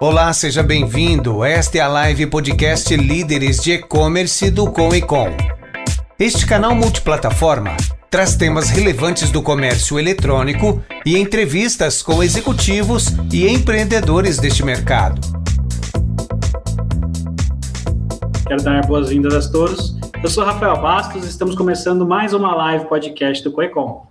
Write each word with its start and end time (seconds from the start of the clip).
Olá, 0.00 0.32
seja 0.32 0.62
bem-vindo. 0.62 1.42
Esta 1.42 1.78
é 1.78 1.80
a 1.80 1.88
live 1.88 2.28
podcast 2.28 2.96
Líderes 2.96 3.60
de 3.60 3.72
E-Commerce 3.72 4.48
do 4.48 4.70
Com 4.70 4.94
e 4.94 5.02
Com. 5.02 5.26
Este 6.16 6.46
canal 6.46 6.72
multiplataforma 6.72 7.76
traz 8.08 8.36
temas 8.36 8.70
relevantes 8.70 9.32
do 9.32 9.42
comércio 9.42 9.98
eletrônico 9.98 10.80
e 11.04 11.18
entrevistas 11.18 12.00
com 12.00 12.22
executivos 12.22 13.08
e 13.32 13.48
empreendedores 13.48 14.38
deste 14.38 14.64
mercado. 14.64 15.20
Quero 18.46 18.62
dar 18.62 18.86
boas-vindas 18.86 19.48
a 19.48 19.50
todos. 19.50 19.96
Eu 20.22 20.30
sou 20.30 20.44
Rafael 20.44 20.80
Bastos 20.80 21.24
e 21.24 21.28
estamos 21.28 21.56
começando 21.56 22.06
mais 22.06 22.32
uma 22.32 22.54
live 22.54 22.84
podcast 22.84 23.42
do 23.42 23.50
Coecom. 23.50 24.06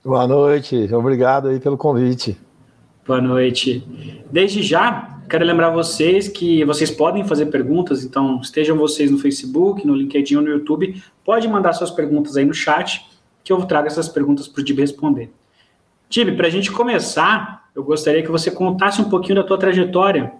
Boa 0.04 0.26
noite, 0.26 0.92
obrigado 0.92 1.48
aí 1.48 1.58
pelo 1.58 1.76
convite. 1.76 2.38
Boa 3.04 3.20
noite. 3.20 3.84
Desde 4.30 4.62
já, 4.62 5.18
quero 5.28 5.44
lembrar 5.44 5.70
vocês 5.70 6.28
que 6.28 6.64
vocês 6.64 6.88
podem 6.88 7.24
fazer 7.24 7.46
perguntas, 7.46 8.04
então 8.04 8.40
estejam 8.40 8.76
vocês 8.76 9.10
no 9.10 9.18
Facebook, 9.18 9.84
no 9.84 9.92
LinkedIn 9.92 10.36
ou 10.36 10.42
no 10.42 10.48
YouTube, 10.48 11.02
pode 11.24 11.48
mandar 11.48 11.72
suas 11.72 11.90
perguntas 11.90 12.36
aí 12.36 12.44
no 12.44 12.54
chat, 12.54 13.04
que 13.42 13.52
eu 13.52 13.60
trago 13.66 13.88
essas 13.88 14.08
perguntas 14.08 14.46
para 14.46 14.60
o 14.60 14.64
Dib 14.64 14.78
responder. 14.78 15.32
Dib, 16.08 16.36
para 16.36 16.46
a 16.46 16.50
gente 16.50 16.70
começar, 16.70 17.64
eu 17.74 17.82
gostaria 17.82 18.22
que 18.22 18.30
você 18.30 18.52
contasse 18.52 19.00
um 19.00 19.10
pouquinho 19.10 19.34
da 19.34 19.42
tua 19.42 19.58
trajetória. 19.58 20.32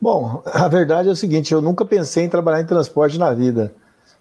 Bom, 0.00 0.44
a 0.46 0.68
verdade 0.68 1.08
é 1.08 1.12
o 1.12 1.16
seguinte, 1.16 1.52
eu 1.52 1.60
nunca 1.60 1.84
pensei 1.84 2.22
em 2.22 2.28
trabalhar 2.28 2.60
em 2.60 2.66
transporte 2.66 3.18
na 3.18 3.34
vida. 3.34 3.74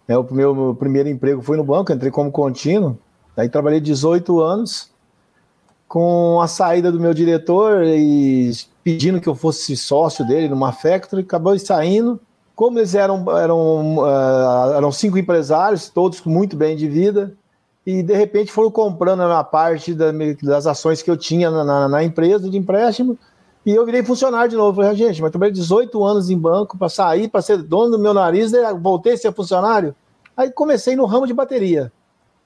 É, 0.08 0.18
o 0.18 0.26
meu 0.34 0.76
primeiro 0.80 1.08
emprego 1.08 1.40
foi 1.44 1.56
no 1.56 1.64
banco, 1.64 1.94
entrei 1.94 2.10
como 2.10 2.32
contínuo, 2.32 2.98
aí 3.38 3.48
trabalhei 3.48 3.80
18 3.80 4.40
anos, 4.40 4.90
com 5.96 6.42
a 6.42 6.48
saída 6.50 6.92
do 6.92 7.00
meu 7.00 7.14
diretor 7.14 7.86
e 7.86 8.52
pedindo 8.84 9.22
que 9.22 9.30
eu 9.30 9.34
fosse 9.34 9.78
sócio 9.78 10.28
dele 10.28 10.50
numa 10.50 10.74
factory, 10.74 11.22
acabou 11.22 11.58
saindo. 11.58 12.20
Como 12.54 12.80
eles 12.80 12.94
eram, 12.96 13.24
eram, 13.38 14.00
uh, 14.00 14.74
eram 14.76 14.92
cinco 14.92 15.18
empresários, 15.18 15.88
todos 15.88 16.22
muito 16.24 16.58
bem 16.58 16.76
de 16.76 16.90
vida, 16.90 17.34
e 17.86 18.04
de 18.04 18.14
repente 18.14 18.52
foram 18.52 18.70
comprando 18.70 19.22
a 19.22 19.42
parte 19.42 19.94
da, 19.94 20.08
das 20.44 20.68
ações 20.68 21.02
que 21.02 21.10
eu 21.10 21.16
tinha 21.16 21.50
na, 21.50 21.64
na, 21.64 21.88
na, 21.88 22.04
empresa 22.04 22.50
de 22.50 22.58
empréstimo, 22.58 23.18
e 23.66 23.72
eu 23.72 23.86
virei 23.86 24.04
funcionário 24.04 24.50
de 24.50 24.58
novo. 24.58 24.76
Falei, 24.76 24.92
ah, 24.92 24.96
gente, 24.96 25.22
mas 25.22 25.32
trabalhei 25.32 25.54
18 25.54 26.04
anos 26.04 26.30
em 26.30 26.38
banco 26.38 26.78
para 26.78 26.90
sair, 26.90 27.30
para 27.30 27.42
ser 27.42 27.64
dono 27.64 27.92
do 27.92 28.00
meu 28.00 28.14
nariz, 28.14 28.52
voltei 28.82 29.14
a 29.14 29.18
ser 29.18 29.32
funcionário. 29.32 29.96
Aí 30.36 30.52
comecei 30.52 30.94
no 30.94 31.06
ramo 31.06 31.26
de 31.26 31.34
bateria. 31.34 31.90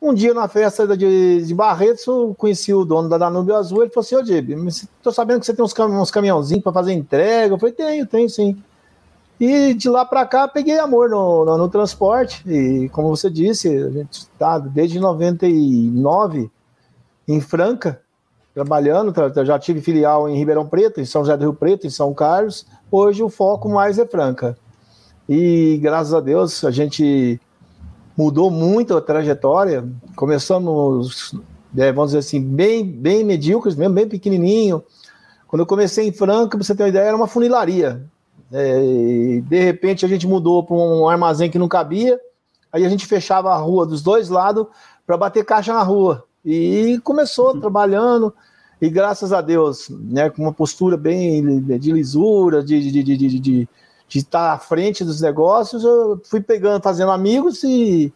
Um 0.01 0.13
dia, 0.13 0.33
na 0.33 0.47
festa 0.47 0.87
de, 0.95 1.45
de 1.45 1.53
Barretos, 1.53 2.07
eu 2.07 2.33
conheci 2.37 2.73
o 2.73 2.85
dono 2.85 3.09
da 3.09 3.17
Danúbio 3.17 3.55
Azul. 3.55 3.81
Ele 3.81 3.91
falou 3.91 4.05
assim: 4.05 4.15
Ô, 4.15 4.21
Dib, 4.21 4.51
tô 5.03 5.11
sabendo 5.11 5.41
que 5.41 5.45
você 5.45 5.53
tem 5.53 5.63
uns, 5.63 5.73
cam 5.73 5.87
uns 5.87 6.09
caminhãozinhos 6.09 6.63
para 6.63 6.71
fazer 6.71 6.93
entrega. 6.93 7.53
Eu 7.53 7.59
falei: 7.59 7.75
Tenho, 7.75 8.05
tenho 8.05 8.29
sim. 8.29 8.61
E 9.38 9.73
de 9.73 9.89
lá 9.89 10.05
para 10.05 10.25
cá, 10.25 10.47
peguei 10.47 10.79
amor 10.79 11.09
no, 11.09 11.43
no, 11.43 11.57
no, 11.57 11.69
transporte. 11.69 12.43
E, 12.49 12.88
como 12.89 13.09
você 13.09 13.29
disse, 13.29 13.67
a 13.67 13.89
gente 13.89 14.13
está 14.13 14.57
desde 14.57 14.99
99 14.99 16.49
em 17.27 17.41
Franca, 17.41 18.01
trabalhando. 18.53 19.13
Já 19.45 19.59
tive 19.59 19.81
filial 19.81 20.29
em 20.29 20.38
Ribeirão 20.38 20.65
Preto, 20.65 21.01
em 21.01 21.05
São 21.05 21.23
José 21.23 21.35
do 21.35 21.43
Rio 21.43 21.53
Preto, 21.53 21.85
em 21.85 21.89
São 21.89 22.13
Carlos. 22.13 22.65
Hoje 22.89 23.21
o 23.21 23.29
foco 23.29 23.67
mais 23.67 23.99
é 23.99 24.05
Franca. 24.05 24.57
E 25.27 25.77
graças 25.81 26.13
a 26.13 26.21
Deus 26.21 26.63
a 26.63 26.71
gente 26.71 27.39
mudou 28.19 28.52
muito 28.52 28.97
a 28.97 29.02
trajetória. 29.02 29.88
Começamos, 30.13 31.34
é, 31.78 31.90
vamos 31.90 32.12
dizer 32.12 32.19
assim, 32.19 32.41
bem, 32.41 32.84
bem 32.85 33.24
medíocres, 33.24 33.78
mesmo 33.78 33.96
bem 33.96 34.09
pequenininho. 34.09 34.84
Quando 35.47 35.62
eu 35.62 35.66
comecei 35.66 36.06
em 36.06 36.12
Franca, 36.12 36.57
pra 36.57 36.66
você 36.66 36.75
ter 36.75 36.84
uma 36.84 36.90
ideia, 36.90 37.06
era 37.06 37.16
uma 37.16 37.28
funilaria. 37.28 38.03
É, 38.52 39.41
de 39.41 39.59
repente 39.63 40.06
a 40.06 40.09
gente 40.09 40.28
mudou 40.28 40.66
para 40.66 40.75
um 40.75 41.07
armazém 41.07 41.50
que 41.50 41.57
não 41.57 41.69
cabia, 41.69 42.19
aí 42.74 42.85
a 42.85 42.90
gente 42.90 43.06
fechava 43.06 43.52
a 43.53 43.57
rua 43.57 43.85
dos 43.85 44.02
dois 44.02 44.28
lados 44.28 44.68
para 45.07 45.16
bater 45.16 45.46
caixa 45.46 45.72
na 45.72 45.81
rua. 45.81 46.25
E 46.44 47.00
começou 47.06 47.53
uhum. 47.53 47.62
trabalhando, 47.62 48.34
e 48.81 48.90
graças 48.90 49.31
a 49.31 49.40
Deus, 49.40 49.90
né, 49.90 50.30
com 50.30 50.41
uma 50.41 50.53
postura 50.53 50.97
bem 50.97 51.62
de 51.80 51.91
lisura, 51.94 52.62
de, 52.62 52.91
de, 52.91 53.01
de, 53.01 53.40
de, 53.40 53.69
de 54.09 54.19
estar 54.19 54.53
à 54.53 54.57
frente 54.57 55.05
dos 55.05 55.21
negócios, 55.21 55.83
eu 55.83 56.19
fui 56.25 56.41
pegando, 56.41 56.81
fazendo 56.81 57.11
amigos 57.11 57.63
e, 57.63 58.11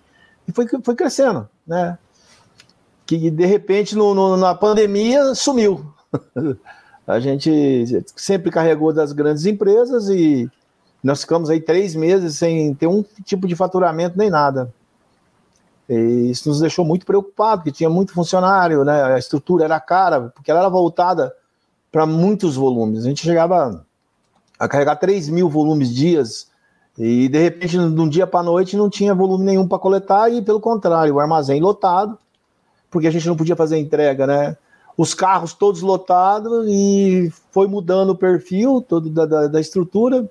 e 0.47 0.51
foi, 0.51 0.67
foi 0.83 0.95
crescendo, 0.95 1.47
né? 1.65 1.97
Que 3.05 3.29
de 3.29 3.45
repente 3.45 3.95
no, 3.95 4.15
no, 4.15 4.35
na 4.35 4.55
pandemia 4.55 5.35
sumiu. 5.35 5.85
A 7.05 7.19
gente 7.19 7.85
sempre 8.15 8.49
carregou 8.49 8.93
das 8.93 9.11
grandes 9.11 9.45
empresas 9.45 10.09
e 10.09 10.49
nós 11.03 11.21
ficamos 11.21 11.49
aí 11.49 11.59
três 11.59 11.93
meses 11.93 12.37
sem 12.37 12.73
ter 12.73 12.87
um 12.87 13.03
tipo 13.25 13.45
de 13.45 13.55
faturamento 13.55 14.17
nem 14.17 14.29
nada. 14.29 14.73
E 15.87 16.31
isso 16.31 16.47
nos 16.47 16.61
deixou 16.61 16.85
muito 16.85 17.05
preocupado, 17.05 17.57
porque 17.57 17.73
tinha 17.73 17.89
muito 17.89 18.13
funcionário, 18.13 18.85
né? 18.85 19.03
A 19.03 19.19
estrutura 19.19 19.65
era 19.65 19.79
cara, 19.81 20.31
porque 20.33 20.49
ela 20.49 20.61
era 20.61 20.69
voltada 20.69 21.35
para 21.91 22.05
muitos 22.05 22.55
volumes. 22.55 23.03
A 23.03 23.09
gente 23.09 23.21
chegava 23.21 23.85
a 24.63 24.67
carregar 24.67 24.95
3 24.95 25.29
mil 25.29 25.49
volumes 25.49 25.93
dias 25.93 26.47
e 26.97 27.27
de 27.27 27.39
repente, 27.39 27.77
de 27.77 28.01
um 28.01 28.07
dia 28.07 28.27
para 28.27 28.43
noite, 28.43 28.77
não 28.77 28.89
tinha 28.89 29.15
volume 29.15 29.43
nenhum 29.43 29.67
para 29.67 29.79
coletar 29.79 30.31
e, 30.31 30.41
pelo 30.41 30.59
contrário, 30.59 31.15
o 31.15 31.19
armazém 31.19 31.59
lotado, 31.59 32.17
porque 32.89 33.07
a 33.07 33.11
gente 33.11 33.27
não 33.27 33.35
podia 33.35 33.55
fazer 33.55 33.79
entrega, 33.79 34.27
né? 34.27 34.57
Os 34.95 35.15
carros 35.15 35.53
todos 35.53 35.81
lotados 35.81 36.67
e 36.69 37.33
foi 37.51 37.67
mudando 37.67 38.11
o 38.11 38.15
perfil 38.15 38.79
todo 38.87 39.09
da, 39.09 39.25
da, 39.25 39.47
da 39.47 39.59
estrutura. 39.59 40.29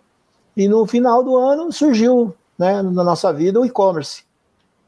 E 0.57 0.69
no 0.69 0.87
final 0.87 1.25
do 1.25 1.37
ano 1.37 1.73
surgiu 1.73 2.33
né, 2.57 2.81
na 2.81 3.03
nossa 3.03 3.33
vida 3.33 3.59
o 3.59 3.67
e-commerce, 3.67 4.23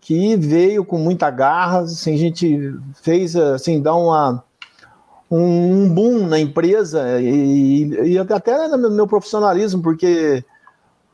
que 0.00 0.36
veio 0.36 0.84
com 0.84 0.96
muita 0.96 1.28
garra. 1.28 1.80
Assim, 1.80 2.14
a 2.14 2.18
gente 2.18 2.72
fez 3.02 3.34
assim, 3.34 3.82
dar 3.82 3.96
uma 3.96 4.44
um 5.30 5.88
boom 5.88 6.26
na 6.26 6.38
empresa 6.38 7.20
e, 7.20 8.12
e 8.12 8.18
até 8.18 8.68
no 8.68 8.90
meu 8.90 9.06
profissionalismo, 9.06 9.82
porque 9.82 10.44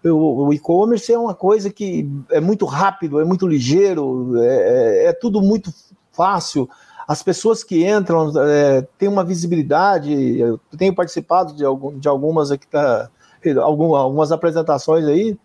o 0.05 0.53
e-commerce 0.53 1.13
é 1.13 1.19
uma 1.19 1.35
coisa 1.35 1.71
que 1.71 2.11
é 2.31 2.41
muito 2.41 2.65
rápido, 2.65 3.21
é 3.21 3.25
muito 3.25 3.47
ligeiro, 3.47 4.39
é, 4.41 4.47
é, 4.47 5.07
é 5.07 5.13
tudo 5.13 5.43
muito 5.43 5.73
fácil. 6.13 6.69
As 7.07 7.23
pessoas 7.23 7.65
que 7.65 7.87
entram 7.87 8.33
é, 8.41 8.83
têm 8.97 9.09
uma 9.09 9.25
visibilidade. 9.25 10.39
Eu 10.39 10.61
tenho 10.79 10.95
participado 10.95 11.53
de, 11.55 11.65
algum, 11.65 11.99
de 11.99 12.09
algumas 12.09 12.51
aqui, 12.51 12.67
tá, 12.69 13.11
algumas 13.61 14.31
apresentações 14.31 15.05
aí. 15.05 15.37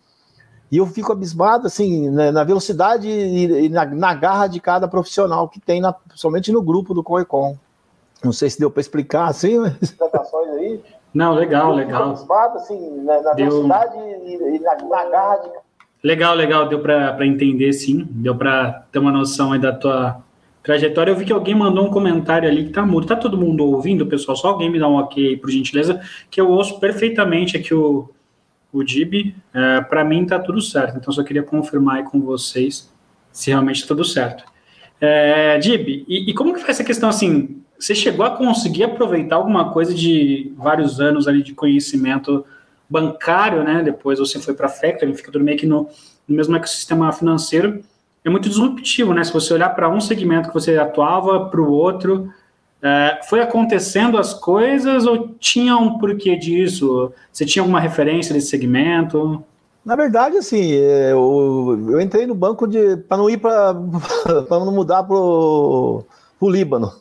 E 0.71 0.77
eu 0.77 0.85
fico 0.85 1.11
abismado, 1.11 1.67
assim, 1.67 2.09
na, 2.09 2.31
na 2.31 2.43
velocidade 2.43 3.07
e, 3.07 3.65
e 3.65 3.69
na, 3.69 3.85
na, 3.85 4.13
garra 4.13 4.47
de 4.47 4.59
cada 4.59 4.87
profissional 4.87 5.49
que 5.49 5.59
tem, 5.59 5.81
na, 5.81 5.95
somente 6.13 6.51
no 6.51 6.61
grupo 6.61 6.93
do 6.93 7.03
Coecon. 7.03 7.57
Não 8.25 8.33
sei 8.33 8.49
se 8.49 8.59
deu 8.59 8.71
para 8.71 8.81
explicar, 8.81 9.27
assim, 9.27 9.59
mas... 9.59 9.95
aí. 10.57 10.81
Não, 11.13 11.33
legal, 11.33 11.73
legal. 11.73 12.11
Assim, 12.55 13.01
na, 13.01 13.21
na 13.21 13.33
deu... 13.33 13.49
velocidade 13.49 13.97
e, 13.97 14.55
e 14.55 14.59
na, 14.59 14.75
na 14.75 15.05
garra 15.09 15.35
de 15.37 15.49
Legal, 16.03 16.35
legal, 16.35 16.69
deu 16.69 16.79
para 16.81 17.25
entender, 17.25 17.73
sim, 17.73 18.05
deu 18.11 18.35
para 18.35 18.85
ter 18.91 18.99
uma 18.99 19.11
noção 19.11 19.53
aí 19.53 19.59
da 19.59 19.73
tua 19.73 20.21
trajetória. 20.61 21.09
Eu 21.09 21.15
vi 21.15 21.25
que 21.25 21.33
alguém 21.33 21.55
mandou 21.55 21.87
um 21.87 21.89
comentário 21.89 22.47
ali 22.47 22.65
que 22.65 22.69
tá 22.71 22.85
mudo. 22.85 23.07
Tá 23.07 23.15
todo 23.15 23.37
mundo 23.37 23.65
ouvindo, 23.65 24.05
pessoal? 24.05 24.37
Só 24.37 24.49
alguém 24.49 24.69
me 24.69 24.77
dá 24.77 24.87
um 24.87 24.97
ok, 24.97 25.37
por 25.37 25.49
gentileza, 25.49 25.99
que 26.29 26.39
eu 26.39 26.47
ouço 26.49 26.79
perfeitamente 26.79 27.57
aqui 27.57 27.73
o, 27.73 28.07
o 28.71 28.83
DIB. 28.83 29.35
É, 29.51 29.81
para 29.81 30.03
mim 30.03 30.27
tá 30.27 30.37
tudo 30.37 30.61
certo, 30.61 30.97
então 30.97 31.11
só 31.11 31.23
queria 31.23 31.41
confirmar 31.41 31.97
aí 31.97 32.03
com 32.03 32.21
vocês 32.21 32.93
se 33.31 33.49
realmente 33.49 33.81
tá 33.81 33.87
tudo 33.87 34.05
certo. 34.05 34.43
É, 34.99 35.57
Dib, 35.57 36.05
e, 36.07 36.29
e, 36.29 36.33
como 36.33 36.53
que 36.53 36.61
foi 36.61 36.69
essa 36.69 36.83
questão 36.83 37.09
assim? 37.09 37.61
Você 37.85 37.93
chegou 37.93 38.25
a 38.25 38.31
conseguir 38.31 38.83
aproveitar 38.85 39.35
alguma 39.35 39.71
coisa 39.71 39.93
de 39.93 40.51
vários 40.57 40.99
anos 40.99 41.27
ali 41.27 41.43
de 41.43 41.53
conhecimento 41.53 42.43
bancário, 42.89 43.63
né? 43.63 43.83
Depois 43.83 44.17
você 44.17 44.39
foi 44.39 44.55
para 44.55 44.65
a 44.65 44.69
Factory, 44.69 45.13
fica 45.13 45.31
tudo 45.31 45.45
meio 45.45 45.55
que 45.55 45.67
no, 45.67 45.87
no 46.27 46.35
mesmo 46.35 46.55
ecossistema 46.55 47.11
financeiro. 47.11 47.83
É 48.23 48.29
muito 48.31 48.49
disruptivo, 48.49 49.13
né? 49.13 49.23
Se 49.23 49.31
você 49.31 49.53
olhar 49.53 49.69
para 49.69 49.87
um 49.87 50.01
segmento 50.01 50.47
que 50.47 50.53
você 50.55 50.75
atuava, 50.79 51.45
para 51.47 51.61
o 51.61 51.71
outro, 51.71 52.33
é, 52.81 53.19
foi 53.29 53.39
acontecendo 53.39 54.17
as 54.17 54.33
coisas 54.33 55.05
ou 55.05 55.35
tinha 55.39 55.77
um 55.77 55.99
porquê 55.99 56.35
disso? 56.35 57.13
Você 57.31 57.45
tinha 57.45 57.61
alguma 57.61 57.79
referência 57.79 58.33
desse 58.33 58.47
segmento? 58.47 59.43
Na 59.85 59.95
verdade, 59.95 60.37
assim, 60.37 60.71
eu, 60.71 61.85
eu 61.91 62.01
entrei 62.01 62.25
no 62.25 62.33
banco 62.33 62.65
de 62.65 62.97
para 62.97 63.17
não 63.17 63.29
ir 63.29 63.37
para 63.37 63.75
para 64.49 64.59
não 64.59 64.71
mudar 64.71 65.03
para 65.03 65.15
o 65.15 66.03
Líbano. 66.41 66.91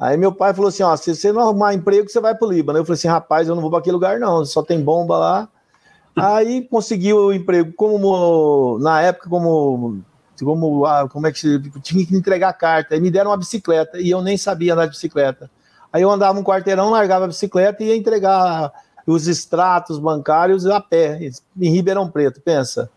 Aí 0.00 0.16
meu 0.16 0.32
pai 0.32 0.54
falou 0.54 0.70
assim: 0.70 0.82
ó, 0.82 0.96
se 0.96 1.14
você 1.14 1.30
não 1.30 1.42
arrumar 1.42 1.74
emprego, 1.74 2.08
você 2.08 2.18
vai 2.20 2.34
para 2.34 2.48
o 2.48 2.50
Líbano. 2.50 2.78
Eu 2.78 2.84
falei 2.86 2.94
assim: 2.94 3.08
rapaz, 3.08 3.46
eu 3.46 3.54
não 3.54 3.60
vou 3.60 3.70
para 3.70 3.80
aquele 3.80 3.92
lugar, 3.92 4.18
não, 4.18 4.46
só 4.46 4.62
tem 4.62 4.80
bomba 4.80 5.18
lá. 5.18 5.48
Aí 6.16 6.62
consegui 6.62 7.12
o 7.12 7.30
emprego, 7.32 7.72
como 7.74 8.78
na 8.80 9.02
época, 9.02 9.28
como, 9.28 10.00
como, 10.42 10.86
ah, 10.86 11.06
como 11.06 11.26
é 11.26 11.32
que 11.32 11.38
se, 11.38 11.60
tinha 11.82 12.06
que 12.06 12.16
entregar 12.16 12.48
a 12.48 12.54
carta. 12.54 12.94
Aí 12.94 13.00
me 13.00 13.10
deram 13.10 13.30
uma 13.30 13.36
bicicleta 13.36 14.00
e 14.00 14.10
eu 14.10 14.22
nem 14.22 14.38
sabia 14.38 14.72
andar 14.72 14.86
de 14.86 14.92
bicicleta. 14.92 15.50
Aí 15.92 16.00
eu 16.00 16.10
andava 16.10 16.38
um 16.38 16.44
quarteirão, 16.44 16.90
largava 16.90 17.26
a 17.26 17.28
bicicleta 17.28 17.82
e 17.84 17.88
ia 17.88 17.96
entregar 17.96 18.72
os 19.06 19.26
extratos 19.28 19.98
bancários 19.98 20.64
a 20.66 20.80
pé, 20.80 21.18
em 21.60 21.70
Ribeirão 21.70 22.10
Preto, 22.10 22.40
pensa. 22.40 22.88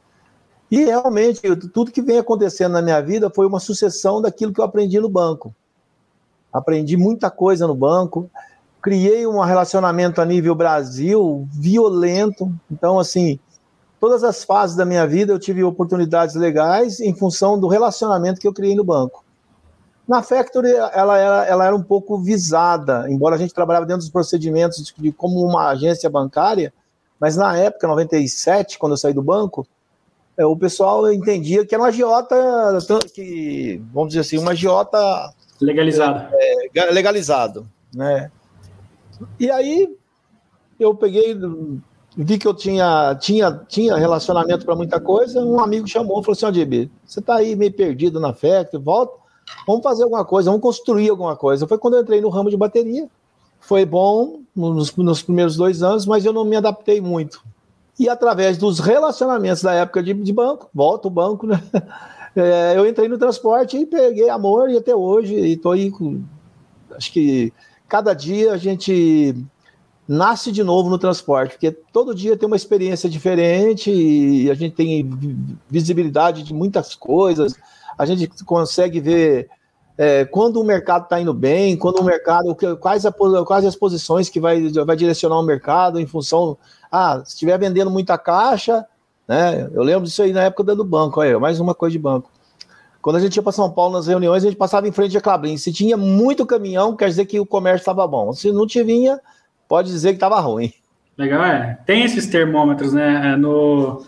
E 0.72 0.86
realmente, 0.86 1.42
tudo 1.74 1.92
que 1.92 2.02
vem 2.02 2.20
acontecendo 2.20 2.74
na 2.74 2.82
minha 2.82 3.02
vida 3.02 3.30
foi 3.30 3.46
uma 3.46 3.60
sucessão 3.60 4.22
daquilo 4.22 4.54
que 4.54 4.62
eu 4.62 4.66
aprendi 4.66 5.00
no 5.00 5.10
banco 5.10 5.54
aprendi 6.54 6.96
muita 6.96 7.32
coisa 7.32 7.66
no 7.66 7.74
banco, 7.74 8.30
criei 8.82 9.26
um 9.26 9.40
relacionamento 9.40 10.22
a 10.22 10.26
nível 10.26 10.54
Brasil 10.54 11.48
violento. 11.52 12.54
Então, 12.70 13.00
assim, 13.00 13.40
todas 14.00 14.24
as 14.24 14.44
fases 14.44 14.76
da 14.76 14.86
minha 14.86 15.08
vida 15.08 15.34
eu 15.34 15.40
tive 15.40 15.64
oportunidades 15.64 16.36
legais 16.36 17.00
em 17.00 17.16
função 17.16 17.60
do 17.60 17.68
relacionamento 17.68 18.40
que 18.40 18.48
eu 18.48 18.54
criei 18.54 18.76
no 18.76 18.84
banco. 18.84 19.24
Na 20.08 20.22
Factory, 20.22 20.70
ela 20.94 21.18
era, 21.18 21.46
ela 21.46 21.66
era 21.66 21.76
um 21.76 21.82
pouco 21.82 22.18
visada, 22.18 23.10
embora 23.10 23.36
a 23.36 23.38
gente 23.38 23.54
trabalhava 23.54 23.86
dentro 23.86 24.02
dos 24.02 24.10
procedimentos 24.10 24.84
de, 24.84 24.94
de 24.98 25.12
como 25.14 25.42
uma 25.46 25.70
agência 25.70 26.10
bancária, 26.10 26.74
mas 27.18 27.38
na 27.38 27.58
época, 27.58 27.88
97, 27.88 28.78
quando 28.78 28.92
eu 28.92 28.98
saí 28.98 29.14
do 29.14 29.22
banco, 29.22 29.66
é, 30.38 30.46
o 30.46 30.58
pessoal 30.58 31.10
entendia 31.10 31.66
que 31.66 31.74
era 31.74 31.82
uma 31.82 31.88
agiota, 31.88 32.36
que, 33.14 33.82
vamos 33.94 34.10
dizer 34.10 34.22
assim, 34.22 34.38
uma 34.38 34.52
agiota 34.52 34.98
Legalizado. 35.64 36.28
É, 36.34 36.80
é, 36.80 36.92
legalizado, 36.92 37.68
né? 37.94 38.32
E 39.40 39.50
aí 39.50 39.96
eu 40.80 40.94
peguei, 40.96 41.38
vi 42.18 42.38
que 42.38 42.48
eu 42.48 42.54
tinha, 42.54 43.16
tinha, 43.16 43.52
tinha 43.68 43.96
relacionamento 43.96 44.66
para 44.66 44.76
muita 44.76 45.00
coisa, 45.00 45.40
um 45.40 45.60
amigo 45.60 45.88
chamou 45.88 46.20
e 46.20 46.24
falou 46.24 46.34
assim, 46.34 46.46
ó, 46.46 46.50
oh, 46.50 46.90
você 47.06 47.20
está 47.20 47.36
aí 47.36 47.56
meio 47.56 47.72
perdido 47.72 48.20
na 48.20 48.34
festa, 48.34 48.78
volta, 48.78 49.14
vamos 49.66 49.84
fazer 49.84 50.04
alguma 50.04 50.26
coisa, 50.26 50.50
vamos 50.50 50.62
construir 50.62 51.10
alguma 51.10 51.36
coisa. 51.36 51.68
Foi 51.68 51.78
quando 51.78 51.96
eu 51.96 52.02
entrei 52.02 52.20
no 52.20 52.30
ramo 52.30 52.50
de 52.50 52.58
bateria, 52.58 53.08
foi 53.60 53.86
bom 53.86 54.42
nos, 54.56 54.94
nos 54.96 55.22
primeiros 55.22 55.56
dois 55.56 55.82
anos, 55.82 56.06
mas 56.06 56.26
eu 56.26 56.34
não 56.34 56.44
me 56.44 56.56
adaptei 56.56 57.00
muito. 57.00 57.42
E 57.98 58.10
através 58.10 58.58
dos 58.58 58.80
relacionamentos 58.80 59.62
da 59.62 59.74
época 59.74 60.02
de, 60.02 60.14
de 60.14 60.34
banco, 60.34 60.70
volta 60.74 61.08
o 61.08 61.12
banco, 61.12 61.46
né? 61.46 61.62
É, 62.36 62.74
eu 62.76 62.88
entrei 62.88 63.08
no 63.08 63.18
transporte 63.18 63.78
e 63.78 63.86
peguei 63.86 64.30
amor 64.30 64.70
e 64.70 64.78
até 64.78 64.96
hoje 64.96 65.36
estou 65.36 65.72
aí 65.72 65.92
com. 65.92 66.24
Acho 66.96 67.12
que 67.12 67.54
cada 67.88 68.14
dia 68.14 68.54
a 68.54 68.58
gente 68.58 69.36
nasce 70.08 70.52
de 70.52 70.64
novo 70.64 70.90
no 70.90 70.98
transporte, 70.98 71.52
porque 71.52 71.72
todo 71.72 72.14
dia 72.14 72.36
tem 72.36 72.48
uma 72.48 72.56
experiência 72.56 73.10
diferente 73.10 73.92
e 73.92 74.50
a 74.50 74.54
gente 74.54 74.76
tem 74.76 75.10
visibilidade 75.70 76.44
de 76.44 76.54
muitas 76.54 76.94
coisas, 76.94 77.56
a 77.98 78.06
gente 78.06 78.28
consegue 78.44 79.00
ver 79.00 79.50
é, 79.98 80.26
quando 80.26 80.60
o 80.60 80.64
mercado 80.64 81.04
está 81.04 81.22
indo 81.22 81.34
bem, 81.34 81.78
quando 81.78 82.00
o 82.00 82.04
mercado, 82.04 82.56
quais, 82.80 83.06
a, 83.06 83.12
quais 83.12 83.66
as 83.66 83.76
posições 83.76 84.28
que 84.28 84.40
vai, 84.40 84.70
vai 84.70 84.96
direcionar 84.96 85.40
o 85.40 85.44
mercado 85.44 86.00
em 86.00 86.08
função, 86.08 86.58
ah, 86.92 87.22
se 87.24 87.34
estiver 87.34 87.58
vendendo 87.58 87.92
muita 87.92 88.18
caixa, 88.18 88.86
né? 89.28 89.70
Eu 89.74 89.84
lembro 89.84 90.04
disso 90.04 90.22
aí 90.22 90.32
na 90.32 90.44
época 90.44 90.76
do 90.76 90.84
banco, 90.84 91.20
olha, 91.20 91.40
mais 91.40 91.60
uma 91.60 91.74
coisa 91.74 91.92
de 91.94 92.00
banco. 92.00 92.30
Quando 93.02 93.18
a 93.18 93.20
gente 93.20 93.36
ia 93.36 93.44
para 93.44 93.52
São 93.52 93.70
Paulo 93.70 93.94
nas 93.94 94.08
reuniões, 94.08 94.44
a 94.44 94.48
gente 94.48 94.58
passava 94.58 94.88
em 94.88 94.92
frente 94.92 95.18
a 95.18 95.22
Clabrin. 95.22 95.58
Se 95.58 95.74
tinha 95.74 95.98
muito 95.98 96.46
caminhão, 96.46 96.96
quer 96.96 97.10
dizer 97.10 97.26
que 97.26 97.38
o 97.38 97.46
comércio 97.46 97.82
estava 97.82 98.08
bom. 98.08 98.32
Se 98.32 98.50
não 98.52 98.66
tinha, 98.66 99.20
pode 99.68 99.90
dizer 99.90 100.10
que 100.10 100.16
estava 100.16 100.40
ruim. 100.40 100.72
Legal, 101.18 101.44
é. 101.44 101.78
Tem 101.86 102.04
esses 102.04 102.28
termômetros, 102.28 102.94
né? 102.94 103.34
É, 103.34 103.36
no, 103.36 104.06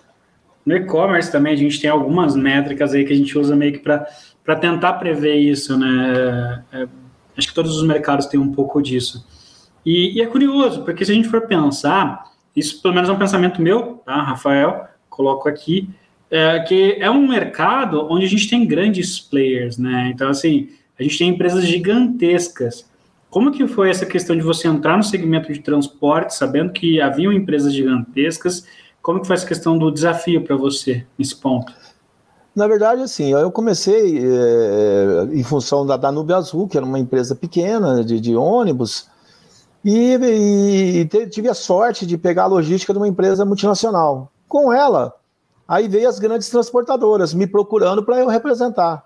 no 0.65 0.75
e-commerce 0.75 1.31
também 1.31 1.53
a 1.53 1.57
gente 1.57 1.79
tem 1.79 1.89
algumas 1.89 2.35
métricas 2.35 2.93
aí 2.93 3.05
que 3.05 3.13
a 3.13 3.15
gente 3.15 3.37
usa 3.37 3.55
meio 3.55 3.73
que 3.73 3.79
para 3.79 4.55
tentar 4.55 4.93
prever 4.93 5.35
isso, 5.35 5.77
né? 5.77 6.63
É, 6.71 6.81
é, 6.83 6.87
acho 7.37 7.49
que 7.49 7.53
todos 7.53 7.77
os 7.77 7.85
mercados 7.85 8.25
têm 8.25 8.39
um 8.39 8.51
pouco 8.53 8.81
disso. 8.81 9.27
E, 9.85 10.17
e, 10.17 10.21
é 10.21 10.25
curioso, 10.25 10.83
porque 10.83 11.05
se 11.05 11.11
a 11.11 11.15
gente 11.15 11.27
for 11.27 11.41
pensar, 11.41 12.31
isso 12.55 12.81
pelo 12.81 12.95
menos 12.95 13.09
é 13.09 13.13
um 13.13 13.19
pensamento 13.19 13.61
meu, 13.61 14.01
tá, 14.05 14.23
Rafael? 14.23 14.87
Coloco 15.15 15.47
aqui, 15.47 15.89
é, 16.29 16.59
que 16.59 16.97
é 16.99 17.09
um 17.09 17.27
mercado 17.27 18.07
onde 18.09 18.25
a 18.25 18.29
gente 18.29 18.49
tem 18.49 18.65
grandes 18.65 19.19
players, 19.19 19.77
né? 19.77 20.11
Então, 20.13 20.29
assim, 20.29 20.69
a 20.99 21.03
gente 21.03 21.17
tem 21.17 21.29
empresas 21.29 21.63
gigantescas. 21.65 22.85
Como 23.29 23.51
que 23.51 23.67
foi 23.67 23.89
essa 23.89 24.05
questão 24.05 24.35
de 24.35 24.41
você 24.41 24.67
entrar 24.67 24.97
no 24.97 25.03
segmento 25.03 25.51
de 25.51 25.59
transporte, 25.59 26.33
sabendo 26.33 26.71
que 26.71 27.01
haviam 27.01 27.31
empresas 27.33 27.73
gigantescas? 27.73 28.65
Como 29.01 29.21
que 29.21 29.27
foi 29.27 29.35
essa 29.35 29.47
questão 29.47 29.77
do 29.77 29.91
desafio 29.91 30.43
para 30.43 30.55
você 30.55 31.05
nesse 31.17 31.35
ponto? 31.35 31.73
Na 32.55 32.67
verdade, 32.67 33.01
assim, 33.01 33.33
eu 33.33 33.51
comecei 33.51 34.17
é, 34.17 35.27
em 35.33 35.43
função 35.43 35.85
da 35.85 35.97
Danube 35.97 36.33
Azul, 36.33 36.67
que 36.67 36.77
era 36.77 36.85
uma 36.85 36.97
empresa 36.97 37.35
pequena 37.35 38.03
de, 38.03 38.19
de 38.19 38.35
ônibus, 38.35 39.09
e, 39.83 40.15
e, 40.15 41.27
tive 41.27 41.47
a 41.47 41.53
sorte 41.53 42.07
de 42.07 42.17
pegar 42.17 42.43
a 42.43 42.47
logística 42.47 42.91
de 42.91 42.97
uma 42.97 43.07
empresa 43.07 43.45
multinacional. 43.45 44.31
Com 44.55 44.71
ela, 44.71 45.13
aí 45.67 45.85
veio 45.85 46.07
as 46.07 46.17
grandes 46.17 46.49
transportadoras 46.49 47.33
me 47.33 47.45
procurando 47.45 48.05
para 48.05 48.19
eu 48.19 48.27
representar. 48.29 49.05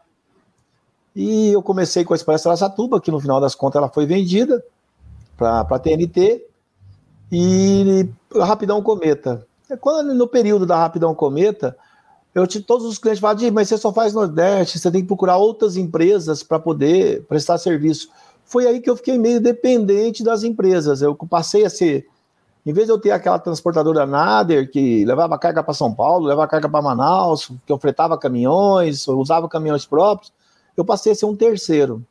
E 1.15 1.49
eu 1.49 1.63
comecei 1.63 2.05
com 2.05 2.13
a 2.13 2.15
Express 2.15 2.45
Araçatuba, 2.45 3.01
que 3.01 3.09
no 3.09 3.19
final 3.19 3.41
das 3.41 3.55
contas 3.55 3.79
ela 3.79 3.89
foi 3.89 4.05
vendida 4.05 4.63
para 5.35 5.61
a 5.61 5.79
TNT, 5.79 6.45
e 7.31 8.07
a 8.35 8.45
Rapidão 8.45 8.79
Cometa. 8.83 9.43
Quando 9.81 10.13
no 10.13 10.27
período 10.27 10.67
da 10.67 10.77
Rapidão 10.77 11.15
Cometa, 11.15 11.75
eu 12.35 12.45
tive 12.45 12.63
todos 12.63 12.85
os 12.85 12.99
clientes 12.99 13.19
falaram, 13.19 13.51
mas 13.51 13.69
você 13.69 13.77
só 13.79 13.91
faz 13.91 14.13
Nordeste, 14.13 14.77
você 14.77 14.91
tem 14.91 15.01
que 15.01 15.07
procurar 15.07 15.37
outras 15.37 15.75
empresas 15.75 16.43
para 16.43 16.59
poder 16.59 17.23
prestar 17.23 17.57
serviço. 17.57 18.07
Foi 18.45 18.67
aí 18.67 18.79
que 18.79 18.87
eu 18.87 18.95
fiquei 18.95 19.17
meio 19.17 19.41
dependente 19.41 20.23
das 20.23 20.43
empresas. 20.43 21.01
Eu 21.01 21.15
passei 21.15 21.65
a 21.65 21.71
ser 21.71 22.07
em 22.69 22.73
vez 22.73 22.85
de 22.85 22.93
eu 22.93 22.99
ter 22.99 23.09
aquela 23.09 23.39
transportadora 23.39 24.05
Nader 24.05 24.69
que 24.69 25.03
levava 25.03 25.39
carga 25.39 25.63
para 25.63 25.73
São 25.73 25.91
Paulo, 25.91 26.27
levava 26.27 26.47
carga 26.47 26.69
para 26.69 26.83
Manaus, 26.83 27.49
que 27.65 27.73
ofertava 27.73 28.15
caminhões, 28.15 29.07
usava 29.07 29.49
caminhões 29.49 29.87
próprios, 29.87 30.31
eu 30.77 30.85
passei 30.85 31.13
a 31.13 31.15
ser 31.15 31.25
um 31.25 31.35
terceiro. 31.35 32.05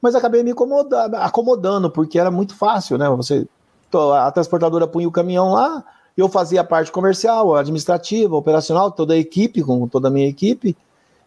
Mas 0.00 0.16
acabei 0.16 0.42
me 0.42 0.52
acomodando, 1.20 1.88
porque 1.88 2.18
era 2.18 2.32
muito 2.32 2.52
fácil, 2.56 2.98
né? 2.98 3.08
Você, 3.10 3.46
a 4.16 4.32
transportadora 4.32 4.88
punha 4.88 5.06
o 5.06 5.12
caminhão 5.12 5.52
lá, 5.52 5.84
eu 6.16 6.28
fazia 6.28 6.62
a 6.62 6.64
parte 6.64 6.90
comercial, 6.90 7.54
administrativa, 7.54 8.34
operacional, 8.34 8.90
toda 8.90 9.14
a 9.14 9.16
equipe, 9.16 9.62
com 9.62 9.86
toda 9.86 10.08
a 10.08 10.10
minha 10.10 10.26
equipe, 10.26 10.76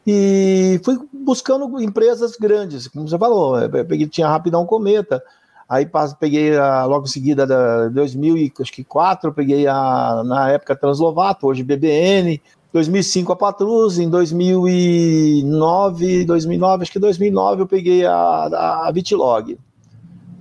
e 0.05 0.82
fui 0.84 1.00
buscando 1.13 1.82
empresas 1.82 2.36
grandes, 2.36 2.89
como 2.89 3.08
você 3.08 3.17
falou, 3.17 3.58
eu 3.58 3.86
peguei, 3.86 4.05
tinha 4.05 4.27
Rapidão 4.27 4.65
Cometa, 4.65 5.24
Aí 5.67 5.89
peguei 6.19 6.55
a, 6.57 6.86
logo 6.86 7.05
em 7.05 7.10
seguida, 7.10 7.48
da 7.48 7.89
2004, 7.89 9.34
peguei 9.34 9.65
a, 9.67 10.22
na 10.24 10.51
época 10.51 10.75
Translovato, 10.75 11.48
hoje 11.48 11.63
BBN. 11.63 12.39
2005 12.74 13.31
a 13.31 13.36
Patrus, 13.38 14.00
em 14.00 14.10
2009, 14.10 16.25
2009, 16.25 16.84
acho 16.84 16.91
que 16.91 17.00
2009 17.00 17.62
eu 17.62 17.67
peguei 17.67 18.05
a, 18.05 18.84
a 18.86 18.91
Bitlog. 18.91 19.57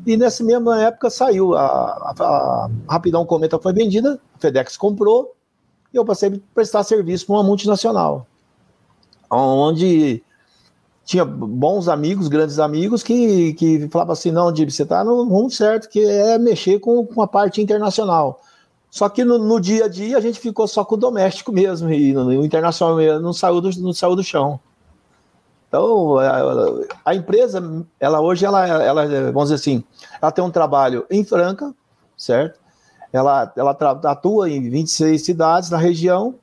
E 0.04 0.16
nessa 0.16 0.42
mesma 0.42 0.82
época 0.82 1.10
saiu 1.10 1.54
a, 1.54 1.64
a, 1.64 2.12
a 2.18 2.68
Rapidão 2.90 3.24
Cometa 3.24 3.56
foi 3.60 3.72
vendida, 3.72 4.20
a 4.34 4.38
FedEx 4.38 4.76
comprou, 4.76 5.36
e 5.92 5.96
eu 5.96 6.04
passei 6.04 6.28
a 6.28 6.32
prestar 6.52 6.82
serviço 6.82 7.26
para 7.26 7.36
uma 7.36 7.44
multinacional, 7.44 8.26
onde 9.30 10.23
tinha 11.04 11.24
bons 11.24 11.86
amigos, 11.86 12.28
grandes 12.28 12.58
amigos, 12.58 13.02
que, 13.02 13.52
que 13.54 13.88
falavam 13.88 14.14
assim, 14.14 14.30
não, 14.30 14.50
Dib, 14.50 14.70
você 14.70 14.84
está 14.84 15.04
no 15.04 15.24
rumo 15.24 15.50
certo, 15.50 15.88
que 15.88 16.02
é 16.02 16.38
mexer 16.38 16.78
com, 16.80 17.06
com 17.06 17.20
a 17.20 17.26
parte 17.28 17.60
internacional. 17.60 18.40
Só 18.90 19.08
que 19.08 19.24
no, 19.24 19.38
no, 19.38 19.60
dia 19.60 19.84
a 19.84 19.88
dia 19.88 20.16
a 20.16 20.20
gente 20.20 20.40
ficou 20.40 20.66
só 20.66 20.84
com 20.84 20.94
o 20.94 20.98
doméstico 20.98 21.52
mesmo, 21.52 21.92
e 21.92 22.12
no, 22.12 22.24
no 22.24 22.44
internacional 22.44 23.20
não 23.20 23.32
saiu, 23.32 23.60
do, 23.60 23.70
não 23.80 23.92
saiu 23.92 24.16
do 24.16 24.24
chão. 24.24 24.58
Então, 25.68 26.18
a, 26.18 26.30
a, 27.04 27.14
empresa, 27.14 27.60
ela 28.00 28.20
hoje, 28.20 28.46
ela, 28.46 28.66
ela, 28.66 29.06
vamos 29.32 29.50
dizer 29.50 29.56
assim, 29.56 29.84
ela 30.22 30.30
tem 30.30 30.42
um 30.42 30.50
trabalho 30.50 31.04
em 31.10 31.24
Franca, 31.24 31.74
certo? 32.16 32.60
Ela, 33.12 33.52
ela 33.56 33.72
atua 34.04 34.48
em 34.48 34.70
26 34.70 35.24
cidades 35.24 35.70
na 35.70 35.76
região. 35.76 36.36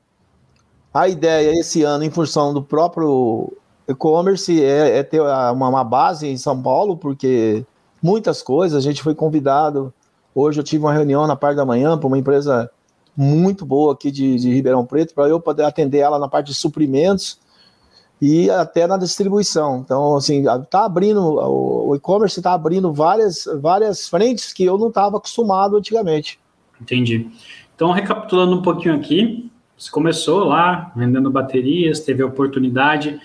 A 0.92 1.08
ideia 1.08 1.58
esse 1.58 1.82
ano, 1.82 2.04
em 2.04 2.10
função 2.10 2.52
do 2.52 2.62
próprio 2.62 3.52
e-commerce, 3.88 4.62
é, 4.62 4.98
é, 4.98 5.02
ter 5.02 5.20
uma, 5.20 5.68
uma 5.68 5.84
base 5.84 6.26
em 6.26 6.36
São 6.36 6.60
Paulo, 6.60 6.96
porque 6.96 7.64
muitas 8.02 8.42
coisas, 8.42 8.76
a 8.76 8.80
gente 8.80 9.02
foi 9.02 9.14
convidado 9.14 9.92
Hoje 10.34 10.60
eu 10.60 10.64
tive 10.64 10.84
uma 10.84 10.92
reunião 10.92 11.26
na 11.26 11.36
parte 11.36 11.56
da 11.56 11.66
manhã 11.66 11.96
para 11.98 12.06
uma 12.06 12.18
empresa 12.18 12.70
muito 13.14 13.66
boa 13.66 13.92
aqui 13.92 14.10
de, 14.10 14.36
de 14.36 14.52
Ribeirão 14.52 14.86
Preto, 14.86 15.14
para 15.14 15.28
eu 15.28 15.38
poder 15.38 15.64
atender 15.64 15.98
ela 15.98 16.18
na 16.18 16.26
parte 16.26 16.46
de 16.46 16.54
suprimentos 16.54 17.38
e 18.20 18.48
até 18.48 18.86
na 18.86 18.96
distribuição. 18.96 19.80
Então, 19.84 20.16
assim, 20.16 20.44
tá 20.70 20.86
abrindo, 20.86 21.20
o 21.20 21.94
e-commerce 21.94 22.40
está 22.40 22.54
abrindo 22.54 22.92
várias, 22.92 23.44
várias 23.60 24.08
frentes 24.08 24.52
que 24.52 24.64
eu 24.64 24.78
não 24.78 24.88
estava 24.88 25.18
acostumado 25.18 25.76
antigamente. 25.76 26.40
Entendi. 26.80 27.28
Então, 27.74 27.90
recapitulando 27.90 28.56
um 28.56 28.62
pouquinho 28.62 28.94
aqui, 28.94 29.50
você 29.76 29.90
começou 29.90 30.44
lá 30.44 30.92
vendendo 30.96 31.30
baterias, 31.30 32.00
teve 32.00 32.22
a 32.22 32.26
oportunidade 32.26 33.20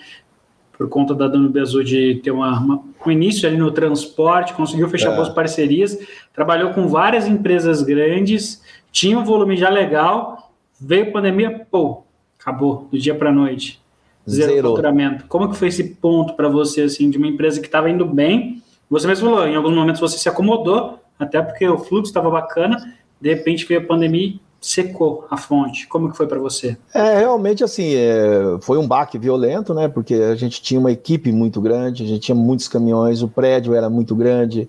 por 0.78 0.88
conta 0.88 1.12
da 1.12 1.26
Danube 1.26 1.58
Azul 1.58 1.82
de 1.82 2.20
ter 2.22 2.30
uma, 2.30 2.56
uma, 2.60 2.84
um 3.04 3.10
início 3.10 3.48
ali 3.48 3.56
no 3.56 3.72
transporte, 3.72 4.54
conseguiu 4.54 4.88
fechar 4.88 5.12
é. 5.12 5.16
boas 5.16 5.28
parcerias, 5.28 5.98
trabalhou 6.32 6.70
com 6.70 6.86
várias 6.86 7.26
empresas 7.26 7.82
grandes, 7.82 8.62
tinha 8.92 9.18
um 9.18 9.24
volume 9.24 9.56
já 9.56 9.68
legal, 9.68 10.52
veio 10.80 11.08
a 11.08 11.10
pandemia, 11.10 11.66
pô, 11.68 12.04
acabou 12.40 12.86
do 12.92 12.96
dia 12.96 13.12
para 13.12 13.30
a 13.30 13.32
noite. 13.32 13.82
Zero, 14.28 14.52
Zero 14.52 14.68
faturamento. 14.68 15.24
Como 15.26 15.50
que 15.50 15.56
foi 15.56 15.68
esse 15.68 15.82
ponto 15.82 16.34
para 16.34 16.48
você, 16.48 16.82
assim, 16.82 17.10
de 17.10 17.18
uma 17.18 17.26
empresa 17.26 17.60
que 17.60 17.66
estava 17.66 17.90
indo 17.90 18.04
bem? 18.06 18.62
Você 18.88 19.06
mesmo 19.06 19.28
falou, 19.28 19.48
em 19.48 19.56
alguns 19.56 19.74
momentos 19.74 20.00
você 20.00 20.16
se 20.16 20.28
acomodou, 20.28 21.00
até 21.18 21.42
porque 21.42 21.68
o 21.68 21.78
fluxo 21.78 22.10
estava 22.10 22.30
bacana, 22.30 22.94
de 23.20 23.34
repente 23.34 23.66
veio 23.66 23.80
a 23.80 23.84
pandemia 23.84 24.34
secou 24.60 25.26
a 25.30 25.36
fonte? 25.36 25.86
Como 25.86 26.10
que 26.10 26.16
foi 26.16 26.26
para 26.26 26.38
você? 26.38 26.76
É, 26.92 27.18
realmente 27.18 27.62
assim, 27.62 27.94
é, 27.94 28.58
foi 28.60 28.78
um 28.78 28.86
baque 28.86 29.18
violento, 29.18 29.72
né? 29.72 29.88
Porque 29.88 30.14
a 30.14 30.34
gente 30.34 30.60
tinha 30.60 30.80
uma 30.80 30.90
equipe 30.90 31.32
muito 31.32 31.60
grande, 31.60 32.02
a 32.02 32.06
gente 32.06 32.20
tinha 32.20 32.34
muitos 32.34 32.68
caminhões, 32.68 33.22
o 33.22 33.28
prédio 33.28 33.74
era 33.74 33.88
muito 33.88 34.14
grande. 34.14 34.68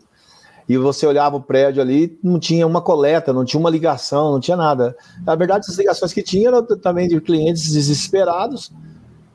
E 0.67 0.77
você 0.77 1.07
olhava 1.07 1.35
o 1.35 1.41
prédio 1.41 1.81
ali, 1.81 2.19
não 2.23 2.39
tinha 2.39 2.67
uma 2.67 2.79
coleta, 2.79 3.33
não 3.33 3.43
tinha 3.43 3.59
uma 3.59 3.71
ligação, 3.71 4.31
não 4.31 4.39
tinha 4.39 4.55
nada. 4.55 4.95
Na 5.25 5.33
verdade, 5.33 5.65
as 5.67 5.75
ligações 5.75 6.13
que 6.13 6.21
tinha 6.21 6.49
eram 6.49 6.63
também 6.63 7.07
de 7.07 7.19
clientes 7.19 7.71
desesperados, 7.71 8.71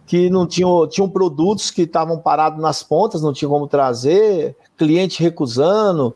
que 0.06 0.30
não 0.30 0.46
tinham, 0.46 0.86
tinham 0.86 1.08
produtos 1.08 1.72
que 1.72 1.82
estavam 1.82 2.18
parados 2.18 2.60
nas 2.60 2.84
pontas, 2.84 3.20
não 3.20 3.32
tinha 3.32 3.48
como 3.48 3.66
trazer, 3.66 4.54
cliente 4.76 5.20
recusando, 5.20 6.14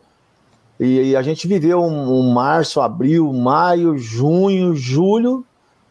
e, 0.78 1.11
e 1.11 1.16
a 1.16 1.23
gente 1.23 1.49
viveu 1.49 1.82
um, 1.82 2.20
um, 2.20 2.32
março, 2.32 2.80
abril, 2.80 3.32
maio, 3.32 3.99
junho, 3.99 4.76
julho, 4.76 5.44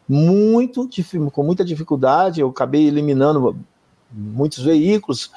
muito 0.08 0.90
com 1.32 1.44
muita 1.44 1.66
dificuldade. 1.66 2.40
Eu 2.40 2.50
acabei 2.50 2.88
eliminando 2.88 3.58
muitos 4.10 4.64
veículos, 4.64 5.32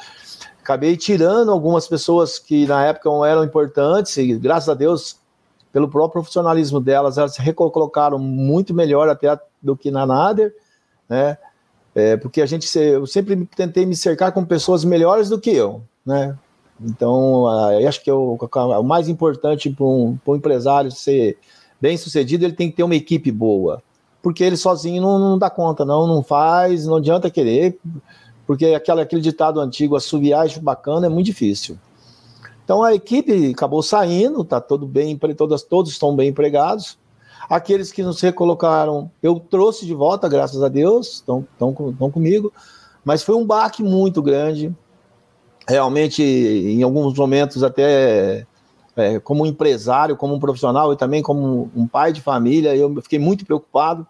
acabei 0.62 0.96
tirando 0.96 1.50
algumas 1.50 1.88
pessoas 1.88 2.38
que 2.38 2.66
na 2.66 2.86
época 2.86 3.10
não 3.10 3.24
eram 3.24 3.42
importantes, 3.42 4.16
e 4.16 4.34
graças 4.38 4.68
a 4.68 4.74
Deus, 4.74 5.18
pelo 5.72 5.88
próprio 5.88 6.20
profissionalismo 6.20 6.80
delas, 6.80 7.18
elas 7.18 7.34
se 7.34 7.42
recolocaram 7.42 8.18
muito 8.18 8.72
melhor 8.72 9.08
até 9.08 9.36
do 9.60 9.76
que 9.76 9.90
na 9.90 10.06
Nader, 10.06 10.54
né? 11.08 11.36
É, 11.92 12.16
porque 12.16 12.40
a 12.40 12.46
gente, 12.46 12.78
eu 12.78 13.04
sempre 13.04 13.48
tentei 13.56 13.84
me 13.84 13.96
cercar 13.96 14.30
com 14.30 14.44
pessoas 14.44 14.84
melhores 14.84 15.28
do 15.28 15.40
que 15.40 15.50
eu, 15.50 15.82
né? 16.06 16.38
Então, 16.82 17.44
uh, 17.44 17.72
eu 17.72 17.88
acho 17.88 18.02
que 18.02 18.08
é 18.08 18.14
o, 18.14 18.36
o 18.36 18.82
mais 18.82 19.08
importante 19.08 19.68
para 19.68 19.84
um, 19.84 20.18
um, 20.26 20.36
empresário 20.36 20.90
ser 20.90 21.36
bem 21.80 21.96
sucedido, 21.96 22.44
ele 22.44 22.54
tem 22.54 22.70
que 22.70 22.76
ter 22.76 22.82
uma 22.82 22.94
equipe 22.94 23.30
boa. 23.30 23.82
Porque 24.22 24.42
ele 24.42 24.56
sozinho 24.56 25.02
não, 25.02 25.18
não 25.18 25.38
dá 25.38 25.50
conta, 25.50 25.84
não, 25.84 26.06
não 26.06 26.22
faz, 26.22 26.86
não 26.86 26.96
adianta 26.96 27.30
querer, 27.30 27.78
porque 28.46 28.66
aquela, 28.66 29.02
aquele 29.02 29.20
ditado 29.20 29.60
antigo, 29.60 29.96
assoviar 29.96 30.46
bacana, 30.60 31.06
é 31.06 31.08
muito 31.08 31.26
difícil. 31.26 31.78
Então 32.64 32.82
a 32.82 32.94
equipe 32.94 33.50
acabou 33.50 33.82
saindo, 33.82 34.44
tá 34.44 34.60
todo 34.60 34.86
bem, 34.86 35.18
todas, 35.36 35.62
todos 35.62 35.90
estão 35.90 36.14
bem 36.14 36.28
empregados. 36.28 36.98
Aqueles 37.48 37.90
que 37.90 38.02
nos 38.02 38.20
recolocaram, 38.20 39.10
eu 39.22 39.40
trouxe 39.40 39.84
de 39.84 39.94
volta, 39.94 40.28
graças 40.28 40.62
a 40.62 40.68
Deus, 40.68 41.14
estão 41.14 41.46
comigo, 42.12 42.52
mas 43.04 43.22
foi 43.22 43.34
um 43.34 43.44
baque 43.44 43.82
muito 43.82 44.22
grande 44.22 44.74
realmente, 45.66 46.22
em 46.22 46.82
alguns 46.82 47.16
momentos, 47.16 47.62
até 47.62 48.46
é, 48.96 49.18
como 49.20 49.46
empresário, 49.46 50.16
como 50.16 50.34
um 50.34 50.40
profissional 50.40 50.92
e 50.92 50.96
também 50.96 51.22
como 51.22 51.70
um 51.74 51.86
pai 51.86 52.12
de 52.12 52.20
família, 52.20 52.74
eu 52.76 53.00
fiquei 53.02 53.18
muito 53.18 53.44
preocupado, 53.44 54.06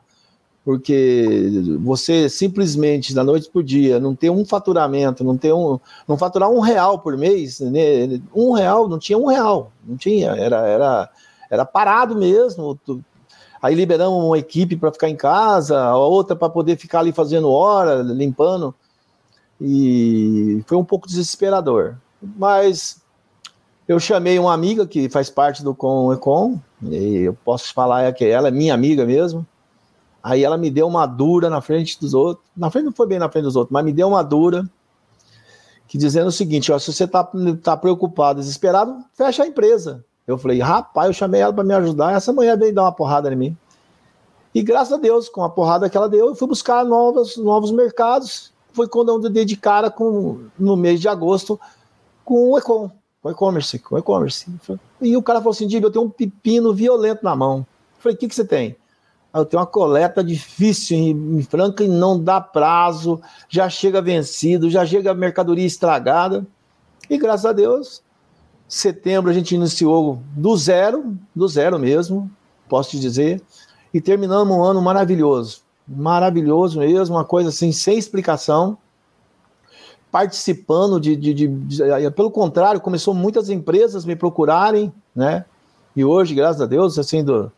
porque 0.64 1.50
você 1.80 2.28
simplesmente, 2.28 3.14
da 3.14 3.24
noite 3.24 3.50
o 3.52 3.62
dia, 3.62 3.98
não 3.98 4.14
ter 4.14 4.30
um 4.30 4.44
faturamento, 4.44 5.24
não 5.24 5.36
ter 5.36 5.52
um. 5.52 5.80
não 6.06 6.18
faturar 6.18 6.50
um 6.50 6.60
real 6.60 6.98
por 6.98 7.16
mês, 7.16 7.60
né? 7.60 8.20
um 8.34 8.52
real, 8.52 8.88
não 8.88 8.98
tinha 8.98 9.18
um 9.18 9.26
real, 9.26 9.72
não 9.84 9.96
tinha, 9.96 10.30
era, 10.30 10.66
era, 10.66 11.10
era 11.50 11.64
parado 11.64 12.14
mesmo. 12.14 12.78
Aí 13.62 13.74
liberamos 13.74 14.24
uma 14.24 14.38
equipe 14.38 14.76
para 14.76 14.92
ficar 14.92 15.08
em 15.08 15.16
casa, 15.16 15.78
a 15.80 15.96
outra 15.96 16.34
para 16.34 16.48
poder 16.48 16.76
ficar 16.76 17.00
ali 17.00 17.12
fazendo 17.12 17.50
hora, 17.50 18.02
limpando 18.02 18.74
e 19.60 20.62
foi 20.66 20.78
um 20.78 20.84
pouco 20.84 21.06
desesperador. 21.06 21.96
Mas 22.22 23.00
eu 23.86 23.98
chamei 23.98 24.38
uma 24.38 24.54
amiga 24.54 24.86
que 24.86 25.08
faz 25.08 25.28
parte 25.28 25.62
do 25.62 25.74
Com 25.74 26.12
Econ, 26.12 26.58
e 26.82 27.22
eu 27.22 27.34
posso 27.44 27.74
falar 27.74 28.12
que 28.14 28.24
ela 28.24 28.48
é 28.48 28.50
minha 28.50 28.72
amiga 28.72 29.04
mesmo. 29.04 29.46
Aí 30.22 30.44
ela 30.44 30.56
me 30.56 30.70
deu 30.70 30.86
uma 30.86 31.06
dura 31.06 31.50
na 31.50 31.60
frente 31.60 31.98
dos 31.98 32.14
outros. 32.14 32.44
Na 32.56 32.70
frente 32.70 32.84
não 32.84 32.92
foi 32.92 33.06
bem 33.06 33.18
na 33.18 33.28
frente 33.28 33.44
dos 33.44 33.56
outros, 33.56 33.72
mas 33.72 33.84
me 33.84 33.92
deu 33.92 34.08
uma 34.08 34.22
dura 34.22 34.68
que 35.88 35.98
dizendo 35.98 36.28
o 36.28 36.32
seguinte: 36.32 36.70
ó, 36.70 36.78
se 36.78 36.92
você 36.92 37.06
tá, 37.06 37.28
tá 37.62 37.76
preocupado, 37.76 38.38
desesperado, 38.38 39.04
fecha 39.14 39.42
a 39.42 39.46
empresa. 39.46 40.04
Eu 40.26 40.38
falei, 40.38 40.60
rapaz, 40.60 41.08
eu 41.08 41.12
chamei 41.12 41.40
ela 41.40 41.52
para 41.52 41.64
me 41.64 41.74
ajudar. 41.74 42.12
Essa 42.12 42.32
mulher 42.32 42.56
veio 42.56 42.74
dar 42.74 42.82
uma 42.82 42.92
porrada 42.92 43.32
em 43.32 43.36
mim. 43.36 43.56
E 44.54 44.62
graças 44.62 44.92
a 44.92 44.96
Deus, 44.96 45.28
com 45.28 45.42
a 45.42 45.50
porrada 45.50 45.88
que 45.90 45.96
ela 45.96 46.08
deu, 46.08 46.28
eu 46.28 46.34
fui 46.36 46.46
buscar 46.46 46.84
novos, 46.84 47.36
novos 47.36 47.72
mercados 47.72 48.52
foi 48.72 48.88
quando 48.88 49.10
eu 49.10 49.30
dei 49.30 49.44
de 49.44 49.56
cara 49.56 49.90
com, 49.90 50.44
no 50.58 50.76
mês 50.76 51.00
de 51.00 51.08
agosto 51.08 51.58
com 52.24 52.50
o 52.50 52.58
Ecom, 52.58 52.90
com 53.22 53.28
o 53.28 53.32
e-commerce, 53.32 53.78
com 53.78 53.94
o 53.94 53.98
e-commerce. 53.98 54.46
E 55.00 55.16
o 55.16 55.22
cara 55.22 55.40
falou 55.40 55.52
assim, 55.52 55.66
Diego, 55.66 55.86
eu 55.86 55.90
tenho 55.90 56.04
um 56.04 56.10
pepino 56.10 56.72
violento 56.72 57.24
na 57.24 57.34
mão. 57.34 57.58
Eu 57.58 58.02
falei, 58.02 58.16
o 58.16 58.18
que, 58.18 58.28
que 58.28 58.34
você 58.34 58.44
tem? 58.44 58.76
Eu 59.32 59.44
tenho 59.44 59.60
uma 59.60 59.66
coleta 59.66 60.24
difícil 60.24 60.96
em 60.96 61.42
Franca 61.42 61.84
e 61.84 61.88
não 61.88 62.18
dá 62.18 62.40
prazo, 62.40 63.20
já 63.48 63.68
chega 63.68 64.02
vencido, 64.02 64.70
já 64.70 64.84
chega 64.84 65.14
mercadoria 65.14 65.66
estragada. 65.66 66.46
E 67.08 67.16
graças 67.16 67.46
a 67.46 67.52
Deus, 67.52 68.02
setembro 68.68 69.30
a 69.30 69.34
gente 69.34 69.54
iniciou 69.54 70.20
do 70.32 70.56
zero, 70.56 71.16
do 71.34 71.46
zero 71.46 71.78
mesmo, 71.78 72.30
posso 72.68 72.90
te 72.90 73.00
dizer, 73.00 73.42
e 73.94 74.00
terminamos 74.00 74.56
um 74.56 74.62
ano 74.62 74.80
maravilhoso 74.82 75.62
maravilhoso 75.90 76.78
mesmo, 76.78 77.16
uma 77.16 77.24
coisa 77.24 77.48
assim, 77.48 77.72
sem 77.72 77.98
explicação, 77.98 78.78
participando 80.10 81.00
de, 81.00 81.16
de, 81.16 81.34
de, 81.34 81.48
de, 81.48 81.82
eh, 81.82 82.10
pelo 82.10 82.30
contrário, 82.30 82.80
começou 82.80 83.12
muitas 83.12 83.50
empresas 83.50 84.04
me 84.04 84.14
procurarem, 84.14 84.92
né? 85.14 85.44
E 85.96 86.04
hoje, 86.04 86.34
graças 86.34 86.62
a 86.62 86.66
Deus, 86.66 86.98
assim, 86.98 87.24
do, 87.24 87.50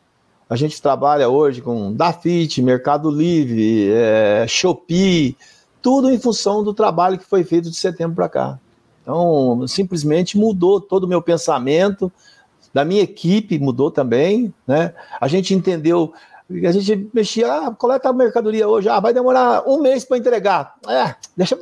a 0.49 0.57
gente 0.57 0.81
trabalha 0.81 1.29
hoje 1.29 1.61
com 1.61 1.93
Dafit, 1.93 2.62
Mercado 2.62 3.11
Livre, 3.11 3.91
é, 3.91 4.47
Shopee, 4.49 5.37
tudo 5.81 6.11
em 6.11 6.19
função 6.19 6.62
do 6.62 6.73
trabalho 6.73 7.19
que 7.19 7.25
foi 7.25 7.45
feito 7.45 7.71
de 7.71 7.77
setembro 7.77 8.17
para 8.17 8.29
cá. 8.29 8.59
Então, 9.03 9.67
simplesmente 9.67 10.39
mudou 10.39 10.81
todo 10.81 11.05
o 11.05 11.09
meu 11.09 11.21
pensamento, 11.21 12.11
da 12.73 12.85
minha 12.85 13.03
equipe 13.03 13.59
mudou 13.59 13.91
também, 13.91 14.53
né? 14.67 14.95
A 15.21 15.29
gente 15.29 15.55
entendeu 15.55 16.12
a 16.67 16.73
gente 16.73 17.09
mexia, 17.13 17.53
ah, 17.53 17.75
coleta 17.75 18.09
a 18.09 18.13
mercadoria 18.13 18.69
hoje, 18.69 18.89
ah, 18.89 19.01
vai 19.01 19.13
demorar 19.13 19.69
um 19.69 19.81
mês 19.81 20.05
para 20.05 20.19
entregar. 20.19 20.75
É, 20.89 21.15
deixa, 21.37 21.59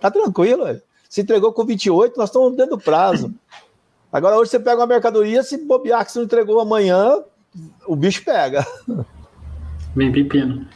tá 0.00 0.10
tranquilo, 0.10 0.64
se 1.08 1.20
entregou 1.20 1.52
com 1.52 1.64
28, 1.64 2.16
nós 2.16 2.28
estamos 2.28 2.56
dentro 2.56 2.76
do 2.76 2.82
prazo. 2.82 3.32
Agora, 4.12 4.36
hoje 4.36 4.50
você 4.50 4.60
pega 4.60 4.80
uma 4.80 4.86
mercadoria, 4.86 5.42
se 5.42 5.56
bobear 5.58 6.04
que 6.04 6.12
você 6.12 6.18
não 6.18 6.26
entregou 6.26 6.60
amanhã, 6.60 7.18
o 7.86 7.96
bicho 7.96 8.24
pega. 8.24 8.66
Bem 9.94 10.10
pepino. 10.10 10.66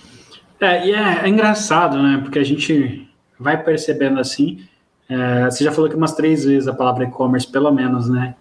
É, 0.61 0.87
e 0.87 0.93
é, 0.93 1.25
é, 1.25 1.29
engraçado, 1.29 2.03
né? 2.03 2.19
Porque 2.23 2.39
a 2.39 2.45
gente 2.45 3.09
vai 3.39 3.63
percebendo 3.63 4.19
assim. 4.19 4.65
É, 5.09 5.45
você 5.45 5.65
já 5.65 5.73
falou 5.73 5.89
que 5.89 5.97
umas 5.97 6.15
três 6.15 6.45
vezes 6.45 6.69
a 6.69 6.75
palavra 6.75 7.05
e-commerce, 7.05 7.47
pelo 7.47 7.71
menos, 7.71 8.09
né? 8.09 8.35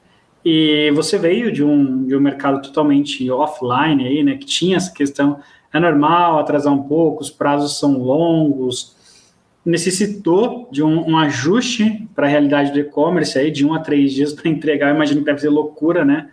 E 0.43 0.91
você 0.91 1.17
veio 1.17 1.51
de 1.51 1.63
um, 1.63 2.05
de 2.05 2.15
um 2.15 2.19
mercado 2.19 2.61
totalmente 2.61 3.29
offline 3.29 4.05
aí, 4.05 4.23
né? 4.23 4.37
Que 4.37 4.45
tinha 4.45 4.77
essa 4.77 4.91
questão. 4.91 5.39
É 5.73 5.79
normal 5.79 6.39
atrasar 6.39 6.73
um 6.73 6.83
pouco, 6.83 7.21
os 7.21 7.29
prazos 7.29 7.77
são 7.77 7.97
longos. 7.97 8.95
Necessitou 9.65 10.69
de 10.71 10.81
um, 10.81 11.09
um 11.09 11.17
ajuste 11.17 12.07
para 12.15 12.27
a 12.27 12.29
realidade 12.29 12.71
do 12.71 12.79
e-commerce 12.79 13.37
aí, 13.37 13.51
de 13.51 13.65
um 13.65 13.73
a 13.73 13.79
três 13.79 14.13
dias 14.13 14.31
para 14.33 14.49
entregar. 14.49 14.89
Eu 14.89 14.95
imagino 14.95 15.19
que 15.19 15.25
deve 15.25 15.41
ser 15.41 15.49
loucura, 15.49 16.05
né? 16.05 16.29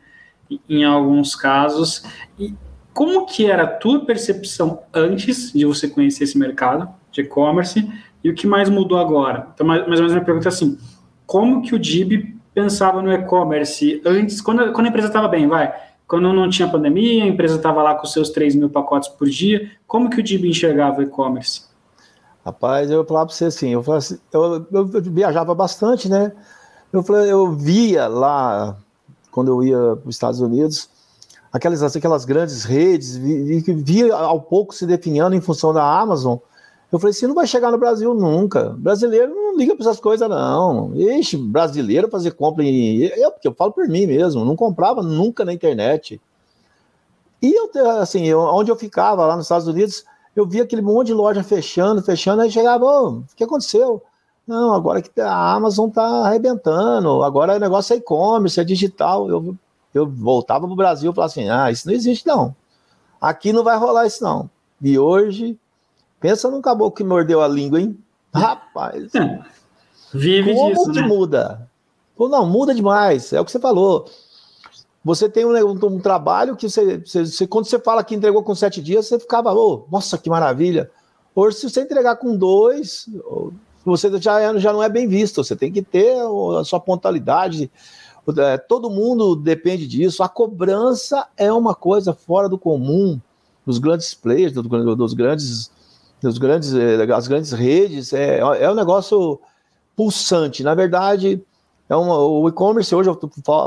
Em 0.69 0.85
alguns 0.85 1.35
casos. 1.35 2.05
E 2.39 2.55
como 2.93 3.27
que 3.27 3.51
era 3.51 3.65
a 3.65 3.67
tua 3.67 4.05
percepção 4.05 4.83
antes 4.95 5.53
de 5.53 5.65
você 5.65 5.89
conhecer 5.89 6.25
esse 6.25 6.39
mercado 6.39 6.89
de 7.11 7.23
e-commerce 7.23 7.91
e 8.23 8.31
o 8.31 8.35
que 8.35 8.47
mais 8.47 8.71
mudou 8.71 8.99
agora? 8.99 9.49
Então, 9.53 9.67
mais, 9.67 9.81
mais 9.81 9.99
ou 9.99 10.07
menos 10.07 10.13
minha 10.13 10.25
pergunta 10.25 10.47
é 10.47 10.51
assim, 10.51 10.79
como 11.27 11.61
que 11.61 11.75
o 11.75 11.79
DIB 11.79 12.34
pensava 12.55 13.03
no 13.03 13.13
e-commerce 13.13 14.01
antes, 14.07 14.41
quando, 14.41 14.73
quando 14.73 14.87
a 14.87 14.89
empresa 14.89 15.09
estava 15.09 15.29
bem, 15.29 15.49
vai, 15.49 15.75
quando 16.07 16.33
não 16.33 16.49
tinha 16.49 16.69
pandemia, 16.69 17.25
a 17.25 17.27
empresa 17.27 17.57
estava 17.57 17.83
lá 17.83 17.95
com 17.95 18.07
seus 18.07 18.31
3 18.31 18.55
mil 18.55 18.71
pacotes 18.71 19.09
por 19.09 19.29
dia, 19.29 19.71
como 19.87 20.09
que 20.09 20.21
o 20.21 20.23
DIB 20.23 20.49
enxergava 20.49 21.01
o 21.01 21.03
e-commerce? 21.03 21.63
Rapaz, 22.45 22.91
eu 22.91 23.05
falar 23.05 23.27
para 23.27 23.35
você 23.35 23.47
assim, 23.47 23.71
eu, 23.71 23.85
assim 23.93 24.19
eu, 24.33 24.67
eu, 24.71 24.87
viajava 24.87 25.55
bastante, 25.55 26.09
né? 26.09 26.31
Eu, 26.93 27.03
falei, 27.03 27.33
eu 27.33 27.53
via 27.53 28.07
lá, 28.07 28.77
quando 29.31 29.49
eu 29.49 29.65
ia 29.65 29.97
para 29.97 30.09
os 30.09 30.15
Estados 30.15 30.41
Unidos, 30.41 30.89
aquelas, 31.51 31.97
aquelas 31.97 32.25
grandes 32.25 32.65
redes, 32.65 33.17
via, 33.17 33.63
via 33.75 34.15
ao 34.15 34.43
pouco 34.43 34.75
se 34.75 34.87
definhando 34.87 35.35
em 35.35 35.41
função 35.41 35.73
da 35.73 35.83
Amazon, 35.83 36.37
eu 36.93 36.99
falei 36.99 37.11
assim, 37.11 37.27
não 37.27 37.35
vai 37.35 37.47
chegar 37.47 37.71
no 37.71 37.79
Brasil 37.79 38.15
nunca. 38.15 38.71
Brasileiro 38.79 39.35
não 39.35 39.57
liga 39.57 39.75
para 39.75 39.85
essas 39.85 39.99
coisas, 39.99 40.29
não. 40.29 40.95
Ixi, 40.95 41.37
brasileiro 41.37 42.09
fazer 42.09 42.33
compra 42.33 42.65
em. 42.65 43.03
Eu, 43.03 43.33
porque 43.33 43.49
eu 43.49 43.55
falo 43.55 43.73
por 43.73 43.89
mim 43.89 44.07
mesmo, 44.07 44.45
não 44.45 44.55
comprava 44.55 45.03
nunca 45.03 45.45
na 45.45 45.53
internet. 45.53 46.21
E 47.43 47.53
eu, 47.53 47.71
assim, 48.01 48.25
eu, 48.27 48.41
onde 48.41 48.71
eu 48.71 48.77
ficava, 48.77 49.27
lá 49.27 49.37
nos 49.37 49.47
Estados 49.47 49.67
Unidos, 49.67 50.05
eu 50.35 50.47
via 50.47 50.63
aquele 50.63 50.83
monte 50.83 51.09
de 51.09 51.15
loja 51.15 51.43
fechando, 51.43 52.03
fechando, 52.03 52.43
aí 52.43 52.51
chegava, 52.51 52.85
oh, 52.85 53.09
o 53.19 53.25
que 53.37 53.45
aconteceu? 53.45 54.03
Não, 54.47 54.75
agora 54.75 55.01
que 55.01 55.21
a 55.21 55.53
Amazon 55.53 55.89
tá 55.89 56.05
arrebentando, 56.27 57.23
agora 57.23 57.57
o 57.57 57.59
negócio 57.59 57.95
é 57.95 57.97
e-commerce, 57.97 58.61
é 58.61 58.65
digital. 58.65 59.29
Eu, 59.29 59.57
eu 59.93 60.07
voltava 60.07 60.67
pro 60.67 60.77
Brasil 60.77 61.11
e 61.11 61.15
falava 61.15 61.33
assim: 61.33 61.49
ah, 61.49 61.71
isso 61.71 61.87
não 61.89 61.95
existe, 61.95 62.27
não. 62.27 62.55
Aqui 63.21 63.53
não 63.53 63.65
vai 63.65 63.77
rolar 63.79 64.07
isso, 64.07 64.23
não. 64.23 64.51
E 64.83 64.99
hoje 64.99 65.59
Pensa 66.25 66.51
num 66.51 66.63
caboclo 66.63 66.97
que 66.97 67.05
mordeu 67.05 67.43
a 67.43 67.47
língua, 67.47 67.79
hein? 67.79 67.99
Rapaz. 68.33 69.15
É. 69.15 69.41
Vive 70.11 70.55
como 70.55 70.71
disso, 70.71 70.91
que 70.91 71.03
né? 71.03 71.07
muda? 71.07 71.69
Não, 72.19 72.47
muda 72.47 72.75
demais. 72.75 73.31
É 73.35 73.39
o 73.39 73.45
que 73.45 73.53
você 73.53 73.61
falou. 73.61 74.07
Você 75.05 75.29
tem 75.29 75.45
um, 75.45 75.53
um, 75.55 75.73
um 75.73 76.01
trabalho 76.01 76.57
que 76.57 76.67
você, 76.67 76.97
você, 76.97 77.27
você, 77.27 77.47
quando 77.47 77.67
você 77.67 77.79
fala 77.79 78.03
que 78.03 78.15
entregou 78.15 78.43
com 78.43 78.55
sete 78.55 78.81
dias, 78.81 79.05
você 79.05 79.19
ficava, 79.19 79.53
oh, 79.53 79.85
nossa, 79.93 80.17
que 80.17 80.31
maravilha. 80.31 80.91
Hoje, 81.35 81.59
se 81.59 81.69
você 81.69 81.83
entregar 81.83 82.17
com 82.17 82.35
dois, 82.35 83.07
você 83.85 84.11
já, 84.19 84.57
já 84.57 84.73
não 84.73 84.83
é 84.83 84.89
bem 84.89 85.07
visto. 85.07 85.45
Você 85.45 85.55
tem 85.55 85.71
que 85.71 85.83
ter 85.83 86.17
a 86.59 86.65
sua 86.65 86.81
pontualidade. 86.81 87.71
É, 88.39 88.57
todo 88.57 88.89
mundo 88.89 89.37
depende 89.37 89.87
disso. 89.87 90.23
A 90.23 90.29
cobrança 90.31 91.27
é 91.37 91.53
uma 91.53 91.75
coisa 91.75 92.15
fora 92.15 92.49
do 92.49 92.57
comum 92.57 93.21
dos 93.67 93.77
grandes 93.77 94.15
players, 94.15 94.55
dos 94.55 95.13
grandes 95.13 95.71
dos 96.25 96.39
grandes, 96.39 96.75
eh, 96.75 97.13
as 97.13 97.29
grandes 97.29 97.53
redes, 97.53 98.13
é, 98.13 98.39
é 98.39 98.71
um 98.71 98.75
negócio 98.75 99.39
pulsante. 99.95 100.63
Na 100.63 100.75
verdade, 100.75 101.45
é 101.89 101.95
uma, 101.95 102.19
o 102.19 102.49
e-commerce 102.49 102.95
hoje, 102.95 103.11
eu 103.11 103.19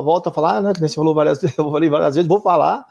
volto 0.04 0.28
a 0.28 0.32
falar, 0.32 0.62
né? 0.62 0.74
Você 0.78 0.96
falou 0.96 1.14
várias 1.14 1.40
vezes, 1.40 1.56
eu 1.58 1.72
falei 1.72 1.90
várias 1.90 2.16
vezes, 2.16 2.28
vou 2.28 2.42
falar. 2.42 2.86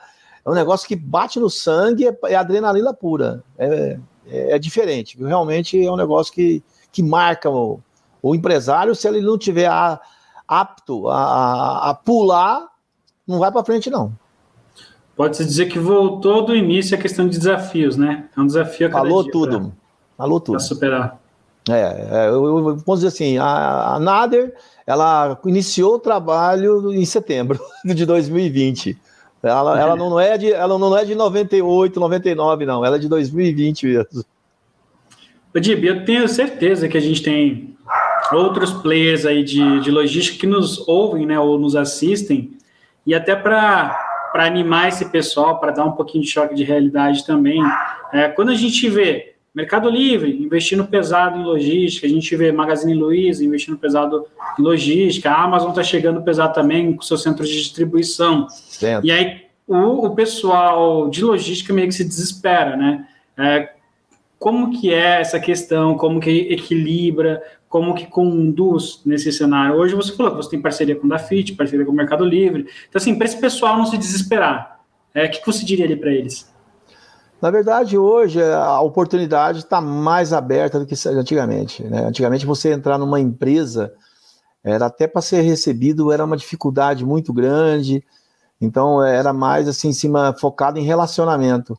É 0.45 0.49
um 0.49 0.55
negócio 0.55 0.87
que 0.87 0.95
bate 0.95 1.41
no 1.41 1.51
sangue, 1.51 2.07
é, 2.07 2.17
é 2.29 2.37
adrenalina 2.37 2.95
pura. 2.95 3.43
É, 3.59 3.99
é, 4.29 4.53
é, 4.53 4.59
diferente. 4.59 5.19
Realmente 5.23 5.85
é 5.85 5.91
um 5.91 5.97
negócio 5.97 6.33
que, 6.33 6.63
que 6.93 7.03
marca 7.03 7.51
o, 7.51 7.81
o 8.23 8.35
empresário. 8.35 8.95
Se 8.95 9.09
ele 9.09 9.21
não 9.21 9.37
tiver 9.37 9.67
a, 9.67 10.01
apto 10.47 11.09
a, 11.09 11.17
a, 11.17 11.91
a 11.91 11.95
pular, 11.95 12.69
não 13.27 13.41
vai 13.41 13.51
para 13.51 13.65
frente, 13.65 13.91
não. 13.91 14.13
Pode-se 15.17 15.45
dizer 15.45 15.67
que 15.67 15.79
voltou 15.79 16.45
do 16.45 16.55
início 16.55 16.97
a 16.97 17.01
questão 17.01 17.27
de 17.27 17.39
desafios, 17.39 17.97
né? 17.97 18.27
É 18.37 18.41
um 18.41 18.47
desafio 18.47 18.87
a 18.87 18.91
cada 18.91 19.03
Falou 19.03 19.23
dia 19.23 19.33
tudo. 19.33 19.61
Pra, 19.61 19.71
Falou 20.19 20.41
tudo. 20.41 20.59
Para 20.59 20.65
superar. 20.65 21.21
É, 21.69 21.73
é 21.73 22.29
eu, 22.29 22.45
eu, 22.45 22.63
vamos 22.63 23.01
dizer 23.01 23.09
assim, 23.09 23.39
a, 23.39 23.95
a 23.95 23.99
Nader, 23.99 24.55
ela 24.87 25.41
iniciou 25.47 25.95
o 25.95 25.99
trabalho 25.99 26.93
em 26.93 27.05
setembro 27.07 27.59
de 27.85 28.05
2020. 28.05 28.97
Ela, 29.43 29.79
é. 29.79 29.83
ela, 29.83 29.97
não 29.97 30.21
é 30.21 30.37
de, 30.37 30.53
ela 30.53 30.79
não 30.79 30.97
é 30.97 31.05
de 31.05 31.15
98, 31.15 31.99
99, 31.99 32.67
não. 32.67 32.85
Ela 32.85 32.97
é 32.97 32.99
de 32.99 33.09
2020 33.09 33.87
mesmo. 33.87 34.25
Dib, 35.59 35.85
eu 35.85 36.05
tenho 36.05 36.29
certeza 36.29 36.87
que 36.89 36.99
a 36.99 37.01
gente 37.01 37.23
tem 37.23 37.75
outros 38.31 38.73
players 38.73 39.25
aí 39.25 39.43
de, 39.43 39.81
de 39.81 39.91
logística 39.91 40.39
que 40.39 40.47
nos 40.47 40.87
ouvem, 40.87 41.25
né, 41.25 41.41
ou 41.41 41.59
nos 41.59 41.75
assistem, 41.75 42.51
e 43.07 43.15
até 43.15 43.35
para 43.35 44.06
para 44.37 44.45
animar 44.45 44.89
esse 44.89 45.07
pessoal, 45.07 45.59
para 45.59 45.73
dar 45.73 45.87
um 45.87 45.93
pouquinho 45.93 46.23
de 46.23 46.29
choque 46.29 46.55
de 46.55 46.63
realidade 46.63 47.25
também. 47.25 47.59
É, 48.13 48.29
quando 48.29 48.51
a 48.51 48.55
gente 48.55 48.87
vê 48.91 49.33
Mercado 49.55 49.89
Livre 49.89 50.31
investindo 50.31 50.85
pesado 50.85 51.39
em 51.39 51.43
logística, 51.43 52.07
a 52.07 52.11
gente 52.11 52.37
vê 52.37 52.53
Magazine 52.53 52.93
Luiza 52.93 53.43
investindo 53.43 53.79
pesado 53.79 54.27
em 54.59 54.63
logística, 54.63 55.31
a 55.31 55.43
Amazon 55.43 55.71
está 55.71 55.83
chegando 55.83 56.21
pesado 56.21 56.53
também 56.53 56.95
com 56.95 57.01
seus 57.01 57.23
centros 57.23 57.49
de 57.49 57.57
distribuição. 57.57 58.47
Certo. 58.51 59.07
E 59.07 59.11
aí 59.11 59.47
o, 59.67 60.05
o, 60.05 60.15
pessoal 60.15 61.09
de 61.09 61.25
logística 61.25 61.73
meio 61.73 61.89
que 61.89 61.95
se 61.95 62.05
desespera, 62.05 62.77
né? 62.77 63.09
É, 63.39 63.71
como 64.39 64.79
que 64.79 64.93
é 64.93 65.19
essa 65.23 65.41
questão, 65.41 65.97
como 65.97 66.21
que 66.21 66.53
equilibra, 66.53 67.43
como 67.77 67.95
que 67.95 68.07
conduz 68.07 69.03
nesse 69.05 69.31
cenário. 69.31 69.77
Hoje 69.77 69.95
você 69.95 70.17
falou 70.17 70.33
que 70.33 70.39
você 70.39 70.49
tem 70.49 70.63
parceria 70.63 70.97
com 70.97 71.07
o 71.07 71.11
Dafit, 71.11 71.53
parceria 71.53 71.85
com 71.85 71.93
o 71.93 71.95
Mercado 71.95 72.25
Livre. 72.25 72.67
Então, 72.89 72.99
assim, 72.99 73.15
para 73.15 73.27
esse 73.27 73.39
pessoal 73.39 73.77
não 73.77 73.85
se 73.85 73.99
desesperar, 73.99 74.81
é, 75.13 75.27
o 75.27 75.31
que, 75.31 75.41
que 75.41 75.47
você 75.47 75.63
diria 75.63 75.85
ali 75.85 75.95
para 75.95 76.11
eles? 76.11 76.51
Na 77.39 77.51
verdade, 77.51 77.99
hoje 77.99 78.43
a 78.43 78.81
oportunidade 78.81 79.59
está 79.59 79.79
mais 79.79 80.33
aberta 80.33 80.81
do 80.81 80.87
que 80.87 80.95
antigamente. 81.07 81.85
Né? 81.85 82.07
Antigamente, 82.07 82.47
você 82.47 82.73
entrar 82.73 82.97
numa 82.97 83.21
empresa, 83.21 83.93
era 84.65 84.87
até 84.87 85.07
para 85.07 85.21
ser 85.21 85.43
recebido, 85.43 86.11
era 86.11 86.25
uma 86.25 86.39
dificuldade 86.39 87.05
muito 87.05 87.31
grande. 87.31 88.03
Então, 88.59 89.05
era 89.05 89.35
mais 89.35 89.69
assim, 89.69 89.89
em 89.89 89.93
cima, 89.93 90.35
focado 90.41 90.79
em 90.79 90.83
relacionamento. 90.83 91.79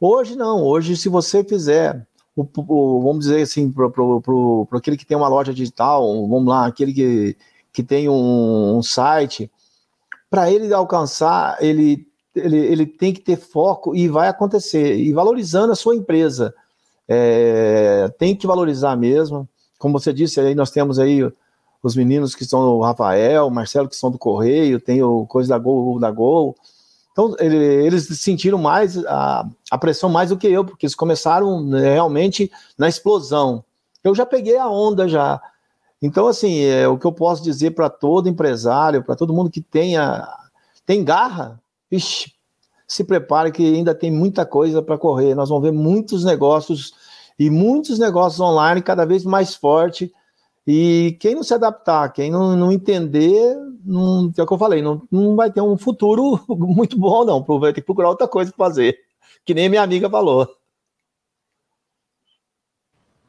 Hoje 0.00 0.34
não, 0.34 0.62
hoje, 0.62 0.96
se 0.96 1.10
você 1.10 1.44
fizer 1.44 2.06
o, 2.36 2.46
o, 2.68 3.00
vamos 3.00 3.20
dizer 3.24 3.40
assim, 3.40 3.72
para 3.72 4.78
aquele 4.78 4.96
que 4.96 5.06
tem 5.06 5.16
uma 5.16 5.28
loja 5.28 5.54
digital, 5.54 6.02
vamos 6.28 6.46
lá, 6.46 6.66
aquele 6.66 6.92
que, 6.92 7.36
que 7.72 7.82
tem 7.82 8.08
um, 8.08 8.76
um 8.76 8.82
site, 8.82 9.50
para 10.28 10.50
ele 10.50 10.72
alcançar, 10.74 11.56
ele, 11.60 12.06
ele, 12.34 12.58
ele 12.58 12.86
tem 12.86 13.12
que 13.14 13.20
ter 13.20 13.36
foco 13.36 13.96
e 13.96 14.06
vai 14.06 14.28
acontecer, 14.28 14.96
e 14.98 15.12
valorizando 15.14 15.72
a 15.72 15.76
sua 15.76 15.96
empresa. 15.96 16.54
É, 17.08 18.12
tem 18.18 18.36
que 18.36 18.46
valorizar 18.46 18.96
mesmo. 18.96 19.48
Como 19.78 19.98
você 19.98 20.12
disse, 20.12 20.40
aí 20.40 20.54
nós 20.54 20.70
temos 20.70 20.98
aí 20.98 21.20
os 21.82 21.96
meninos 21.96 22.34
que 22.34 22.44
são 22.44 22.60
o 22.60 22.82
Rafael, 22.82 23.46
o 23.46 23.50
Marcelo, 23.50 23.88
que 23.88 23.96
são 23.96 24.10
do 24.10 24.18
Correio, 24.18 24.80
tem 24.80 25.02
o 25.02 25.24
coisa 25.26 25.50
da 25.50 25.58
Gol, 25.58 25.98
da 25.98 26.10
Gol. 26.10 26.54
Então, 27.16 27.34
ele, 27.38 27.56
eles 27.56 28.06
sentiram 28.18 28.58
mais 28.58 29.02
a, 29.06 29.48
a, 29.70 29.78
pressão 29.78 30.10
mais 30.10 30.28
do 30.28 30.36
que 30.36 30.46
eu, 30.46 30.62
porque 30.62 30.84
eles 30.84 30.94
começaram 30.94 31.64
né, 31.64 31.94
realmente 31.94 32.52
na 32.76 32.90
explosão. 32.90 33.64
Eu 34.04 34.14
já 34.14 34.26
peguei 34.26 34.58
a 34.58 34.68
onda 34.68 35.08
já. 35.08 35.40
Então, 36.02 36.26
assim, 36.26 36.60
é, 36.60 36.86
o 36.86 36.98
que 36.98 37.06
eu 37.06 37.12
posso 37.12 37.42
dizer 37.42 37.70
para 37.70 37.88
todo 37.88 38.28
empresário, 38.28 39.02
para 39.02 39.16
todo 39.16 39.32
mundo 39.32 39.48
que 39.48 39.62
tenha 39.62 40.28
tem 40.84 41.02
garra, 41.02 41.58
ixi, 41.90 42.34
se 42.86 43.02
prepare 43.02 43.50
que 43.50 43.64
ainda 43.64 43.94
tem 43.94 44.10
muita 44.10 44.44
coisa 44.44 44.82
para 44.82 44.98
correr. 44.98 45.34
Nós 45.34 45.48
vamos 45.48 45.64
ver 45.64 45.72
muitos 45.72 46.22
negócios 46.22 46.92
e 47.38 47.48
muitos 47.48 47.98
negócios 47.98 48.40
online 48.40 48.82
cada 48.82 49.06
vez 49.06 49.24
mais 49.24 49.54
forte 49.54 50.12
e 50.66 51.16
quem 51.20 51.34
não 51.34 51.44
se 51.44 51.54
adaptar, 51.54 52.12
quem 52.12 52.30
não, 52.30 52.56
não 52.56 52.72
entender, 52.72 53.56
não, 53.84 54.32
é 54.36 54.42
o 54.42 54.46
que 54.46 54.52
eu 54.52 54.58
falei, 54.58 54.82
não, 54.82 55.02
não 55.10 55.36
vai 55.36 55.50
ter 55.50 55.60
um 55.60 55.78
futuro 55.78 56.40
muito 56.50 56.98
bom, 56.98 57.24
não. 57.24 57.42
Vai 57.60 57.72
ter 57.72 57.80
que 57.80 57.86
procurar 57.86 58.08
outra 58.08 58.26
coisa 58.26 58.52
para 58.52 58.66
fazer. 58.66 58.98
que 59.44 59.54
nem 59.54 59.68
minha 59.68 59.82
amiga 59.82 60.10
falou. 60.10 60.48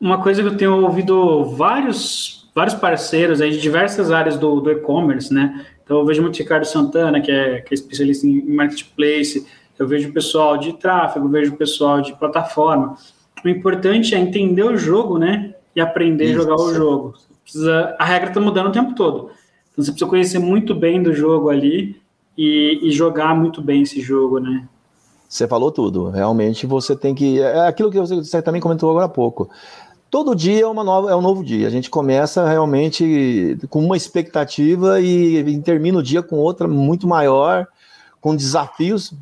Uma 0.02 0.21
coisa 0.21 0.41
que 0.41 0.47
eu 0.47 0.58
tenho 0.58 0.84
ouvido 0.84 1.45
vários, 1.45 2.50
vários 2.56 2.76
parceiros 2.76 3.39
aí 3.39 3.52
de 3.52 3.62
diversas 3.62 4.12
áreas 4.12 4.38
do, 4.38 4.60
do 4.60 4.71
e-commerce, 4.71 5.34
né? 5.34 5.65
Então 5.84 6.00
eu 6.00 6.06
vejo 6.06 6.21
muito 6.21 6.38
Ricardo 6.38 6.65
Santana, 6.65 7.21
que 7.21 7.32
é, 7.32 7.62
que 7.62 7.73
é 7.73 7.76
especialista 7.76 8.28
em 8.28 8.41
marketplace, 8.43 9.47
eu 9.78 9.88
vejo 9.88 10.10
o 10.10 10.13
pessoal 10.13 10.58
de 10.58 10.73
tráfego, 10.73 11.30
vejo 11.30 11.54
o 11.54 11.58
pessoal 11.58 12.02
de 12.02 12.13
plataforma. 12.15 12.95
O 13.43 13.47
importante 13.47 14.15
é 14.15 14.19
entender 14.19 14.63
o 14.63 14.78
jogo, 14.78 15.17
né? 15.17 15.56
E 15.77 15.81
aprender 15.81 16.25
Isso. 16.25 16.39
a 16.39 16.41
jogar 16.41 16.55
o 16.55 16.73
jogo. 16.73 17.13
Precisa, 17.43 17.95
a 17.97 18.03
regra 18.03 18.29
está 18.29 18.41
mudando 18.41 18.67
o 18.67 18.71
tempo 18.71 18.95
todo. 18.95 19.29
Então 19.71 19.85
você 19.85 19.91
precisa 19.91 20.09
conhecer 20.09 20.39
muito 20.39 20.73
bem 20.73 21.01
do 21.01 21.13
jogo 21.13 21.49
ali 21.49 21.95
e, 22.37 22.79
e 22.81 22.91
jogar 22.91 23.35
muito 23.35 23.61
bem 23.61 23.83
esse 23.83 24.01
jogo, 24.01 24.39
né? 24.39 24.67
Você 25.29 25.47
falou 25.47 25.71
tudo. 25.71 26.09
Realmente 26.09 26.65
você 26.65 26.95
tem 26.95 27.13
que. 27.13 27.39
É 27.39 27.67
aquilo 27.67 27.91
que 27.91 27.99
você 27.99 28.41
também 28.41 28.59
comentou 28.59 28.89
agora 28.89 29.05
há 29.05 29.09
pouco 29.09 29.49
todo 30.09 30.35
dia 30.35 30.61
é, 30.61 30.65
uma 30.65 30.83
nova, 30.83 31.11
é 31.11 31.15
um 31.15 31.21
novo 31.21 31.43
dia. 31.43 31.67
A 31.67 31.69
gente 31.69 31.89
começa 31.89 32.47
realmente 32.47 33.57
com 33.69 33.83
uma 33.83 33.97
expectativa 33.97 34.99
e, 34.99 35.37
e 35.37 35.61
termina 35.61 35.99
o 35.99 36.03
dia 36.03 36.23
com 36.23 36.37
outra 36.37 36.67
muito 36.67 37.07
maior, 37.07 37.67
com 38.19 38.35
desafios. 38.35 39.13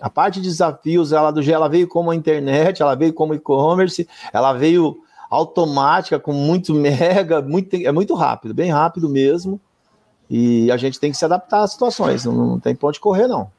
A 0.00 0.10
parte 0.10 0.40
de 0.40 0.48
desafios, 0.48 1.12
ela 1.12 1.30
do 1.30 1.42
ela 1.48 1.68
veio 1.68 1.86
como 1.86 2.10
a 2.10 2.14
internet, 2.14 2.82
ela 2.82 2.94
veio 2.94 3.12
como 3.12 3.34
e-commerce, 3.34 4.08
ela 4.32 4.52
veio 4.52 4.98
automática, 5.32 6.18
com 6.18 6.32
muito 6.32 6.74
mega, 6.76 7.40
muito, 7.40 7.74
é 7.74 7.90
muito 7.90 8.14
rápido, 8.14 8.52
bem 8.52 8.70
rápido 8.70 9.08
mesmo. 9.08 9.60
E 10.30 10.70
a 10.70 10.76
gente 10.76 11.00
tem 11.00 11.10
que 11.10 11.16
se 11.16 11.24
adaptar 11.24 11.62
às 11.62 11.72
situações, 11.72 12.24
não, 12.24 12.32
não 12.32 12.60
tem 12.60 12.74
ponto 12.74 12.94
de 12.94 13.00
correr, 13.00 13.26
não. 13.26 13.50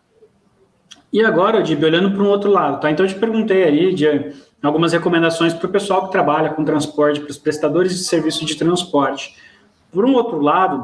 E 1.12 1.24
agora, 1.24 1.62
Dib, 1.62 1.84
olhando 1.84 2.12
para 2.12 2.24
um 2.24 2.28
outro 2.28 2.50
lado, 2.50 2.80
tá? 2.80 2.90
Então 2.90 3.06
eu 3.06 3.12
te 3.12 3.20
perguntei 3.20 3.64
ali 3.64 3.94
de 3.94 4.34
algumas 4.64 4.94
recomendações 4.94 5.54
para 5.54 5.68
o 5.68 5.72
pessoal 5.72 6.06
que 6.06 6.12
trabalha 6.12 6.50
com 6.52 6.64
transporte, 6.64 7.20
para 7.20 7.30
os 7.30 7.38
prestadores 7.38 7.92
de 7.96 8.04
serviço 8.04 8.46
de 8.46 8.56
transporte. 8.56 9.36
Por 9.92 10.06
um 10.06 10.14
outro 10.14 10.40
lado, 10.40 10.82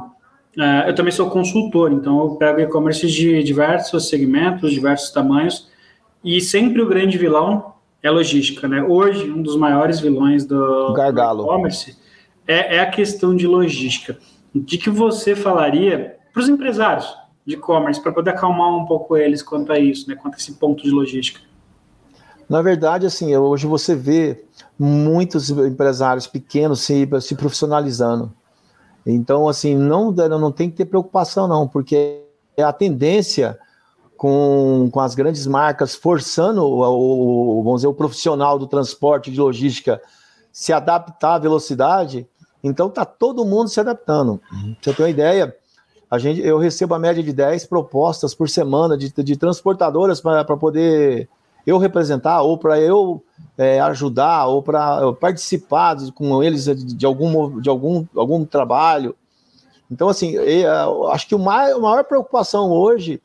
uh, 0.56 0.88
eu 0.88 0.93
também 0.93 1.12
sou 1.12 1.32
consultor, 1.32 1.91
então 1.91 2.19
eu 2.19 2.36
pego 2.36 2.60
e-commerce 2.60 3.08
de 3.08 3.41
diversos 3.41 4.08
segmentos, 4.08 4.71
diversos 4.71 5.10
tamanhos, 5.10 5.67
e 6.23 6.39
sempre 6.39 6.82
o 6.82 6.88
grande 6.88 7.17
vilão 7.17 7.73
é 8.01 8.09
logística, 8.09 8.67
né? 8.67 8.81
Hoje, 8.81 9.29
um 9.29 9.41
dos 9.41 9.55
maiores 9.55 9.99
vilões 9.99 10.45
do, 10.45 10.95
e-commerce 10.97 11.97
é, 12.47 12.77
é 12.77 12.79
a 12.79 12.89
questão 12.89 13.35
de 13.35 13.45
logística. 13.45 14.17
De 14.53 14.77
que 14.77 14.89
você 14.89 15.35
falaria 15.35 16.17
para 16.33 16.41
os 16.41 16.49
empresários 16.49 17.13
de 17.45 17.55
e-commerce, 17.55 18.01
para 18.01 18.12
poder 18.12 18.31
acalmar 18.31 18.69
um 18.75 18.85
pouco 18.85 19.17
eles 19.17 19.41
quanto 19.41 19.71
a 19.71 19.79
isso, 19.79 20.07
né? 20.09 20.15
Quanto 20.15 20.35
a 20.35 20.38
esse 20.38 20.53
ponto 20.53 20.83
de 20.83 20.89
logística? 20.89 21.41
Na 22.49 22.62
verdade, 22.62 23.05
assim, 23.05 23.35
hoje 23.35 23.67
você 23.67 23.95
vê 23.95 24.43
muitos 24.77 25.49
empresários 25.51 26.25
pequenos 26.25 26.81
se, 26.81 27.07
se 27.21 27.35
profissionalizando. 27.35 28.33
Então, 29.05 29.47
assim, 29.47 29.77
não, 29.77 30.12
não 30.12 30.51
tem 30.51 30.69
que 30.69 30.77
ter 30.77 30.85
preocupação, 30.85 31.47
não, 31.47 31.67
porque 31.67 32.23
é 32.57 32.63
a 32.63 32.73
tendência 32.73 33.57
com, 34.19 34.89
com 34.91 34.99
as 34.99 35.15
grandes 35.15 35.47
marcas 35.47 35.95
forçando 35.95 36.62
o, 36.65 37.60
o, 37.60 37.63
vamos 37.63 37.79
dizer, 37.79 37.88
o 37.88 37.93
profissional 37.93 38.60
do 38.60 38.67
transporte 38.67 39.32
de 39.32 39.39
logística 39.39 40.01
se 40.51 40.73
adaptar 40.73 41.36
à 41.36 41.39
velocidade, 41.39 42.27
então 42.62 42.89
tá 42.89 43.05
todo 43.05 43.45
mundo 43.45 43.69
se 43.69 43.79
adaptando. 43.79 44.41
Pra 44.49 44.60
você 44.82 44.93
ter 44.93 45.03
uma 45.03 45.10
ideia, 45.10 45.55
a 46.12 46.17
gente, 46.17 46.41
eu 46.41 46.58
recebo 46.58 46.93
a 46.93 46.99
média 46.99 47.23
de 47.23 47.32
10 47.32 47.65
propostas 47.67 48.36
por 48.36 48.49
semana 48.49 48.97
de, 48.97 49.10
de 49.10 49.38
transportadoras 49.38 50.19
para 50.19 50.43
poder 50.58 51.29
eu 51.65 51.77
representar, 51.77 52.41
ou 52.41 52.58
para 52.58 52.77
eu 52.77 53.23
é, 53.58 53.79
ajudar, 53.79 54.47
ou 54.47 54.62
para 54.62 55.13
participar 55.13 55.95
com 56.13 56.43
eles 56.43 56.65
de, 56.65 56.75
de, 56.75 57.05
algum, 57.05 57.62
de 57.62 57.69
algum, 57.69 58.05
algum 58.13 58.43
trabalho. 58.43 59.15
Então, 59.89 60.10
assim, 60.10 60.32
eu, 60.32 61.08
acho 61.08 61.25
que 61.25 61.36
o 61.36 61.39
mais, 61.39 61.73
a 61.73 61.79
maior 61.79 62.03
preocupação 62.03 62.69
hoje 62.69 63.21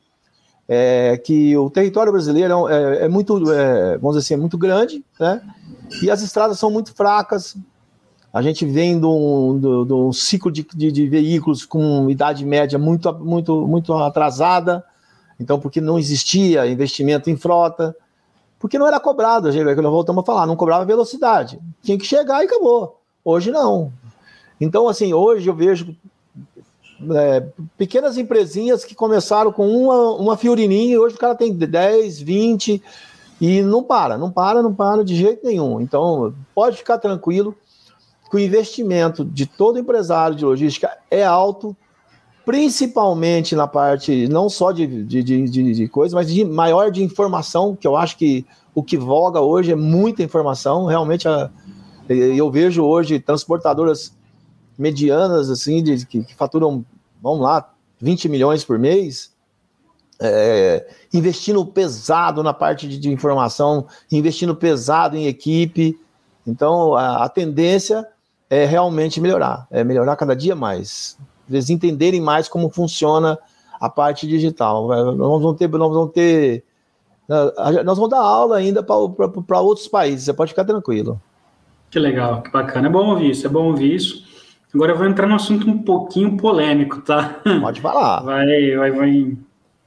é 0.67 1.17
que 1.17 1.55
o 1.57 1.69
território 1.69 2.11
brasileiro 2.11 2.67
é, 2.67 2.73
é, 2.73 3.05
é 3.05 3.07
muito, 3.07 3.51
é, 3.51 3.97
vamos 3.97 4.15
dizer 4.15 4.25
assim, 4.25 4.33
é 4.33 4.37
muito 4.37 4.57
grande, 4.57 5.03
né? 5.19 5.41
E 6.01 6.09
as 6.09 6.21
estradas 6.21 6.57
são 6.57 6.71
muito 6.71 6.93
fracas. 6.93 7.55
A 8.33 8.41
gente 8.41 8.65
vem 8.65 8.99
de 8.99 9.05
um, 9.05 9.59
de, 9.59 10.17
ciclo 10.17 10.51
de, 10.51 10.63
de, 10.63 11.07
veículos 11.07 11.65
com 11.65 12.09
idade 12.09 12.43
média 12.43 12.77
muito, 12.77 13.13
muito, 13.13 13.67
muito 13.67 13.93
atrasada. 13.93 14.83
Então, 15.39 15.59
porque 15.59 15.79
não 15.79 15.97
existia 15.99 16.67
investimento 16.67 17.29
em 17.29 17.37
frota 17.37 17.95
porque 18.65 18.79
não 18.79 18.87
era 18.87 18.99
cobrado, 18.99 19.49
nós 19.51 19.91
voltamos 19.91 20.23
a 20.23 20.25
falar, 20.25 20.47
não 20.47 20.55
cobrava 20.55 20.83
velocidade. 20.85 21.59
Tinha 21.83 21.97
que 21.99 22.05
chegar 22.05 22.41
e 22.41 22.47
acabou. 22.47 22.99
Hoje 23.23 23.51
não. 23.51 23.93
Então, 24.59 24.87
assim, 24.87 25.13
hoje 25.13 25.47
eu 25.47 25.53
vejo 25.53 25.95
é, 27.11 27.45
pequenas 27.77 28.17
empresinhas 28.17 28.85
que 28.85 28.95
começaram 28.95 29.51
com 29.51 29.67
uma, 29.67 30.11
uma 30.11 30.37
fiorininha 30.37 30.93
e 30.93 30.97
hoje 30.97 31.15
o 31.15 31.19
cara 31.19 31.35
tem 31.35 31.53
10, 31.53 32.21
20 32.21 32.81
e 33.41 33.61
não 33.61 33.83
para, 33.83 34.17
não 34.17 34.31
para, 34.31 34.61
não 34.61 34.73
para 34.73 35.03
de 35.03 35.15
jeito 35.15 35.45
nenhum. 35.45 35.81
Então, 35.81 36.33
pode 36.53 36.77
ficar 36.77 36.97
tranquilo 36.97 37.55
que 38.29 38.35
o 38.37 38.39
investimento 38.39 39.23
de 39.25 39.45
todo 39.45 39.77
empresário 39.79 40.35
de 40.35 40.45
logística 40.45 40.89
é 41.11 41.23
alto, 41.23 41.75
principalmente 42.45 43.55
na 43.55 43.67
parte 43.67 44.27
não 44.27 44.49
só 44.49 44.71
de, 44.71 45.03
de, 45.03 45.23
de, 45.23 45.73
de 45.73 45.87
coisa, 45.87 46.15
mas 46.15 46.31
de 46.31 46.45
maior 46.45 46.91
de 46.91 47.03
informação, 47.03 47.75
que 47.75 47.87
eu 47.87 47.95
acho 47.95 48.17
que 48.17 48.45
o 48.73 48.83
que 48.83 48.97
voga 48.97 49.41
hoje 49.41 49.71
é 49.71 49.75
muita 49.75 50.23
informação. 50.23 50.85
Realmente, 50.85 51.27
a, 51.27 51.49
eu 52.07 52.49
vejo 52.49 52.83
hoje 52.83 53.19
transportadoras 53.19 54.14
medianas, 54.77 55.49
assim, 55.49 55.83
de, 55.83 56.05
que, 56.05 56.23
que 56.23 56.35
faturam, 56.35 56.85
vamos 57.21 57.41
lá, 57.41 57.73
20 57.99 58.29
milhões 58.29 58.63
por 58.63 58.77
mês, 58.77 59.33
é, 60.19 60.87
investindo 61.13 61.65
pesado 61.65 62.41
na 62.43 62.53
parte 62.53 62.87
de, 62.87 62.97
de, 62.97 63.11
informação, 63.11 63.87
investindo 64.11 64.55
pesado 64.55 65.17
em 65.17 65.27
equipe. 65.27 65.99
Então, 66.45 66.95
a, 66.95 67.25
a 67.25 67.29
tendência 67.29 68.07
é 68.49 68.65
realmente 68.65 69.19
melhorar, 69.19 69.67
é 69.69 69.83
melhorar 69.83 70.15
cada 70.15 70.35
dia 70.35 70.55
mais 70.55 71.17
eles 71.49 71.69
entenderem 71.69 72.21
mais 72.21 72.47
como 72.47 72.69
funciona 72.69 73.37
a 73.79 73.89
parte 73.89 74.27
digital. 74.27 74.87
Nós 74.87 75.41
vamos 75.41 75.57
ter, 75.57 75.69
nós 75.69 75.93
vamos 75.93 76.11
ter, 76.11 76.63
nós 77.27 77.97
vamos 77.97 78.09
dar 78.09 78.21
aula 78.21 78.57
ainda 78.57 78.83
para 78.83 79.59
outros 79.59 79.87
países. 79.87 80.25
Você 80.25 80.33
pode 80.33 80.51
ficar 80.51 80.65
tranquilo. 80.65 81.21
Que 81.89 81.99
legal, 81.99 82.41
que 82.41 82.51
bacana. 82.51 82.87
É 82.87 82.91
bom 82.91 83.09
ouvir 83.09 83.31
isso, 83.31 83.45
é 83.45 83.49
bom 83.49 83.67
ouvir 83.67 83.95
isso. 83.95 84.24
Agora 84.75 84.91
eu 84.91 84.97
vou 84.97 85.07
entrar 85.07 85.25
num 85.25 85.35
assunto 85.35 85.69
um 85.69 85.77
pouquinho 85.77 86.35
polêmico, 86.35 87.01
tá? 87.01 87.41
Pode 87.61 87.79
falar. 87.79 88.21
Vai, 88.21 88.75
vai, 88.75 88.91
vai 88.91 89.37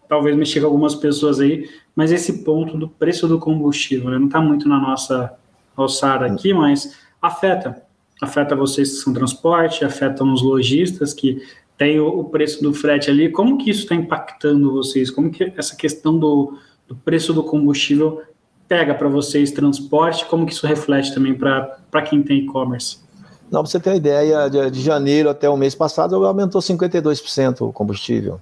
talvez 0.08 0.34
mexer 0.34 0.60
com 0.60 0.66
algumas 0.66 0.94
pessoas 0.94 1.40
aí, 1.40 1.68
mas 1.94 2.10
esse 2.10 2.42
ponto 2.42 2.78
do 2.78 2.88
preço 2.88 3.28
do 3.28 3.38
combustível, 3.38 4.08
né, 4.08 4.18
não 4.18 4.28
está 4.28 4.40
muito 4.40 4.66
na 4.66 4.80
nossa 4.80 5.34
alçada 5.76 6.24
aqui, 6.24 6.54
mas 6.54 6.98
afeta 7.20 7.82
afeta 8.20 8.56
vocês 8.56 8.90
que 8.90 8.96
são 8.96 9.12
transporte, 9.12 9.84
afeta 9.84 10.24
os 10.24 10.42
lojistas 10.42 11.12
que 11.12 11.40
têm 11.76 12.00
o, 12.00 12.24
preço 12.24 12.62
do 12.62 12.72
frete 12.72 13.10
ali. 13.10 13.30
Como 13.30 13.58
que 13.58 13.70
isso 13.70 13.82
está 13.82 13.94
impactando 13.94 14.72
vocês? 14.72 15.10
Como 15.10 15.30
que 15.30 15.52
essa 15.54 15.76
questão 15.76 16.18
do, 16.18 16.58
do 16.88 16.96
preço 16.96 17.32
do 17.34 17.44
combustível 17.44 18.22
pega 18.66 18.94
para 18.94 19.08
vocês 19.08 19.52
transporte? 19.52 20.24
Como 20.24 20.46
que 20.46 20.52
isso 20.52 20.66
reflete 20.66 21.14
também 21.14 21.34
para 21.34 22.02
quem 22.08 22.22
tem 22.22 22.38
e-commerce? 22.38 23.06
Não, 23.50 23.62
para 23.62 23.70
você 23.70 23.80
ter 23.80 23.90
uma 23.90 23.96
ideia, 23.96 24.48
de, 24.48 24.70
de, 24.70 24.82
janeiro 24.82 25.30
até 25.30 25.48
o 25.48 25.56
mês 25.56 25.74
passado 25.74 26.14
aumentou 26.26 26.60
52% 26.60 27.68
o 27.68 27.72
combustível. 27.72 28.40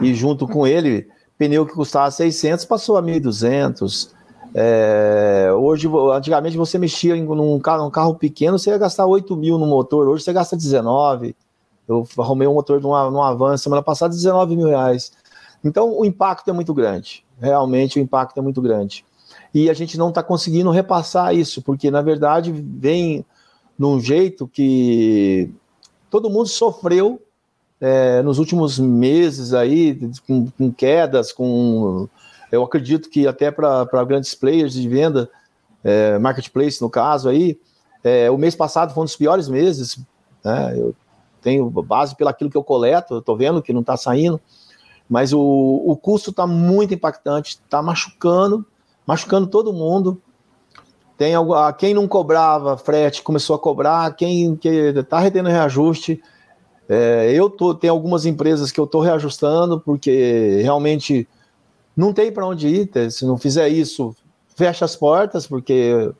E 0.00 0.14
junto 0.14 0.46
com 0.46 0.66
ele, 0.66 1.08
pneu 1.36 1.66
que 1.66 1.74
custava 1.74 2.10
600 2.10 2.64
passou 2.64 2.96
a 2.96 3.02
1.200. 3.02 4.10
É, 4.54 5.48
hoje, 5.52 5.88
antigamente 6.12 6.56
você 6.56 6.78
mexia 6.78 7.16
em 7.16 7.28
um 7.28 7.58
carro, 7.58 7.86
um 7.86 7.90
carro 7.90 8.14
pequeno, 8.14 8.58
você 8.58 8.70
ia 8.70 8.78
gastar 8.78 9.06
8 9.06 9.36
mil 9.36 9.58
no 9.58 9.66
motor, 9.66 10.08
hoje 10.08 10.24
você 10.24 10.32
gasta 10.32 10.56
19. 10.56 11.34
Eu 11.88 12.06
arrumei 12.18 12.46
um 12.46 12.54
motor 12.54 12.80
numa, 12.80 13.10
numa 13.10 13.30
Avança 13.30 13.64
semana 13.64 13.82
passada, 13.82 14.14
19 14.14 14.56
mil 14.56 14.68
reais. 14.68 15.12
Então 15.64 15.98
o 15.98 16.04
impacto 16.04 16.48
é 16.50 16.52
muito 16.52 16.72
grande, 16.72 17.24
realmente 17.40 17.98
o 17.98 18.02
impacto 18.02 18.38
é 18.38 18.42
muito 18.42 18.62
grande. 18.62 19.04
E 19.52 19.68
a 19.68 19.74
gente 19.74 19.98
não 19.98 20.08
está 20.08 20.22
conseguindo 20.22 20.70
repassar 20.70 21.34
isso, 21.34 21.60
porque 21.62 21.90
na 21.90 22.00
verdade 22.00 22.52
vem 22.52 23.24
num 23.80 23.98
jeito 23.98 24.46
que 24.46 25.50
todo 26.10 26.28
mundo 26.28 26.48
sofreu 26.48 27.18
é, 27.80 28.20
nos 28.20 28.38
últimos 28.38 28.78
meses 28.78 29.54
aí, 29.54 29.98
com, 30.26 30.50
com 30.50 30.70
quedas, 30.70 31.32
com 31.32 32.06
eu 32.52 32.62
acredito 32.62 33.08
que 33.08 33.26
até 33.26 33.50
para 33.50 34.04
grandes 34.04 34.34
players 34.34 34.74
de 34.74 34.86
venda, 34.86 35.30
é, 35.82 36.18
marketplace 36.18 36.82
no 36.82 36.90
caso 36.90 37.30
aí, 37.30 37.58
é, 38.04 38.30
o 38.30 38.36
mês 38.36 38.54
passado 38.54 38.92
foi 38.92 39.00
um 39.00 39.06
dos 39.06 39.16
piores 39.16 39.48
meses. 39.48 39.98
Né? 40.44 40.74
Eu 40.76 40.94
tenho 41.40 41.70
base 41.70 42.14
pelo 42.14 42.28
aquilo 42.28 42.50
que 42.50 42.58
eu 42.58 42.64
coleto, 42.64 43.14
eu 43.14 43.20
estou 43.20 43.34
vendo 43.34 43.62
que 43.62 43.72
não 43.72 43.80
está 43.80 43.96
saindo, 43.96 44.38
mas 45.08 45.32
o, 45.32 45.40
o 45.40 45.96
custo 45.96 46.32
está 46.32 46.46
muito 46.46 46.92
impactante, 46.92 47.52
está 47.52 47.80
machucando, 47.80 48.66
machucando 49.06 49.46
todo 49.46 49.72
mundo. 49.72 50.20
Tem 51.20 51.34
a 51.34 51.72
quem 51.74 51.92
não 51.92 52.08
cobrava 52.08 52.78
frete 52.78 53.22
começou 53.22 53.54
a 53.54 53.58
cobrar, 53.58 54.16
quem 54.16 54.58
está 54.64 55.18
retendo 55.18 55.50
reajuste. 55.50 56.18
É, 56.88 57.30
eu 57.34 57.50
tô, 57.50 57.74
tem 57.74 57.90
algumas 57.90 58.24
empresas 58.24 58.72
que 58.72 58.80
eu 58.80 58.86
estou 58.86 59.02
reajustando 59.02 59.78
porque 59.78 60.60
realmente 60.62 61.28
não 61.94 62.14
tem 62.14 62.32
para 62.32 62.46
onde 62.46 62.68
ir. 62.68 63.12
Se 63.12 63.26
não 63.26 63.36
fizer 63.36 63.68
isso, 63.68 64.16
fecha 64.56 64.86
as 64.86 64.96
portas 64.96 65.46
porque 65.46 66.10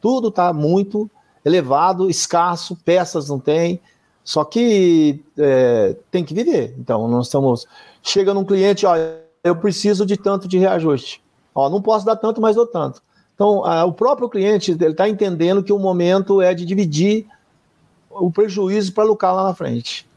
tudo 0.00 0.28
está 0.28 0.54
muito 0.54 1.10
elevado, 1.44 2.08
escasso, 2.08 2.78
peças 2.82 3.28
não 3.28 3.38
tem. 3.38 3.78
Só 4.24 4.42
que 4.42 5.22
é, 5.36 5.94
tem 6.10 6.24
que 6.24 6.32
viver. 6.32 6.74
Então, 6.78 7.06
nós 7.08 7.26
estamos. 7.26 7.66
Chega 8.02 8.32
num 8.32 8.42
cliente, 8.42 8.86
ó, 8.86 8.96
eu 9.44 9.54
preciso 9.54 10.06
de 10.06 10.16
tanto 10.16 10.48
de 10.48 10.56
reajuste. 10.56 11.22
Ó, 11.54 11.68
não 11.68 11.82
posso 11.82 12.06
dar 12.06 12.16
tanto, 12.16 12.40
mas 12.40 12.56
dou 12.56 12.66
tanto. 12.66 13.04
Então, 13.36 13.62
a, 13.64 13.84
o 13.84 13.92
próprio 13.92 14.30
cliente 14.30 14.72
está 14.72 15.08
entendendo 15.08 15.62
que 15.62 15.72
o 15.72 15.78
momento 15.78 16.40
é 16.40 16.54
de 16.54 16.64
dividir 16.64 17.26
o 18.10 18.30
prejuízo 18.30 18.94
para 18.94 19.04
lucrar 19.04 19.34
lá 19.34 19.44
na 19.44 19.54
frente. 19.54 20.08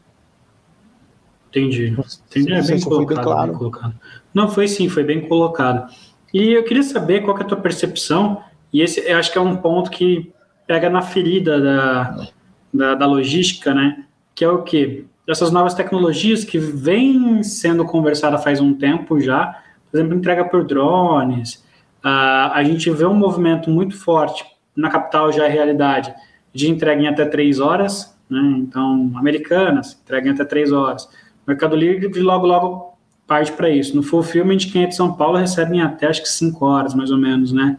Entendi. 1.49 1.93
Entendi. 2.29 2.53
É 2.53 2.61
bem 2.61 2.79
colocado, 2.79 3.15
bem, 3.15 3.23
claro. 3.23 3.49
bem 3.49 3.57
colocado. 3.57 3.93
Não, 4.33 4.49
foi 4.49 4.69
sim, 4.69 4.87
foi 4.87 5.03
bem 5.03 5.27
colocado. 5.27 5.93
E 6.33 6.53
eu 6.53 6.63
queria 6.63 6.83
saber 6.83 7.21
qual 7.21 7.37
é 7.37 7.41
a 7.41 7.45
tua 7.45 7.57
percepção, 7.57 8.41
e 8.71 8.81
esse 8.81 9.01
eu 9.01 9.17
acho 9.17 9.31
que 9.31 9.37
é 9.37 9.41
um 9.41 9.57
ponto 9.57 9.91
que 9.91 10.31
pega 10.65 10.89
na 10.89 11.01
ferida 11.01 11.59
da, 11.59 12.27
da, 12.73 12.95
da 12.95 13.05
logística, 13.05 13.73
né? 13.73 14.05
Que 14.33 14.45
é 14.45 14.49
o 14.49 14.61
quê? 14.61 15.03
Essas 15.27 15.51
novas 15.51 15.73
tecnologias 15.73 16.45
que 16.45 16.57
vêm 16.57 17.43
sendo 17.43 17.83
conversadas 17.83 18.43
faz 18.43 18.61
um 18.61 18.73
tempo 18.73 19.19
já, 19.19 19.61
por 19.91 19.97
exemplo, 19.97 20.15
entrega 20.15 20.45
por 20.45 20.63
drones, 20.63 21.63
Uh, 22.03 22.53
a 22.53 22.63
gente 22.63 22.89
vê 22.91 23.05
um 23.05 23.13
movimento 23.13 23.69
muito 23.69 23.97
forte 23.97 24.45
na 24.75 24.89
capital 24.89 25.31
já 25.31 25.45
é 25.45 25.49
realidade 25.49 26.13
de 26.53 26.69
entrega 26.69 27.01
em 27.01 27.07
até 27.07 27.25
três 27.25 27.59
horas, 27.59 28.17
né? 28.29 28.41
Então, 28.57 29.11
americanas 29.15 29.99
entrega 30.03 30.29
em 30.29 30.31
até 30.31 30.45
três 30.45 30.71
horas. 30.71 31.09
Mercado 31.45 31.75
Livre 31.75 32.07
logo 32.21 32.47
logo 32.47 32.97
parte 33.27 33.51
para 33.51 33.69
isso. 33.69 33.95
No 33.95 34.01
fulfillment, 34.01 34.57
quem 34.71 34.83
é 34.83 34.87
de 34.87 34.95
São 34.95 35.13
Paulo 35.13 35.37
recebe 35.37 35.77
em 35.77 35.81
até 35.81 36.07
acho 36.07 36.21
que 36.21 36.29
cinco 36.29 36.65
horas, 36.65 36.95
mais 36.95 37.11
ou 37.11 37.17
menos, 37.17 37.51
né? 37.51 37.77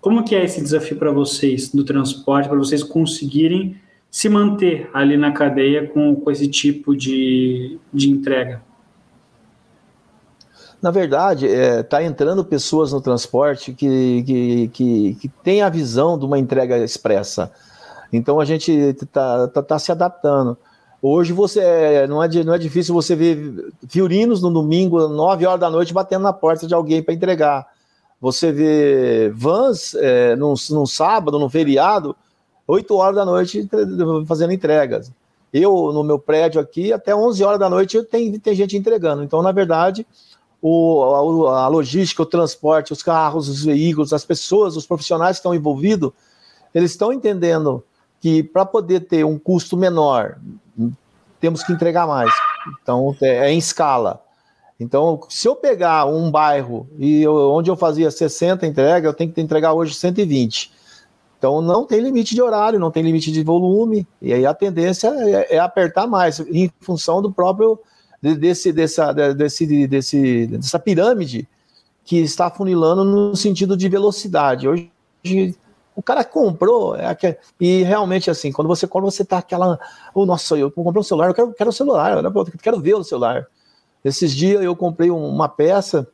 Como 0.00 0.22
que 0.22 0.36
é 0.36 0.44
esse 0.44 0.60
desafio 0.60 0.96
para 0.96 1.10
vocês 1.10 1.70
do 1.72 1.82
transporte, 1.82 2.48
para 2.48 2.58
vocês 2.58 2.82
conseguirem 2.82 3.76
se 4.10 4.28
manter 4.28 4.88
ali 4.94 5.16
na 5.16 5.32
cadeia 5.32 5.88
com, 5.88 6.14
com 6.14 6.30
esse 6.30 6.46
tipo 6.46 6.96
de, 6.96 7.78
de 7.92 8.10
entrega? 8.10 8.62
Na 10.80 10.90
verdade, 10.90 11.46
está 11.46 11.58
é, 11.58 11.82
tá 11.82 12.02
entrando 12.02 12.44
pessoas 12.44 12.92
no 12.92 13.00
transporte 13.00 13.72
que, 13.72 14.22
que, 14.22 14.68
que, 14.68 15.14
que 15.14 15.28
têm 15.42 15.62
a 15.62 15.68
visão 15.68 16.18
de 16.18 16.24
uma 16.24 16.38
entrega 16.38 16.78
expressa. 16.78 17.50
Então 18.12 18.38
a 18.38 18.44
gente 18.44 18.70
está 18.72 19.48
tá, 19.48 19.62
tá 19.62 19.78
se 19.78 19.90
adaptando. 19.90 20.56
Hoje 21.00 21.32
você 21.32 21.60
é, 21.60 22.06
não, 22.06 22.22
é, 22.22 22.28
não 22.44 22.54
é 22.54 22.58
difícil 22.58 22.94
você 22.94 23.14
ver 23.14 23.72
violinos 23.82 24.42
no 24.42 24.50
domingo, 24.50 25.08
9 25.08 25.46
horas 25.46 25.60
da 25.60 25.70
noite, 25.70 25.94
batendo 25.94 26.22
na 26.22 26.32
porta 26.32 26.66
de 26.66 26.74
alguém 26.74 27.02
para 27.02 27.14
entregar. 27.14 27.66
Você 28.20 28.50
vê 28.50 29.30
vans 29.34 29.94
é, 29.94 30.34
num, 30.36 30.54
num 30.70 30.86
sábado, 30.86 31.38
num 31.38 31.50
feriado, 31.50 32.16
8 32.66 32.94
horas 32.94 33.16
da 33.16 33.24
noite 33.24 33.68
fazendo 34.26 34.52
entregas. 34.52 35.12
Eu, 35.52 35.92
no 35.92 36.02
meu 36.02 36.18
prédio 36.18 36.60
aqui, 36.60 36.92
até 36.92 37.14
11 37.14 37.44
horas 37.44 37.60
da 37.60 37.70
noite 37.70 38.02
tem, 38.02 38.38
tem 38.38 38.54
gente 38.54 38.76
entregando. 38.76 39.22
Então, 39.22 39.42
na 39.42 39.52
verdade, 39.52 40.06
o, 40.60 41.46
a, 41.46 41.64
a, 41.64 41.68
logística, 41.68 42.22
o 42.22 42.26
transporte, 42.26 42.92
os 42.92 43.02
carros, 43.02 43.48
os 43.48 43.64
veículos, 43.64 44.12
as 44.12 44.24
pessoas, 44.24 44.76
os 44.76 44.86
profissionais 44.86 45.36
que 45.36 45.40
estão 45.40 45.54
envolvidos, 45.54 46.10
eles 46.74 46.90
estão 46.90 47.12
entendendo 47.12 47.84
que 48.20 48.42
para 48.42 48.64
poder 48.64 49.00
ter 49.00 49.24
um 49.24 49.38
custo 49.38 49.76
menor, 49.76 50.38
temos 51.40 51.62
que 51.62 51.72
entregar 51.72 52.06
mais. 52.06 52.32
Então, 52.82 53.14
é, 53.20 53.48
é 53.48 53.50
em 53.50 53.58
escala. 53.58 54.22
Então, 54.78 55.20
se 55.28 55.48
eu 55.48 55.56
pegar 55.56 56.06
um 56.06 56.30
bairro 56.30 56.86
e 56.98 57.22
eu, 57.22 57.34
onde 57.34 57.70
eu 57.70 57.76
fazia 57.76 58.10
60 58.10 58.66
entregas, 58.66 59.04
eu 59.04 59.14
tenho 59.14 59.32
que 59.32 59.40
entregar 59.40 59.72
hoje 59.72 59.94
120. 59.94 60.72
Então, 61.38 61.60
não 61.60 61.86
tem 61.86 62.00
limite 62.00 62.34
de 62.34 62.42
horário, 62.42 62.78
não 62.78 62.90
tem 62.90 63.02
limite 63.02 63.30
de 63.30 63.42
volume, 63.42 64.06
e 64.20 64.32
aí 64.32 64.46
a 64.46 64.54
tendência 64.54 65.08
é, 65.08 65.56
é 65.56 65.58
apertar 65.58 66.06
mais, 66.06 66.40
em 66.40 66.70
função 66.80 67.22
do 67.22 67.30
próprio 67.30 67.78
desse, 68.34 68.72
dessa, 68.72 69.12
desse, 69.12 69.86
desse, 69.86 70.46
dessa 70.46 70.78
pirâmide 70.78 71.48
que 72.04 72.18
está 72.18 72.50
funilando 72.50 73.04
no 73.04 73.36
sentido 73.36 73.76
de 73.76 73.88
velocidade. 73.88 74.68
Hoje, 74.68 74.90
o 75.94 76.02
cara 76.02 76.22
comprou, 76.22 76.94
é 76.94 77.06
aquele, 77.06 77.36
e 77.58 77.82
realmente 77.82 78.30
assim, 78.30 78.52
quando 78.52 78.68
você 78.68 78.86
quando 78.86 79.04
você 79.04 79.24
tá 79.24 79.38
aquela, 79.38 79.78
oh, 80.14 80.26
nossa, 80.26 80.56
eu 80.56 80.70
comprei 80.70 81.00
um 81.00 81.02
celular, 81.02 81.28
eu 81.28 81.34
quero, 81.34 81.52
quero 81.54 81.70
o 81.70 81.72
celular, 81.72 82.22
eu 82.22 82.46
quero 82.62 82.80
ver 82.80 82.94
o 82.94 83.02
celular. 83.02 83.46
Esses 84.04 84.32
dias 84.32 84.62
eu 84.62 84.76
comprei 84.76 85.10
uma 85.10 85.48
peça, 85.48 86.06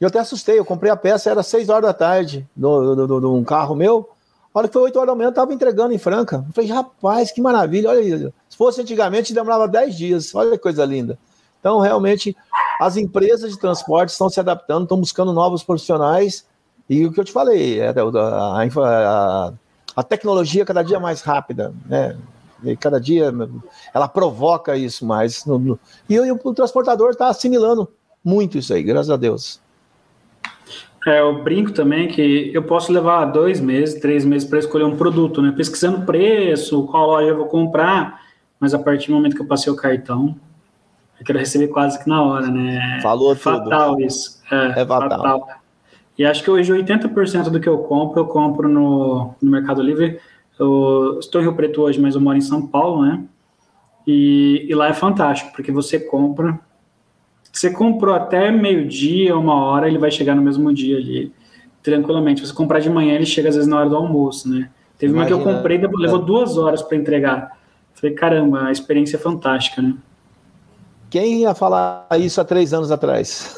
e 0.00 0.04
eu 0.04 0.08
até 0.08 0.18
assustei, 0.20 0.58
eu 0.58 0.64
comprei 0.64 0.92
a 0.92 0.96
peça, 0.96 1.30
era 1.30 1.42
6 1.42 1.68
horas 1.68 1.82
da 1.82 1.94
tarde, 1.94 2.46
de 2.54 2.66
um 2.66 3.42
carro 3.42 3.74
meu, 3.74 4.08
a 4.54 4.58
hora 4.58 4.68
que 4.68 4.74
foi 4.74 4.82
8 4.82 4.96
horas 4.96 5.08
da 5.08 5.16
manhã, 5.16 5.30
estava 5.30 5.52
entregando 5.52 5.92
em 5.92 5.98
Franca. 5.98 6.44
Eu 6.46 6.52
falei, 6.52 6.70
rapaz, 6.70 7.32
que 7.32 7.40
maravilha, 7.40 7.90
olha. 7.90 8.32
Se 8.48 8.56
fosse 8.56 8.80
antigamente, 8.80 9.32
demorava 9.32 9.66
10 9.66 9.96
dias, 9.96 10.34
olha 10.34 10.52
que 10.52 10.58
coisa 10.58 10.84
linda. 10.84 11.18
Então, 11.60 11.80
realmente, 11.80 12.36
as 12.80 12.96
empresas 12.96 13.52
de 13.52 13.58
transporte 13.58 14.10
estão 14.10 14.28
se 14.28 14.38
adaptando, 14.38 14.84
estão 14.84 14.98
buscando 14.98 15.32
novos 15.32 15.62
profissionais. 15.62 16.46
E 16.88 17.04
o 17.04 17.12
que 17.12 17.20
eu 17.20 17.24
te 17.24 17.32
falei, 17.32 17.80
é, 17.80 17.88
a, 17.88 18.62
a, 18.78 19.52
a 19.96 20.02
tecnologia 20.02 20.64
cada 20.64 20.82
dia 20.82 21.00
mais 21.00 21.20
rápida, 21.20 21.74
né? 21.86 22.16
E 22.62 22.76
cada 22.76 23.00
dia 23.00 23.32
ela 23.94 24.08
provoca 24.08 24.76
isso 24.76 25.06
mais. 25.06 25.44
e, 26.08 26.14
e 26.14 26.32
o 26.32 26.54
transportador 26.54 27.10
está 27.10 27.28
assimilando 27.28 27.88
muito 28.24 28.58
isso 28.58 28.74
aí, 28.74 28.82
graças 28.82 29.10
a 29.10 29.16
Deus. 29.16 29.60
É, 31.06 31.20
eu 31.20 31.42
brinco 31.42 31.72
também 31.72 32.08
que 32.08 32.50
eu 32.52 32.62
posso 32.64 32.92
levar 32.92 33.26
dois 33.26 33.60
meses, 33.60 34.00
três 34.00 34.24
meses 34.24 34.48
para 34.48 34.58
escolher 34.58 34.84
um 34.84 34.96
produto, 34.96 35.40
né? 35.40 35.52
Pesquisando 35.56 36.04
preço, 36.04 36.86
qual 36.86 37.06
loja 37.06 37.28
eu 37.28 37.36
vou 37.36 37.46
comprar, 37.46 38.20
mas 38.58 38.74
a 38.74 38.78
partir 38.78 39.08
do 39.08 39.14
momento 39.14 39.36
que 39.36 39.42
eu 39.42 39.46
passei 39.46 39.72
o 39.72 39.76
cartão, 39.76 40.34
eu 41.20 41.26
quero 41.26 41.38
receber 41.38 41.68
quase 41.68 41.98
que 42.02 42.08
na 42.08 42.22
hora, 42.22 42.48
né? 42.48 43.00
Falou 43.02 43.32
é 43.32 43.36
fatal 43.36 43.90
tudo. 43.90 44.02
isso. 44.02 44.40
É, 44.50 44.82
é 44.82 44.86
fatal. 44.86 45.10
fatal. 45.10 45.48
E 46.16 46.24
acho 46.24 46.42
que 46.42 46.50
hoje 46.50 46.72
80% 46.72 47.48
do 47.48 47.60
que 47.60 47.68
eu 47.68 47.78
compro, 47.78 48.20
eu 48.20 48.26
compro 48.26 48.68
no, 48.68 49.34
no 49.40 49.50
Mercado 49.50 49.82
Livre. 49.82 50.18
Eu 50.58 51.18
estou 51.20 51.40
em 51.40 51.44
Rio 51.44 51.54
Preto 51.54 51.82
hoje, 51.82 52.00
mas 52.00 52.14
eu 52.14 52.20
moro 52.20 52.36
em 52.36 52.40
São 52.40 52.66
Paulo, 52.66 53.04
né? 53.04 53.24
E, 54.06 54.66
e 54.68 54.74
lá 54.74 54.88
é 54.88 54.92
fantástico, 54.92 55.52
porque 55.52 55.70
você 55.70 56.00
compra. 56.00 56.58
Você 57.52 57.70
comprou 57.70 58.14
até 58.14 58.50
meio-dia, 58.50 59.36
uma 59.36 59.54
hora, 59.54 59.88
ele 59.88 59.98
vai 59.98 60.10
chegar 60.10 60.34
no 60.34 60.42
mesmo 60.42 60.72
dia 60.72 60.96
ali, 60.96 61.32
tranquilamente. 61.82 62.44
Você 62.44 62.52
comprar 62.52 62.80
de 62.80 62.90
manhã, 62.90 63.14
ele 63.14 63.26
chega 63.26 63.48
às 63.48 63.54
vezes 63.54 63.68
na 63.68 63.78
hora 63.78 63.88
do 63.88 63.96
almoço, 63.96 64.48
né? 64.48 64.70
Teve 64.98 65.12
Imagina, 65.12 65.36
uma 65.36 65.42
que 65.42 65.48
eu 65.48 65.54
comprei, 65.54 65.78
levou 65.78 66.20
é. 66.20 66.24
duas 66.24 66.58
horas 66.58 66.82
para 66.82 66.96
entregar. 66.96 67.56
Falei, 67.94 68.14
caramba, 68.14 68.64
a 68.64 68.72
experiência 68.72 69.16
é 69.16 69.20
fantástica, 69.20 69.80
né? 69.80 69.94
Quem 71.10 71.42
ia 71.42 71.54
falar 71.54 72.06
isso 72.18 72.40
há 72.40 72.44
três 72.44 72.72
anos 72.72 72.90
atrás? 72.90 73.56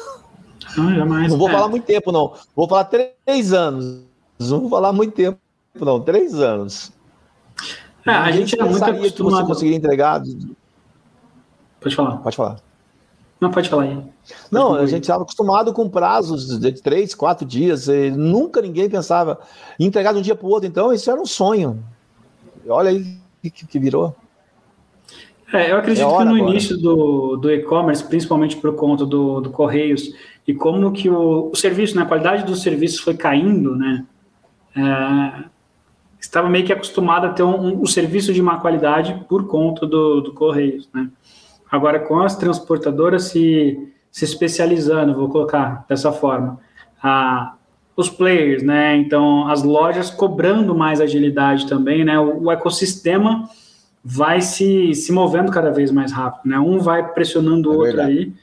Não, 0.77 0.93
jamais. 0.93 1.29
Não 1.29 1.37
vou 1.37 1.49
é. 1.49 1.51
falar 1.51 1.67
muito 1.67 1.85
tempo, 1.85 2.11
não. 2.11 2.33
Vou 2.55 2.67
falar 2.67 2.85
três 2.85 3.51
anos. 3.51 4.03
Não 4.39 4.61
vou 4.61 4.69
falar 4.69 4.93
muito 4.93 5.13
tempo, 5.13 5.37
não. 5.79 5.99
Três 5.99 6.35
anos. 6.35 6.91
É, 8.05 8.11
a 8.11 8.31
gente 8.31 8.59
é 8.59 8.63
muito 8.63 8.83
acostumado. 8.83 9.13
que 9.13 9.23
você 9.23 9.43
conseguiria 9.45 9.77
entregar. 9.77 10.21
Pode 11.79 11.95
falar. 11.95 12.17
Pode 12.17 12.35
falar. 12.35 12.57
Não, 13.39 13.49
pode 13.49 13.69
falar 13.69 13.83
aí. 13.83 14.03
Não, 14.51 14.75
a 14.75 14.85
gente 14.85 15.01
estava 15.01 15.23
acostumado 15.23 15.73
com 15.73 15.89
prazos 15.89 16.59
de 16.59 16.71
três, 16.81 17.15
quatro 17.15 17.45
dias. 17.45 17.87
nunca 18.15 18.61
ninguém 18.61 18.89
pensava 18.89 19.39
em 19.79 19.85
entregar 19.85 20.13
de 20.13 20.19
um 20.19 20.21
dia 20.21 20.35
para 20.35 20.47
o 20.47 20.49
outro. 20.49 20.67
Então, 20.67 20.93
isso 20.93 21.09
era 21.09 21.19
um 21.19 21.25
sonho. 21.25 21.83
Olha 22.67 22.91
aí 22.91 23.17
que, 23.41 23.49
que 23.49 23.79
virou. 23.79 24.15
É, 25.53 25.71
eu 25.71 25.77
acredito 25.77 26.05
é 26.05 26.17
que 26.17 26.23
no 26.23 26.35
agora. 26.35 26.49
início 26.49 26.77
do, 26.77 27.35
do 27.35 27.51
e-commerce, 27.51 28.03
principalmente 28.03 28.55
por 28.55 28.73
conta 28.75 29.05
do, 29.05 29.41
do 29.41 29.49
Correios, 29.49 30.13
e 30.47 30.53
como 30.53 30.91
que 30.91 31.09
o, 31.09 31.49
o 31.51 31.55
serviço, 31.55 31.95
né, 31.95 32.03
a 32.03 32.05
qualidade 32.05 32.45
dos 32.45 32.61
serviços 32.61 32.99
foi 32.99 33.15
caindo, 33.15 33.75
né, 33.75 34.05
é, 34.75 35.43
estava 36.19 36.49
meio 36.49 36.65
que 36.65 36.71
acostumado 36.71 37.27
a 37.27 37.29
ter 37.31 37.43
um, 37.43 37.81
um, 37.81 37.85
serviço 37.85 38.33
de 38.33 38.41
má 38.41 38.57
qualidade 38.57 39.25
por 39.27 39.47
conta 39.47 39.85
do, 39.85 40.21
do 40.21 40.33
Correios, 40.33 40.89
né. 40.93 41.09
Agora, 41.69 41.99
com 41.99 42.19
as 42.21 42.35
transportadoras 42.35 43.25
se, 43.25 43.91
se 44.09 44.25
especializando, 44.25 45.15
vou 45.15 45.29
colocar 45.29 45.85
dessa 45.87 46.11
forma, 46.11 46.59
a, 47.03 47.55
os 47.95 48.09
players, 48.09 48.63
né, 48.63 48.95
então 48.95 49.49
as 49.49 49.63
lojas 49.63 50.09
cobrando 50.09 50.73
mais 50.73 51.01
agilidade 51.01 51.67
também, 51.67 52.05
né, 52.05 52.17
o, 52.17 52.43
o 52.43 52.51
ecossistema 52.51 53.49
vai 54.03 54.41
se, 54.41 54.93
se 54.95 55.11
movendo 55.11 55.51
cada 55.51 55.71
vez 55.71 55.91
mais 55.91 56.11
rápido, 56.11 56.49
né? 56.49 56.59
Um 56.59 56.79
vai 56.79 57.13
pressionando 57.13 57.69
o 57.69 57.73
é 57.73 57.77
outro 57.77 57.97
verdade. 57.97 58.11
aí 58.11 58.33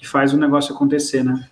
e 0.00 0.06
faz 0.06 0.32
o 0.32 0.38
negócio 0.38 0.74
acontecer, 0.74 1.24
né? 1.24 1.48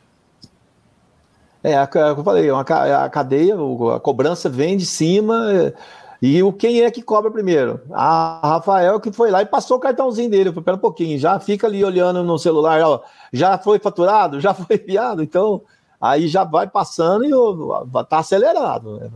É, 1.63 1.77
a, 1.77 1.89
eu 1.95 2.23
falei, 2.23 2.51
uma, 2.51 2.61
a 2.61 3.09
cadeia, 3.09 3.55
a 3.97 4.01
cobrança 4.01 4.49
vem 4.49 4.77
de 4.77 4.85
cima. 4.85 5.51
É, 5.53 5.73
e 6.21 6.43
o 6.43 6.53
quem 6.53 6.83
é 6.83 6.91
que 6.91 7.03
cobra 7.03 7.31
primeiro? 7.31 7.81
A 7.93 8.41
Rafael 8.43 9.01
que 9.01 9.13
foi 9.13 9.31
lá 9.31 9.43
e 9.43 9.47
passou 9.47 9.79
o 9.79 9.81
cartãozinho 9.81 10.31
dele. 10.31 10.51
Falei, 10.51 10.65
pera 10.65 10.77
um 10.77 10.81
pouquinho, 10.81 11.19
já 11.19 11.39
fica 11.41 11.67
ali 11.67 11.85
olhando 11.85 12.23
no 12.23 12.39
celular, 12.39 12.81
ó, 12.83 13.01
já 13.33 13.59
foi 13.59 13.79
faturado, 13.79 14.39
já 14.41 14.53
foi 14.53 14.77
enviado, 14.77 15.23
então 15.23 15.63
aí 16.01 16.29
já 16.29 16.45
vai 16.45 16.69
passando 16.69 17.25
e 17.25 17.33
ó, 17.33 17.85
tá 18.05 18.19
acelerado. 18.19 18.99
Né? 18.99 19.11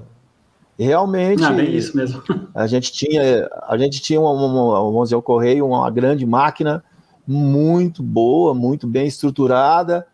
Realmente. 0.78 1.40
Não, 1.40 1.58
é 1.58 1.64
isso 1.64 1.96
mesmo. 1.96 2.22
A 2.54 2.66
gente 2.66 2.92
tinha, 2.92 3.48
a 3.68 3.76
gente 3.76 4.00
tinha 4.00 4.20
uma, 4.20 4.30
uma, 4.30 4.80
vamos 4.82 5.04
dizer, 5.04 5.16
o 5.16 5.22
Correio, 5.22 5.66
uma 5.66 5.88
grande 5.90 6.26
máquina 6.26 6.82
muito 7.26 8.02
boa, 8.02 8.52
muito 8.54 8.86
bem 8.86 9.06
estruturada, 9.06 10.06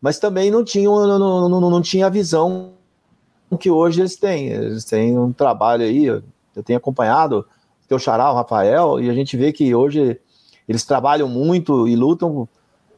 mas 0.00 0.18
também 0.18 0.50
não 0.50 0.64
tinha, 0.64 0.88
não, 0.88 1.18
não, 1.18 1.48
não, 1.48 1.70
não 1.70 1.82
tinha 1.82 2.06
a 2.06 2.10
visão 2.10 2.72
que 3.60 3.70
hoje 3.70 4.00
eles 4.00 4.16
têm. 4.16 4.48
Eles 4.48 4.84
têm 4.84 5.18
um 5.18 5.32
trabalho 5.32 5.84
aí, 5.84 6.06
eu 6.06 6.22
tenho 6.64 6.78
acompanhado 6.78 7.46
o 7.84 7.88
teu 7.88 7.98
xará, 7.98 8.30
o 8.30 8.34
Rafael, 8.34 9.00
e 9.00 9.10
a 9.10 9.14
gente 9.14 9.36
vê 9.36 9.52
que 9.52 9.74
hoje 9.74 10.18
eles 10.68 10.84
trabalham 10.84 11.28
muito 11.28 11.86
e 11.86 11.94
lutam. 11.94 12.48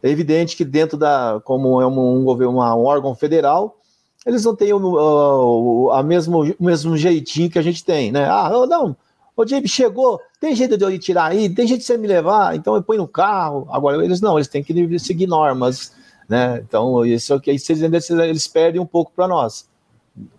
É 0.03 0.09
evidente 0.09 0.57
que 0.57 0.65
dentro 0.65 0.97
da, 0.97 1.41
como 1.45 1.81
é 1.81 1.87
um, 1.87 2.29
um, 2.29 2.31
um 2.31 2.59
órgão 2.59 3.15
federal, 3.15 3.77
eles 4.25 4.45
não 4.45 4.57
têm 4.57 4.73
o, 4.73 4.79
o, 4.79 5.91
a 5.93 6.03
mesmo, 6.03 6.43
o 6.43 6.65
mesmo 6.65 6.97
jeitinho 6.97 7.51
que 7.51 7.59
a 7.59 7.63
gente 7.63 7.85
tem, 7.85 8.11
né? 8.11 8.25
Ah, 8.29 8.51
não, 8.69 8.97
o 9.37 9.47
James 9.47 9.71
chegou, 9.71 10.21
tem 10.41 10.55
jeito 10.55 10.79
de 10.79 10.85
eu 10.85 10.91
ir 10.91 10.99
tirar 10.99 11.33
aí, 11.33 11.49
tem 11.49 11.67
jeito 11.67 11.81
de 11.81 11.87
você 11.87 11.97
me 11.97 12.07
levar, 12.07 12.55
então 12.55 12.75
eu 12.77 12.83
ponho 12.83 13.01
no 13.03 13.09
carro. 13.09 13.67
Agora, 13.71 14.03
eles 14.05 14.21
não, 14.21 14.39
eles 14.39 14.49
têm 14.49 14.63
que 14.63 14.99
seguir 14.99 15.27
normas, 15.27 15.93
né? 16.29 16.63
Então, 16.67 17.05
isso 17.05 17.35
aqui, 17.35 17.51
eles, 17.51 18.11
eles 18.11 18.47
perdem 18.47 18.81
um 18.81 18.87
pouco 18.87 19.13
para 19.15 19.27
nós. 19.27 19.69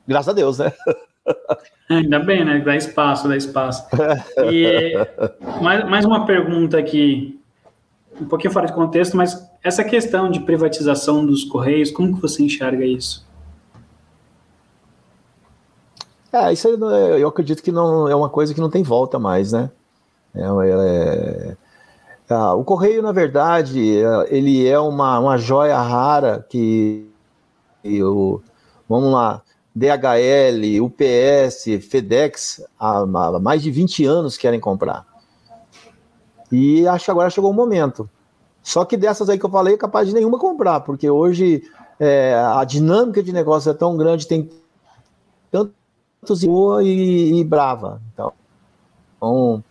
Graças 0.08 0.30
a 0.30 0.34
Deus, 0.34 0.60
né? 0.60 0.72
Ainda 1.90 2.20
bem, 2.20 2.46
né? 2.46 2.60
Dá 2.60 2.76
espaço, 2.76 3.28
dá 3.28 3.36
espaço. 3.36 3.86
E 4.52 4.94
mais, 5.62 5.88
mais 5.88 6.06
uma 6.06 6.26
pergunta 6.26 6.78
aqui, 6.78 7.40
um 8.20 8.26
pouquinho 8.26 8.54
fora 8.54 8.66
de 8.66 8.74
contexto, 8.74 9.18
mas 9.18 9.48
essa 9.62 9.84
questão 9.84 10.32
de 10.32 10.40
privatização 10.40 11.26
dos 11.26 11.44
Correios, 11.44 11.92
como 11.92 12.16
que 12.16 12.22
você 12.22 12.42
enxerga 12.44 12.86
isso? 12.86 13.25
É, 16.36 16.52
isso 16.52 16.68
aí, 16.68 17.22
eu 17.22 17.30
acredito 17.30 17.64
que 17.64 17.72
não 17.72 18.10
é 18.10 18.14
uma 18.16 18.28
coisa 18.28 18.54
que 18.54 18.60
não 18.60 18.70
tem 18.70 18.84
volta 18.84 19.18
mais, 19.18 19.54
né? 19.54 19.72
É, 20.34 20.42
é, 20.42 21.58
é, 22.30 22.36
o 22.50 22.62
correio, 22.66 23.02
na 23.02 23.14
verdade, 23.14 24.04
é, 24.04 24.36
ele 24.36 24.68
é 24.68 24.78
uma, 24.78 25.18
uma 25.18 25.38
joia 25.38 25.78
rara 25.78 26.46
que 26.50 27.10
o, 27.86 28.42
vamos 28.90 29.14
lá, 29.14 29.42
DHL, 29.74 30.82
UPS, 30.84 31.82
FedEx, 31.90 32.66
há, 32.78 33.00
há 33.00 33.40
mais 33.40 33.64
de 33.64 33.72
20 33.72 34.04
anos 34.04 34.38
querem 34.38 34.60
comprar. 34.60 35.06
E 36.52 36.86
acho 36.86 37.06
que 37.06 37.12
agora 37.12 37.30
chegou 37.30 37.50
o 37.50 37.54
momento. 37.54 38.10
Só 38.62 38.84
que 38.84 38.98
dessas 38.98 39.30
aí 39.30 39.40
que 39.40 39.46
eu 39.46 39.50
falei, 39.50 39.76
é 39.76 39.78
capaz 39.78 40.06
de 40.06 40.14
nenhuma 40.14 40.38
comprar, 40.38 40.82
porque 40.82 41.10
hoje 41.10 41.64
é, 41.98 42.36
a 42.36 42.66
dinâmica 42.66 43.24
de 43.24 43.32
negócio 43.32 43.72
é 43.72 43.74
tão 43.74 43.96
grande, 43.96 44.28
tem 44.28 44.50
tanto 45.50 45.74
boa 46.34 46.84
e, 46.84 47.40
e 47.40 47.44
brava. 47.44 48.02
Então, 48.14 48.34
então 49.16 49.64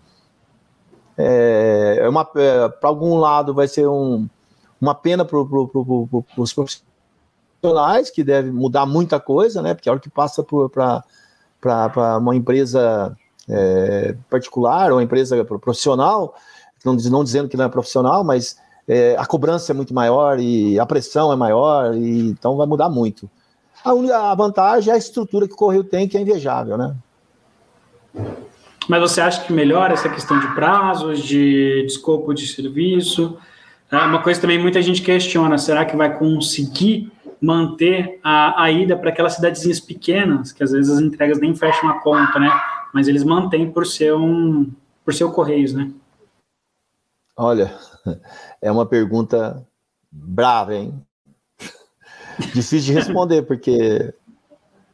é, 1.16 1.98
é 2.00 2.08
uma 2.08 2.28
é, 2.36 2.68
para 2.68 2.88
algum 2.88 3.16
lado 3.16 3.54
vai 3.54 3.68
ser 3.68 3.86
um, 3.86 4.28
uma 4.80 4.94
pena 4.94 5.24
para 5.24 5.44
pro, 5.44 5.68
pro, 5.68 5.84
pro, 6.06 6.24
os 6.36 6.52
profissionais 6.52 8.10
que 8.10 8.22
deve 8.22 8.50
mudar 8.50 8.84
muita 8.84 9.20
coisa, 9.20 9.62
né? 9.62 9.74
Porque 9.74 9.88
a 9.88 9.92
hora 9.92 10.00
que 10.00 10.10
passa 10.10 10.44
para 10.44 12.18
uma 12.18 12.34
empresa 12.34 13.16
é, 13.48 14.16
particular 14.28 14.92
ou 14.92 15.00
empresa 15.00 15.42
profissional, 15.44 16.34
não, 16.84 16.94
não 16.94 17.24
dizendo 17.24 17.48
que 17.48 17.56
não 17.56 17.64
é 17.64 17.68
profissional, 17.68 18.24
mas 18.24 18.56
é, 18.86 19.16
a 19.16 19.24
cobrança 19.24 19.72
é 19.72 19.74
muito 19.74 19.94
maior 19.94 20.38
e 20.38 20.78
a 20.78 20.86
pressão 20.86 21.32
é 21.32 21.36
maior, 21.36 21.94
e 21.94 22.30
então 22.30 22.56
vai 22.56 22.66
mudar 22.66 22.88
muito. 22.88 23.30
A, 23.84 24.30
a 24.30 24.34
vantagem 24.34 24.90
é 24.90 24.94
a 24.94 24.98
estrutura 24.98 25.46
que 25.46 25.54
o 25.54 25.56
Correio 25.56 25.84
tem, 25.84 26.08
que 26.08 26.16
é 26.16 26.20
invejável, 26.20 26.78
né? 26.78 26.96
Mas 28.88 29.00
você 29.00 29.20
acha 29.20 29.44
que 29.44 29.52
melhora 29.52 29.92
essa 29.92 30.08
questão 30.08 30.38
de 30.38 30.46
prazos, 30.54 31.20
de, 31.20 31.82
de 31.82 31.86
escopo 31.86 32.32
de 32.32 32.46
serviço? 32.46 33.38
É 33.90 33.96
uma 33.96 34.22
coisa 34.22 34.40
também 34.40 34.58
muita 34.58 34.80
gente 34.82 35.02
questiona: 35.02 35.58
será 35.58 35.84
que 35.84 35.96
vai 35.96 36.18
conseguir 36.18 37.12
manter 37.40 38.18
a, 38.22 38.64
a 38.64 38.70
ida 38.70 38.96
para 38.96 39.10
aquelas 39.10 39.34
cidadezinhas 39.34 39.80
pequenas, 39.80 40.50
que 40.50 40.64
às 40.64 40.72
vezes 40.72 40.90
as 40.90 41.00
entregas 41.00 41.38
nem 41.38 41.54
fecham 41.54 41.88
a 41.90 42.00
conta, 42.00 42.38
né? 42.38 42.50
Mas 42.92 43.06
eles 43.06 43.22
mantêm 43.22 43.70
por 43.70 43.86
ser 43.86 44.14
um 44.14 44.70
por 45.04 45.12
ser 45.12 45.24
o 45.24 45.32
Correios, 45.32 45.74
né? 45.74 45.90
Olha, 47.36 47.74
é 48.62 48.72
uma 48.72 48.86
pergunta 48.86 49.66
brava, 50.10 50.74
hein? 50.74 50.94
Difícil 52.38 52.80
de 52.80 52.92
responder, 52.92 53.42
porque 53.42 54.12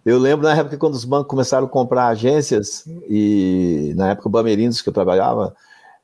eu 0.04 0.18
lembro 0.18 0.46
na 0.46 0.56
época 0.56 0.76
quando 0.76 0.94
os 0.94 1.04
bancos 1.04 1.28
começaram 1.28 1.66
a 1.66 1.70
comprar 1.70 2.08
agências, 2.08 2.84
e 3.08 3.92
na 3.96 4.10
época 4.10 4.28
o 4.28 4.30
Bamerindos 4.30 4.80
que 4.80 4.88
eu 4.88 4.92
trabalhava, 4.92 5.54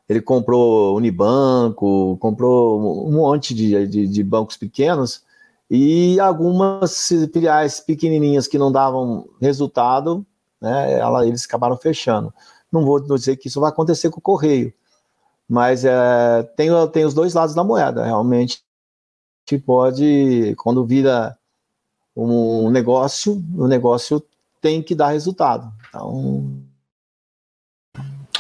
ele 0.09 0.20
comprou 0.20 0.96
Unibanco, 0.96 2.16
comprou 2.18 3.09
um 3.09 3.12
monte 3.12 3.55
de, 3.55 3.87
de, 3.87 4.07
de 4.07 4.22
bancos 4.22 4.57
pequenos, 4.57 5.22
e 5.70 6.20
algumas 6.20 7.09
filiais 7.33 7.81
pequenininhas 7.81 8.46
que 8.46 8.59
não 8.59 8.70
davam 8.70 9.29
resultado, 9.40 10.25
né, 10.61 10.99
ela, 10.99 11.27
eles 11.27 11.44
acabaram 11.44 11.77
fechando. 11.77 12.33
Não 12.70 12.85
vou 12.85 13.01
dizer 13.01 13.37
que 13.37 13.49
isso 13.49 13.61
vai 13.61 13.70
acontecer 13.70 14.11
com 14.11 14.18
o 14.18 14.22
Correio, 14.22 14.72
mas 15.49 15.85
é, 15.85 16.42
tem, 16.57 16.68
tem 16.92 17.05
os 17.05 17.14
dois 17.14 17.35
lados 17.35 17.55
da 17.55 17.64
moeda. 17.64 18.05
Realmente 18.05 18.65
pode, 19.59 20.54
quando 20.56 20.85
vira 20.85 21.37
um 22.16 22.70
negócio, 22.70 23.44
o 23.56 23.66
negócio 23.68 24.22
tem 24.61 24.82
que 24.82 24.94
dar 24.94 25.11
resultado. 25.11 25.70
Então. 25.88 26.62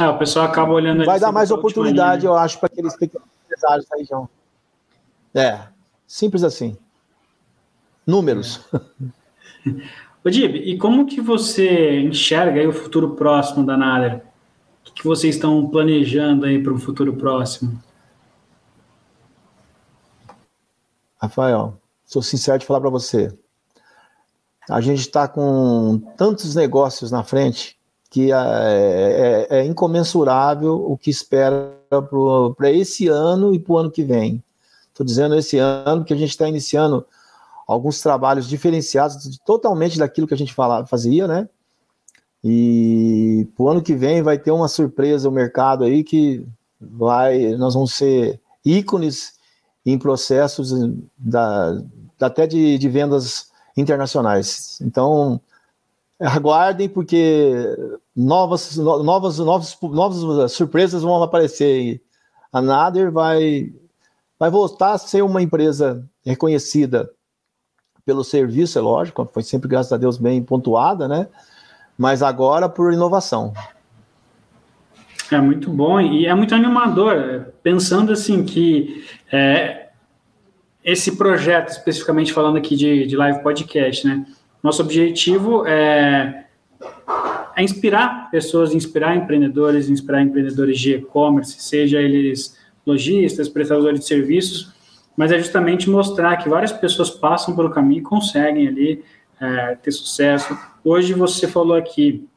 É, 0.00 0.08
o 0.08 0.18
pessoal 0.18 0.46
acaba 0.46 0.72
olhando. 0.72 1.04
Vai 1.04 1.20
dar 1.20 1.32
mais 1.32 1.50
oportunidade, 1.50 2.26
eu 2.26 2.34
acho, 2.34 2.58
para 2.58 2.66
aqueles 2.66 2.96
pequenos 2.96 3.28
empresários 3.44 3.86
da 3.88 3.96
região. 3.96 4.28
É, 5.34 5.60
simples 6.06 6.42
assim. 6.42 6.76
Números. 8.06 8.60
É. 8.72 10.30
Dib, 10.30 10.56
e 10.56 10.76
como 10.76 11.06
que 11.06 11.20
você 11.20 12.00
enxerga 12.00 12.68
o 12.68 12.72
futuro 12.72 13.10
próximo 13.10 13.64
da 13.64 13.76
Nader? 13.76 14.22
O 14.88 14.92
que 14.92 15.04
vocês 15.04 15.36
estão 15.36 15.68
planejando 15.68 16.46
aí 16.46 16.60
para 16.60 16.72
um 16.72 16.78
futuro 16.78 17.14
próximo? 17.14 17.80
Rafael, 21.26 21.74
sou 22.04 22.22
sincero 22.22 22.58
de 22.58 22.66
falar 22.66 22.80
para 22.80 22.90
você. 22.90 23.36
A 24.68 24.80
gente 24.80 25.00
está 25.00 25.28
com 25.28 26.00
tantos 26.16 26.54
negócios 26.54 27.10
na 27.10 27.22
frente 27.22 27.76
que 28.10 28.32
é, 28.32 29.46
é, 29.50 29.58
é 29.58 29.64
incomensurável 29.64 30.74
o 30.74 30.96
que 30.96 31.10
espera 31.10 31.76
para 32.56 32.70
esse 32.70 33.08
ano 33.08 33.54
e 33.54 33.58
para 33.58 33.72
o 33.72 33.78
ano 33.78 33.90
que 33.90 34.02
vem. 34.02 34.42
Estou 34.88 35.04
dizendo 35.04 35.36
esse 35.36 35.58
ano 35.58 36.04
que 36.04 36.14
a 36.14 36.16
gente 36.16 36.30
está 36.30 36.48
iniciando 36.48 37.04
alguns 37.66 38.00
trabalhos 38.00 38.48
diferenciados 38.48 39.38
totalmente 39.44 39.98
daquilo 39.98 40.26
que 40.26 40.34
a 40.34 40.38
gente 40.38 40.54
falava, 40.54 40.86
fazia, 40.86 41.26
né? 41.26 41.48
E 42.42 43.48
para 43.56 43.64
o 43.64 43.68
ano 43.68 43.82
que 43.82 43.94
vem 43.94 44.22
vai 44.22 44.38
ter 44.38 44.52
uma 44.52 44.68
surpresa 44.68 45.28
o 45.28 45.32
mercado 45.32 45.84
aí 45.84 46.04
que 46.04 46.46
vai, 46.80 47.56
nós 47.56 47.74
vamos 47.74 47.94
ser 47.94 48.40
ícones 48.64 49.35
em 49.86 49.96
processos 49.96 50.74
da, 51.16 51.80
até 52.20 52.44
de, 52.46 52.76
de 52.76 52.88
vendas 52.88 53.52
internacionais. 53.76 54.80
Então, 54.82 55.40
aguardem, 56.18 56.88
porque 56.88 57.76
novas, 58.14 58.76
novas, 58.76 59.38
novas, 59.38 59.80
novas 59.80 60.52
surpresas 60.52 61.02
vão 61.02 61.22
aparecer. 61.22 62.02
A 62.52 62.60
Nader 62.60 63.12
vai, 63.12 63.72
vai 64.38 64.50
voltar 64.50 64.94
a 64.94 64.98
ser 64.98 65.22
uma 65.22 65.40
empresa 65.40 66.04
reconhecida 66.24 67.08
pelo 68.04 68.24
serviço, 68.24 68.78
é 68.78 68.82
lógico, 68.82 69.28
foi 69.32 69.42
sempre, 69.42 69.68
graças 69.68 69.92
a 69.92 69.96
Deus, 69.96 70.16
bem 70.16 70.42
pontuada, 70.42 71.08
né? 71.08 71.28
Mas 71.98 72.22
agora 72.22 72.68
por 72.68 72.92
inovação. 72.92 73.52
É 75.30 75.40
muito 75.40 75.70
bom 75.70 76.00
e 76.00 76.26
é 76.26 76.34
muito 76.34 76.54
animador, 76.54 77.46
pensando 77.62 78.12
assim 78.12 78.44
que 78.44 79.04
é, 79.32 79.88
esse 80.84 81.16
projeto, 81.16 81.70
especificamente 81.70 82.32
falando 82.32 82.56
aqui 82.56 82.76
de, 82.76 83.06
de 83.06 83.16
live 83.16 83.42
podcast, 83.42 84.06
né? 84.06 84.24
Nosso 84.62 84.82
objetivo 84.82 85.66
é, 85.66 86.44
é 87.56 87.62
inspirar 87.62 88.30
pessoas, 88.30 88.72
inspirar 88.72 89.16
empreendedores, 89.16 89.88
inspirar 89.88 90.22
empreendedores 90.22 90.78
de 90.78 90.94
e-commerce, 90.94 91.60
seja 91.60 92.00
eles 92.00 92.56
lojistas, 92.86 93.48
prestadores 93.48 94.00
de 94.00 94.06
serviços, 94.06 94.72
mas 95.16 95.32
é 95.32 95.38
justamente 95.38 95.90
mostrar 95.90 96.36
que 96.36 96.48
várias 96.48 96.72
pessoas 96.72 97.10
passam 97.10 97.56
pelo 97.56 97.70
caminho 97.70 98.00
e 98.00 98.02
conseguem 98.02 98.68
ali 98.68 99.04
é, 99.40 99.74
ter 99.76 99.90
sucesso. 99.90 100.56
Hoje 100.84 101.14
você 101.14 101.48
falou 101.48 101.76
aqui 101.76 102.28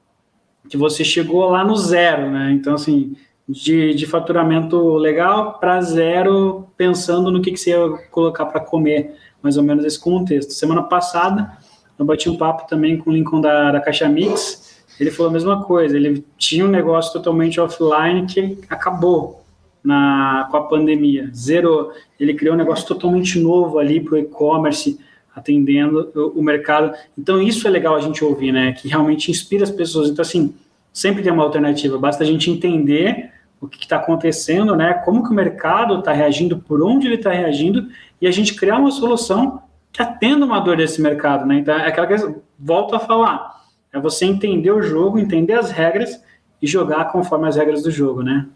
que 0.70 0.78
você 0.78 1.04
chegou 1.04 1.50
lá 1.50 1.64
no 1.66 1.76
zero, 1.76 2.30
né? 2.30 2.52
Então, 2.52 2.76
assim, 2.76 3.16
de, 3.48 3.94
de 3.94 4.06
faturamento 4.06 4.96
legal 4.98 5.58
para 5.60 5.82
zero, 5.82 6.68
pensando 6.78 7.32
no 7.32 7.42
que, 7.42 7.52
que 7.52 7.58
você 7.58 7.72
ia 7.72 7.98
colocar 8.12 8.46
para 8.46 8.62
comer, 8.62 9.16
mais 9.42 9.58
ou 9.58 9.64
menos 9.64 9.84
esse 9.84 10.00
contexto. 10.00 10.54
Semana 10.54 10.84
passada, 10.84 11.52
eu 11.98 12.06
bati 12.06 12.30
um 12.30 12.38
papo 12.38 12.68
também 12.68 12.98
com 12.98 13.10
o 13.10 13.14
Lincoln 13.14 13.42
da, 13.42 13.72
da 13.72 13.82
Caixa 13.82 14.08
Mix, 14.08 14.70
ele 15.00 15.12
falou 15.12 15.30
a 15.30 15.34
mesma 15.34 15.64
coisa, 15.64 15.96
ele 15.96 16.26
tinha 16.38 16.66
um 16.66 16.68
negócio 16.68 17.14
totalmente 17.14 17.60
offline 17.60 18.26
que 18.26 18.60
acabou 18.70 19.44
na, 19.84 20.48
com 20.52 20.58
a 20.58 20.64
pandemia, 20.64 21.32
zerou. 21.34 21.94
Ele 22.20 22.34
criou 22.34 22.54
um 22.54 22.58
negócio 22.58 22.86
totalmente 22.86 23.40
novo 23.40 23.80
ali 23.80 24.02
para 24.02 24.16
o 24.16 24.18
e-commerce, 24.18 25.00
atendendo 25.36 26.12
o, 26.36 26.42
mercado. 26.42 26.94
Então, 27.18 27.42
isso 27.42 27.68
é 27.68 27.70
legal 27.70 27.96
a 27.96 28.02
gente 28.02 28.24
ouvir, 28.24 28.52
né? 28.52 28.74
Que 28.74 28.88
realmente 28.88 29.32
inspira 29.32 29.64
as 29.64 29.72
pessoas. 29.72 30.10
Então, 30.10 30.22
assim, 30.22 30.54
sempre 30.92 31.24
tem 31.24 31.32
uma 31.32 31.44
alternativa, 31.44 31.98
basta 31.98 32.24
a 32.24 32.28
gente 32.28 32.50
entender 32.50 33.32
o 33.62 33.68
que 33.68 33.84
está 33.84 33.98
acontecendo, 33.98 34.76
né? 34.76 34.94
Como 35.06 35.24
que 35.24 35.32
o 35.32 35.34
mercado 35.36 36.00
está 36.00 36.12
reagindo, 36.12 36.58
por 36.58 36.82
onde 36.82 37.08
ele 37.08 37.16
está 37.16 37.32
reagindo, 37.32 37.88
e 38.22 38.28
a 38.28 38.32
gente 38.32 38.56
criar 38.56 38.78
uma 38.78 38.92
solução 38.92 39.62
que 39.92 40.02
atenda 40.02 40.46
uma 40.46 40.60
dor 40.60 40.78
desse 40.78 41.02
mercado, 41.02 41.46
né? 41.46 41.56
Então, 41.56 41.76
é 41.76 41.88
aquela 41.88 42.08
coisa, 42.08 42.36
volto 42.58 42.96
a 42.96 43.00
falar, 43.00 43.64
é 43.92 44.00
você 44.00 44.26
entender 44.26 44.72
o 44.72 44.82
jogo, 44.82 45.20
entender 45.20 45.54
as 45.54 45.72
regras 45.72 46.22
e 46.62 46.68
jogar 46.68 47.12
conforme 47.12 47.48
as 47.48 47.56
regras 47.56 47.84
do 47.84 47.92
jogo, 47.92 48.22
né? 48.22 48.48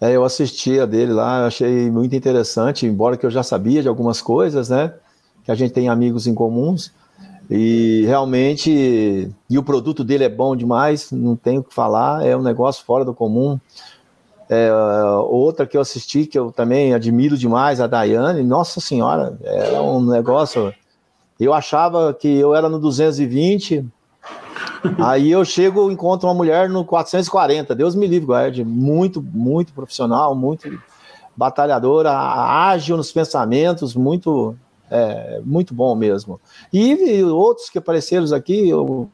É, 0.00 0.16
eu 0.16 0.24
assisti 0.24 0.80
a 0.80 0.86
dele 0.86 1.12
lá, 1.12 1.46
achei 1.46 1.88
muito 1.90 2.16
interessante, 2.16 2.86
embora 2.86 3.16
que 3.16 3.24
eu 3.24 3.30
já 3.30 3.42
sabia 3.42 3.82
de 3.82 3.88
algumas 3.88 4.20
coisas, 4.20 4.68
né? 4.68 4.92
Que 5.44 5.50
a 5.50 5.54
gente 5.54 5.72
tem 5.72 5.88
amigos 5.88 6.26
em 6.26 6.34
comuns. 6.34 6.92
E 7.50 8.04
realmente, 8.06 9.30
e 9.50 9.58
o 9.58 9.62
produto 9.62 10.02
dele 10.02 10.24
é 10.24 10.28
bom 10.28 10.56
demais, 10.56 11.10
não 11.10 11.36
tenho 11.36 11.60
o 11.60 11.64
que 11.64 11.74
falar, 11.74 12.24
é 12.24 12.36
um 12.36 12.42
negócio 12.42 12.84
fora 12.84 13.04
do 13.04 13.12
comum. 13.12 13.58
É, 14.48 14.70
outra 15.28 15.66
que 15.66 15.76
eu 15.76 15.80
assisti, 15.80 16.26
que 16.26 16.38
eu 16.38 16.52
também 16.52 16.94
admiro 16.94 17.36
demais, 17.36 17.80
a 17.80 17.86
Daiane, 17.86 18.42
nossa 18.42 18.80
senhora, 18.80 19.38
é 19.42 19.80
um 19.80 20.04
negócio. 20.04 20.72
Eu 21.38 21.52
achava 21.52 22.14
que 22.14 22.28
eu 22.28 22.54
era 22.54 22.68
no 22.68 22.78
220, 22.78 23.84
aí 24.98 25.30
eu 25.30 25.44
chego, 25.44 25.90
encontro 25.90 26.28
uma 26.28 26.34
mulher 26.34 26.68
no 26.68 26.84
440, 26.84 27.74
Deus 27.74 27.94
me 27.94 28.06
livre, 28.06 28.26
guarde, 28.26 28.64
muito, 28.64 29.22
muito 29.22 29.72
profissional, 29.72 30.34
muito 30.34 30.68
batalhadora, 31.36 32.12
ágil 32.12 32.96
nos 32.96 33.10
pensamentos, 33.10 33.94
muito, 33.94 34.54
é, 34.92 35.40
muito 35.44 35.74
bom 35.74 35.94
mesmo. 35.94 36.40
E, 36.72 36.92
e 36.92 37.24
outros 37.24 37.70
que 37.70 37.78
apareceram 37.78 38.26
aqui, 38.34 38.68
eu 38.68 39.10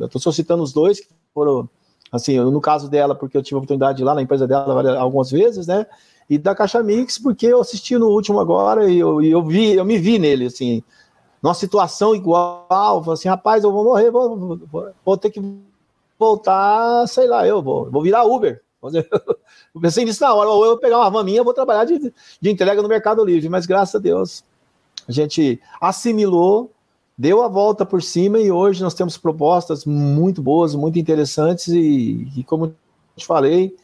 estou 0.00 0.20
só 0.20 0.30
citando 0.30 0.62
os 0.62 0.72
dois 0.72 1.00
que 1.00 1.08
foram 1.34 1.68
Assim, 2.12 2.38
no 2.38 2.60
caso 2.60 2.90
dela, 2.90 3.14
porque 3.14 3.38
eu 3.38 3.42
tive 3.42 3.54
a 3.54 3.58
oportunidade 3.58 3.96
de 3.96 4.02
ir 4.02 4.04
lá 4.04 4.14
na 4.14 4.20
empresa 4.20 4.46
dela 4.46 4.98
algumas 4.98 5.30
vezes, 5.30 5.66
né? 5.66 5.86
E 6.28 6.36
da 6.36 6.54
Caixa 6.54 6.82
Mix, 6.82 7.18
porque 7.18 7.46
eu 7.46 7.58
assisti 7.58 7.96
no 7.96 8.08
último 8.08 8.38
agora 8.38 8.86
e 8.90 8.98
eu, 8.98 9.22
eu 9.22 9.42
vi, 9.42 9.72
eu 9.72 9.84
me 9.84 9.96
vi 9.96 10.18
nele, 10.18 10.44
assim, 10.44 10.82
numa 11.42 11.54
situação 11.54 12.14
igual, 12.14 12.66
assim, 13.10 13.28
rapaz, 13.28 13.64
eu 13.64 13.72
vou 13.72 13.82
morrer, 13.82 14.10
vou, 14.10 14.58
vou, 14.70 14.90
vou 15.02 15.16
ter 15.16 15.30
que 15.30 15.42
voltar, 16.18 17.06
sei 17.08 17.26
lá, 17.26 17.46
eu 17.46 17.62
vou, 17.62 17.90
vou 17.90 18.02
virar 18.02 18.24
Uber. 18.24 18.62
Eu 19.74 19.80
pensei 19.80 20.04
nisso 20.04 20.22
na 20.22 20.34
hora, 20.34 20.50
ou 20.50 20.64
eu 20.64 20.70
vou 20.72 20.78
pegar 20.78 20.98
uma 20.98 21.08
van 21.08 21.22
minha, 21.22 21.44
vou 21.44 21.54
trabalhar 21.54 21.84
de, 21.84 22.12
de 22.40 22.50
entrega 22.50 22.82
no 22.82 22.88
Mercado 22.88 23.24
Livre, 23.24 23.48
mas 23.48 23.64
graças 23.64 23.94
a 23.94 23.98
Deus 23.98 24.44
a 25.08 25.12
gente 25.12 25.60
assimilou 25.80 26.70
deu 27.16 27.42
a 27.42 27.48
volta 27.48 27.84
por 27.84 28.02
cima 28.02 28.38
e 28.38 28.50
hoje 28.50 28.82
nós 28.82 28.94
temos 28.94 29.16
propostas 29.16 29.84
muito 29.84 30.42
boas, 30.42 30.74
muito 30.74 30.98
interessantes 30.98 31.68
e, 31.68 32.26
e 32.36 32.44
como 32.44 32.74
te 33.16 33.26
falei, 33.26 33.76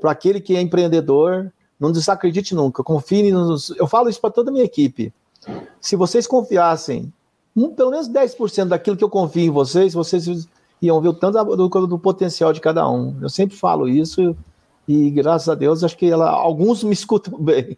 para 0.00 0.10
aquele 0.10 0.40
que 0.40 0.56
é 0.56 0.60
empreendedor, 0.60 1.52
não 1.78 1.92
desacredite 1.92 2.54
nunca, 2.54 2.82
confie 2.82 3.30
nos. 3.30 3.70
Eu 3.70 3.86
falo 3.86 4.08
isso 4.08 4.20
para 4.20 4.30
toda 4.30 4.50
a 4.50 4.52
minha 4.52 4.64
equipe. 4.64 5.12
Se 5.80 5.94
vocês 5.94 6.26
confiassem, 6.26 7.12
um, 7.56 7.68
pelo 7.68 7.90
menos 7.90 8.08
10% 8.08 8.66
daquilo 8.66 8.96
que 8.96 9.04
eu 9.04 9.10
confio 9.10 9.44
em 9.44 9.50
vocês, 9.50 9.92
vocês 9.94 10.48
iam 10.80 11.00
ver 11.00 11.08
o 11.08 11.14
tanto 11.14 11.44
do, 11.56 11.86
do, 11.86 11.98
potencial 11.98 12.52
de 12.52 12.60
cada 12.60 12.88
um. 12.88 13.16
Eu 13.20 13.28
sempre 13.28 13.56
falo 13.56 13.88
isso 13.88 14.36
e 14.88 15.10
graças 15.10 15.48
a 15.48 15.54
Deus 15.54 15.84
acho 15.84 15.96
que 15.96 16.06
ela, 16.06 16.28
alguns 16.28 16.82
me 16.82 16.92
escutam 16.92 17.38
bem. 17.42 17.76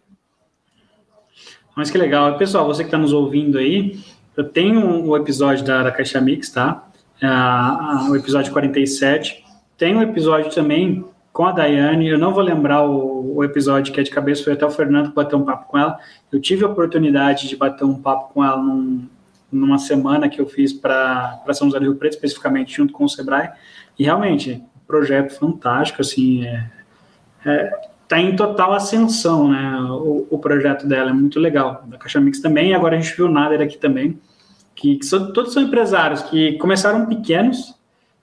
Mas 1.75 1.91
que 1.91 1.97
legal. 1.97 2.37
Pessoal, 2.37 2.65
você 2.65 2.83
que 2.83 2.87
está 2.87 2.97
nos 2.97 3.11
ouvindo 3.11 3.57
aí, 3.57 3.99
eu 4.37 4.43
tenho 4.43 4.79
o 4.79 5.11
um 5.11 5.17
episódio 5.17 5.65
da, 5.65 5.83
da 5.83 5.91
Caixa 5.91 6.21
Mix, 6.21 6.49
tá? 6.49 6.87
Uh, 7.21 8.11
o 8.11 8.15
episódio 8.15 8.51
47. 8.53 9.43
Tem 9.77 9.95
um 9.95 10.01
episódio 10.01 10.53
também 10.53 11.05
com 11.33 11.45
a 11.45 11.51
Daiane. 11.51 12.07
Eu 12.07 12.17
não 12.17 12.33
vou 12.33 12.41
lembrar 12.41 12.85
o, 12.85 13.35
o, 13.35 13.43
episódio 13.43 13.93
que 13.93 13.99
é 13.99 14.03
de 14.03 14.09
cabeça, 14.09 14.43
foi 14.43 14.53
até 14.53 14.65
o 14.65 14.71
Fernando 14.71 15.09
que 15.09 15.15
bateu 15.15 15.37
um 15.37 15.43
papo 15.43 15.67
com 15.67 15.77
ela. 15.77 15.99
Eu 16.31 16.39
tive 16.39 16.63
a 16.63 16.67
oportunidade 16.67 17.49
de 17.49 17.57
bater 17.57 17.83
um 17.83 18.01
papo 18.01 18.33
com 18.33 18.43
ela 18.43 18.55
num, 18.55 19.05
numa 19.51 19.77
semana 19.77 20.29
que 20.29 20.39
eu 20.39 20.47
fiz 20.47 20.71
para 20.71 21.41
São 21.51 21.67
José 21.67 21.79
do 21.79 21.85
Rio 21.85 21.95
Preto, 21.95 22.13
especificamente 22.13 22.77
junto 22.77 22.93
com 22.93 23.03
o 23.03 23.09
Sebrae. 23.09 23.49
E 23.99 24.05
realmente, 24.05 24.63
projeto 24.87 25.37
fantástico, 25.37 26.01
assim, 26.01 26.45
é, 26.45 26.69
é, 27.45 27.71
tá 28.07 28.19
em 28.19 28.35
total 28.35 28.73
ascensão, 28.73 29.49
né? 29.49 29.79
O, 29.89 30.27
o, 30.29 30.37
projeto 30.37 30.87
dela 30.87 31.09
é 31.09 31.13
muito 31.13 31.39
legal. 31.39 31.83
Da 31.87 31.97
Caixa 31.97 32.19
Mix 32.19 32.39
também, 32.39 32.73
agora 32.73 32.95
a 32.95 32.99
gente 32.99 33.15
viu 33.15 33.25
o 33.25 33.31
Nader 33.31 33.61
aqui 33.61 33.77
também, 33.77 34.19
que, 34.75 34.97
que 34.97 35.05
são, 35.05 35.31
todos 35.33 35.53
são 35.53 35.63
empresários 35.63 36.21
que 36.23 36.53
começaram 36.53 37.05
pequenos 37.05 37.75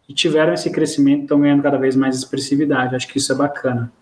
e 0.09 0.15
tiveram 0.15 0.53
esse 0.53 0.71
crescimento, 0.71 1.23
estão 1.23 1.41
ganhando 1.41 1.63
cada 1.63 1.79
vez 1.79 1.97
mais 1.97 2.17
expressividade. 2.17 2.95
Acho 2.95 3.09
que 3.09 3.19
isso 3.19 3.33
é 3.33 3.35
bacana. 3.35 3.93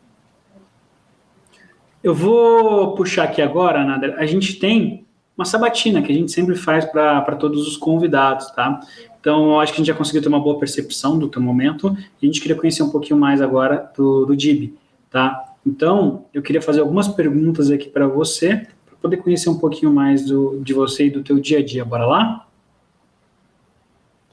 Eu 2.03 2.15
vou 2.15 2.95
puxar 2.95 3.25
aqui 3.25 3.43
agora, 3.43 3.85
Nader. 3.85 4.15
A 4.19 4.27
gente 4.27 4.55
tem 4.55 5.07
uma 5.37 5.45
sabatina 5.45 6.03
que 6.03 6.13
a 6.13 6.15
gente 6.15 6.33
sempre 6.33 6.55
faz 6.55 6.85
para 6.85 7.37
todos 7.37 7.67
os 7.67 7.77
convidados, 7.77 8.51
tá? 8.51 8.81
Então, 9.21 9.61
acho 9.61 9.73
que 9.73 9.77
a 9.77 9.81
gente 9.81 9.89
já 9.89 9.95
conseguiu 9.95 10.23
ter 10.23 10.29
uma 10.29 10.41
boa 10.41 10.59
percepção 10.59 11.19
do 11.19 11.29
teu 11.29 11.43
momento 11.43 11.95
e 12.21 12.25
a 12.25 12.27
gente 12.27 12.41
queria 12.41 12.57
conhecer 12.57 12.83
um 12.83 12.91
pouquinho 12.91 13.19
mais 13.19 13.43
agora 13.43 13.91
do, 13.97 14.25
do 14.25 14.37
DIB, 14.37 14.75
tá? 15.11 15.50
Então, 15.65 16.25
eu 16.33 16.43
queria 16.43 16.63
fazer 16.63 16.81
algumas 16.81 17.09
perguntas 17.09 17.71
aqui 17.71 17.89
para 17.89 18.07
você, 18.07 18.67
para 18.87 18.97
poder 19.01 19.19
conhecer 19.19 19.51
um 19.51 19.59
pouquinho 19.59 19.93
mais 19.93 20.25
do, 20.25 20.61
de 20.61 20.73
você 20.73 21.07
e 21.07 21.11
do 21.11 21.23
teu 21.23 21.39
dia 21.39 21.59
a 21.59 21.65
dia. 21.65 21.85
Bora 21.85 22.07
lá? 22.07 22.47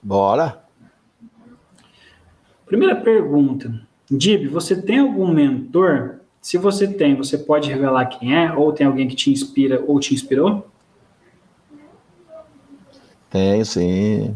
Bora. 0.01 0.63
Primeira 2.65 2.95
pergunta. 2.95 3.81
Dib, 4.09 4.47
você 4.47 4.81
tem 4.81 4.99
algum 4.99 5.27
mentor? 5.27 6.19
Se 6.41 6.57
você 6.57 6.87
tem, 6.87 7.15
você 7.15 7.37
pode 7.37 7.69
revelar 7.69 8.05
quem 8.05 8.35
é? 8.35 8.53
Ou 8.53 8.71
tem 8.71 8.87
alguém 8.87 9.07
que 9.07 9.15
te 9.15 9.29
inspira 9.29 9.83
ou 9.85 9.99
te 9.99 10.13
inspirou? 10.13 10.65
Tenho, 13.29 13.65
sim. 13.65 14.35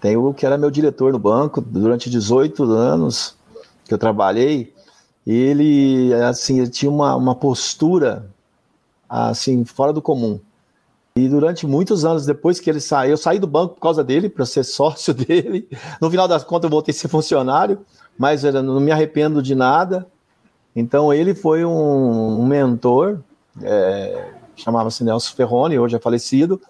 Tenho 0.00 0.26
o 0.26 0.34
que 0.34 0.44
era 0.44 0.58
meu 0.58 0.70
diretor 0.70 1.12
no 1.12 1.18
banco 1.18 1.60
durante 1.60 2.10
18 2.10 2.64
anos 2.64 3.36
que 3.84 3.94
eu 3.94 3.98
trabalhei 3.98 4.71
ele 5.26 6.12
assim 6.14 6.60
ele 6.60 6.70
tinha 6.70 6.90
uma, 6.90 7.14
uma 7.14 7.34
postura 7.34 8.28
assim 9.08 9.64
fora 9.64 9.92
do 9.92 10.02
comum 10.02 10.40
e 11.14 11.28
durante 11.28 11.66
muitos 11.66 12.04
anos 12.06 12.24
depois 12.24 12.58
que 12.58 12.70
ele 12.70 12.80
saiu, 12.80 13.10
eu 13.10 13.16
saí 13.18 13.38
do 13.38 13.46
banco 13.46 13.74
por 13.74 13.80
causa 13.80 14.02
dele, 14.02 14.28
para 14.28 14.46
ser 14.46 14.64
sócio 14.64 15.12
dele. 15.12 15.68
No 16.00 16.10
final 16.10 16.26
das 16.26 16.42
contas, 16.42 16.64
eu 16.64 16.70
voltei 16.70 16.94
a 16.94 16.96
ser 16.96 17.08
funcionário, 17.08 17.80
mas 18.18 18.44
eu 18.44 18.62
não 18.62 18.80
me 18.80 18.90
arrependo 18.90 19.42
de 19.42 19.54
nada. 19.54 20.06
Então, 20.74 21.12
ele 21.12 21.34
foi 21.34 21.64
um, 21.66 22.40
um 22.40 22.46
mentor, 22.46 23.20
é, 23.60 24.30
chamava-se 24.56 25.04
Nelson 25.04 25.36
Ferroni, 25.36 25.78
hoje 25.78 25.96
é 25.96 25.98
falecido, 25.98 26.60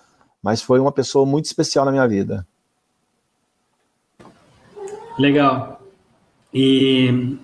mas 0.42 0.60
foi 0.60 0.80
uma 0.80 0.90
pessoa 0.90 1.24
muito 1.24 1.44
especial 1.44 1.84
na 1.84 1.92
minha 1.92 2.08
vida. 2.08 2.44
Legal. 5.16 5.80
E 6.52 7.38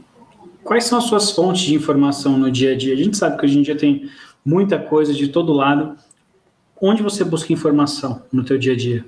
quais 0.69 0.85
são 0.85 0.99
as 0.99 1.05
suas 1.05 1.31
fontes 1.31 1.63
de 1.63 1.75
informação 1.75 2.37
no 2.37 2.53
dia 2.53 2.75
a 2.75 2.77
dia? 2.77 2.93
A 2.93 2.97
gente 2.97 3.17
sabe 3.17 3.39
que 3.39 3.47
hoje 3.47 3.59
em 3.59 3.63
dia 3.63 3.75
tem 3.75 4.11
muita 4.45 4.79
coisa 4.79 5.15
de 5.15 5.29
todo 5.29 5.51
lado. 5.51 5.97
Onde 6.79 7.03
você 7.03 7.25
busca 7.25 7.51
informação 7.51 8.23
no 8.31 8.45
teu 8.45 8.59
dia 8.59 8.75
a 8.75 8.77
dia? 8.77 9.05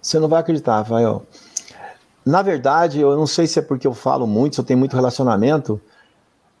Você 0.00 0.20
não 0.20 0.28
vai 0.28 0.38
acreditar, 0.38 0.76
Rafael. 0.76 1.26
Na 2.24 2.40
verdade, 2.40 3.00
eu 3.00 3.16
não 3.16 3.26
sei 3.26 3.48
se 3.48 3.58
é 3.58 3.62
porque 3.62 3.84
eu 3.84 3.92
falo 3.92 4.24
muito, 4.24 4.54
se 4.54 4.60
eu 4.60 4.64
tenho 4.64 4.78
muito 4.78 4.94
relacionamento, 4.94 5.80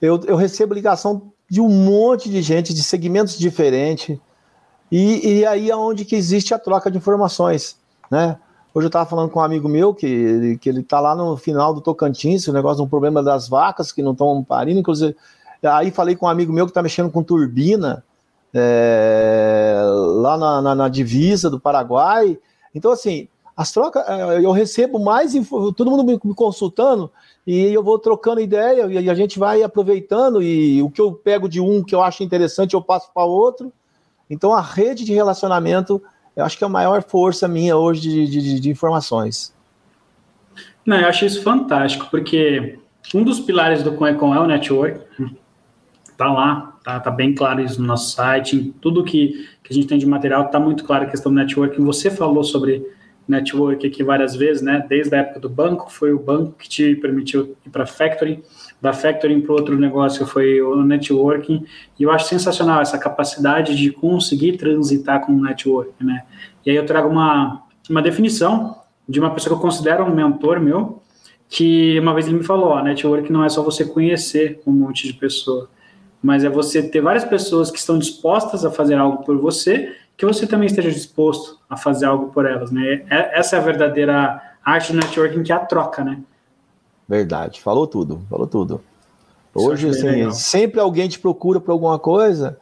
eu, 0.00 0.20
eu 0.26 0.34
recebo 0.34 0.74
ligação 0.74 1.30
de 1.48 1.60
um 1.60 1.68
monte 1.68 2.28
de 2.28 2.42
gente, 2.42 2.74
de 2.74 2.82
segmentos 2.82 3.38
diferentes, 3.38 4.18
e, 4.90 5.38
e 5.38 5.46
aí 5.46 5.70
é 5.70 5.76
onde 5.76 6.04
que 6.04 6.16
existe 6.16 6.52
a 6.52 6.58
troca 6.58 6.90
de 6.90 6.98
informações, 6.98 7.76
né? 8.10 8.36
Hoje 8.74 8.86
eu 8.86 8.88
estava 8.88 9.08
falando 9.08 9.30
com 9.30 9.38
um 9.38 9.42
amigo 9.42 9.68
meu 9.68 9.92
que, 9.92 10.56
que 10.58 10.68
ele 10.68 10.80
está 10.80 10.98
lá 10.98 11.14
no 11.14 11.36
final 11.36 11.74
do 11.74 11.82
Tocantins, 11.82 12.48
o 12.48 12.54
negócio 12.54 12.78
de 12.78 12.82
um 12.82 12.88
problema 12.88 13.22
das 13.22 13.46
vacas 13.46 13.92
que 13.92 14.02
não 14.02 14.12
estão 14.12 14.42
parindo, 14.42 14.80
inclusive. 14.80 15.14
Aí 15.62 15.90
falei 15.90 16.16
com 16.16 16.24
um 16.24 16.28
amigo 16.28 16.52
meu 16.52 16.64
que 16.64 16.70
está 16.70 16.82
mexendo 16.82 17.10
com 17.10 17.22
turbina 17.22 18.02
é, 18.54 19.82
lá 19.84 20.38
na, 20.38 20.62
na, 20.62 20.74
na, 20.74 20.88
divisa 20.88 21.50
do 21.50 21.60
Paraguai. 21.60 22.38
Então, 22.74 22.90
assim, 22.90 23.28
as 23.54 23.70
trocas, 23.70 24.08
é, 24.08 24.38
eu 24.42 24.52
recebo 24.52 24.98
mais, 24.98 25.34
todo 25.76 25.90
mundo 25.90 26.04
me 26.04 26.34
consultando, 26.34 27.10
e 27.46 27.74
eu 27.74 27.82
vou 27.82 27.98
trocando 27.98 28.40
ideia, 28.40 28.86
e 28.86 29.10
a 29.10 29.14
gente 29.14 29.38
vai 29.38 29.62
aproveitando, 29.62 30.42
e 30.42 30.82
o 30.82 30.90
que 30.90 31.00
eu 31.00 31.12
pego 31.12 31.46
de 31.46 31.60
um 31.60 31.84
que 31.84 31.94
eu 31.94 32.02
acho 32.02 32.22
interessante, 32.22 32.72
eu 32.72 32.82
passo 32.82 33.10
para 33.12 33.24
outro. 33.24 33.70
Então, 34.30 34.54
a 34.54 34.62
rede 34.62 35.04
de 35.04 35.12
relacionamento, 35.12 36.02
eu 36.36 36.44
acho 36.44 36.56
que 36.56 36.64
é 36.64 36.66
a 36.66 36.70
maior 36.70 37.02
força 37.02 37.46
minha 37.46 37.76
hoje 37.76 38.00
de, 38.00 38.26
de, 38.26 38.60
de 38.60 38.70
informações. 38.70 39.54
Não, 40.84 40.98
eu 40.98 41.08
acho 41.08 41.24
isso 41.24 41.42
fantástico, 41.42 42.08
porque 42.10 42.78
um 43.14 43.22
dos 43.22 43.40
pilares 43.40 43.82
do 43.82 43.92
Conecon 43.92 44.34
é 44.34 44.40
o 44.40 44.46
network. 44.46 45.00
Tá 46.16 46.32
lá, 46.32 46.78
tá, 46.84 47.00
tá 47.00 47.10
bem 47.10 47.34
claro 47.34 47.60
isso 47.60 47.80
no 47.80 47.86
nosso 47.86 48.14
site, 48.14 48.56
em 48.56 48.72
tudo 48.72 49.04
que, 49.04 49.48
que 49.62 49.72
a 49.72 49.74
gente 49.74 49.86
tem 49.86 49.98
de 49.98 50.06
material, 50.06 50.48
tá 50.48 50.58
muito 50.58 50.84
claro 50.84 51.04
a 51.04 51.06
questão 51.06 51.32
do 51.32 51.38
networking. 51.38 51.84
Você 51.84 52.10
falou 52.10 52.44
sobre 52.44 52.86
network 53.26 53.86
aqui 53.86 54.02
várias 54.02 54.34
vezes, 54.34 54.62
né? 54.62 54.84
Desde 54.88 55.14
a 55.14 55.18
época 55.18 55.40
do 55.40 55.48
banco, 55.48 55.90
foi 55.90 56.12
o 56.12 56.18
banco 56.18 56.52
que 56.58 56.68
te 56.68 56.96
permitiu 56.96 57.56
ir 57.64 57.70
para 57.70 57.86
factoring, 57.86 58.42
da 58.82 58.92
factoring 58.92 59.40
para 59.40 59.52
outro 59.52 59.78
negócio 59.78 60.26
foi 60.26 60.60
o 60.60 60.82
networking, 60.82 61.64
e 61.98 62.02
eu 62.02 62.10
acho 62.10 62.26
sensacional 62.26 62.82
essa 62.82 62.98
capacidade 62.98 63.76
de 63.76 63.92
conseguir 63.92 64.56
transitar 64.56 65.24
com 65.24 65.32
o 65.32 65.40
network, 65.40 65.92
né? 66.04 66.24
E 66.66 66.70
aí 66.70 66.76
eu 66.76 66.84
trago 66.84 67.08
uma, 67.08 67.62
uma 67.88 68.02
definição 68.02 68.76
de 69.08 69.20
uma 69.20 69.30
pessoa 69.30 69.54
que 69.54 69.58
eu 69.58 69.62
considero 69.62 70.04
um 70.04 70.12
mentor 70.12 70.58
meu, 70.58 71.00
que 71.48 71.96
uma 72.00 72.12
vez 72.12 72.26
ele 72.26 72.38
me 72.38 72.42
falou, 72.42 72.74
a 72.74 72.82
network 72.82 73.30
não 73.30 73.44
é 73.44 73.48
só 73.48 73.62
você 73.62 73.84
conhecer 73.84 74.60
um 74.66 74.72
monte 74.72 75.06
de 75.06 75.14
pessoa, 75.14 75.70
mas 76.20 76.42
é 76.42 76.48
você 76.48 76.82
ter 76.82 77.00
várias 77.00 77.24
pessoas 77.24 77.70
que 77.70 77.78
estão 77.78 77.96
dispostas 77.96 78.64
a 78.64 78.70
fazer 78.70 78.96
algo 78.96 79.24
por 79.24 79.38
você 79.38 79.96
que 80.16 80.26
você 80.26 80.46
também 80.46 80.66
esteja 80.66 80.90
disposto 80.90 81.58
a 81.68 81.76
fazer 81.76 82.06
algo 82.06 82.28
por 82.32 82.46
elas, 82.46 82.70
né? 82.70 83.02
É, 83.10 83.38
essa 83.38 83.56
é 83.56 83.58
a 83.58 83.62
verdadeira 83.62 84.40
arte 84.64 84.92
do 84.92 84.98
networking, 84.98 85.42
que 85.42 85.52
é 85.52 85.54
a 85.54 85.60
troca, 85.60 86.04
né? 86.04 86.20
Verdade, 87.08 87.60
falou 87.60 87.86
tudo, 87.86 88.22
falou 88.28 88.46
tudo. 88.46 88.80
Hoje, 89.54 89.88
assim, 89.88 90.30
sempre 90.30 90.80
alguém 90.80 91.08
te 91.08 91.18
procura 91.18 91.60
por 91.60 91.72
alguma 91.72 91.98
coisa, 91.98 92.58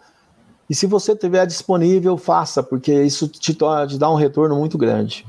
e 0.68 0.74
se 0.74 0.86
você 0.86 1.16
tiver 1.16 1.45
disponível, 1.47 2.16
faça, 2.16 2.62
porque 2.62 3.03
isso 3.03 3.26
te, 3.26 3.53
te 3.53 3.99
dá 3.99 4.09
um 4.09 4.14
retorno 4.14 4.57
muito 4.57 4.78
grande. 4.78 5.26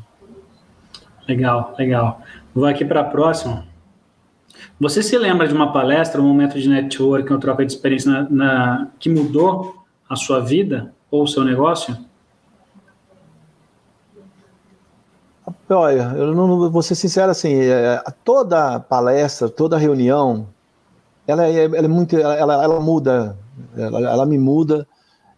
Legal, 1.27 1.73
legal. 1.77 2.21
Vou 2.53 2.65
aqui 2.65 2.85
para 2.85 3.01
a 3.01 3.03
próxima. 3.05 3.65
Você 4.79 5.01
se 5.01 5.17
lembra 5.17 5.47
de 5.47 5.53
uma 5.53 5.73
palestra, 5.73 6.21
um 6.21 6.27
momento 6.27 6.59
de 6.59 6.69
networking, 6.69 7.33
uma 7.33 7.39
troca 7.39 7.65
de 7.65 7.71
experiência 7.71 8.11
na, 8.11 8.29
na, 8.29 8.87
que 8.99 9.09
mudou 9.09 9.83
a 10.07 10.15
sua 10.15 10.39
vida 10.39 10.93
ou 11.09 11.23
o 11.23 11.27
seu 11.27 11.43
negócio? 11.43 11.97
Olha, 15.73 16.13
eu 16.17 16.35
não 16.35 16.69
vou 16.69 16.81
ser 16.81 16.95
sincero 16.95 17.31
assim, 17.31 17.55
é, 17.55 18.03
toda 18.25 18.79
palestra, 18.79 19.47
toda 19.47 19.77
reunião, 19.77 20.47
ela 21.25 21.45
é, 21.45 21.63
ela 21.63 21.77
é 21.77 21.87
muito, 21.87 22.17
ela, 22.17 22.61
ela 22.61 22.79
muda, 22.81 23.37
ela, 23.77 23.99
ela, 24.01 24.25
me 24.25 24.37
muda, 24.37 24.85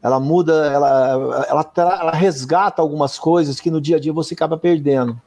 ela 0.02 0.20
muda, 0.20 0.66
ela, 0.72 1.46
ela, 1.48 1.72
ela 1.78 2.12
resgata 2.12 2.82
algumas 2.82 3.20
coisas 3.20 3.60
que 3.60 3.70
no 3.70 3.80
dia 3.80 3.98
a 3.98 4.00
dia 4.00 4.12
você 4.12 4.34
acaba 4.34 4.58
perdendo. 4.58 5.22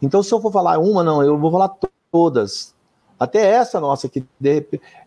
Então, 0.00 0.22
se 0.22 0.32
eu 0.32 0.40
for 0.40 0.50
falar 0.50 0.78
uma, 0.78 1.04
não, 1.04 1.22
eu 1.22 1.38
vou 1.38 1.50
falar 1.50 1.70
todas. 2.10 2.74
Até 3.20 3.46
essa 3.46 3.80
nossa 3.80 4.08
que 4.08 4.24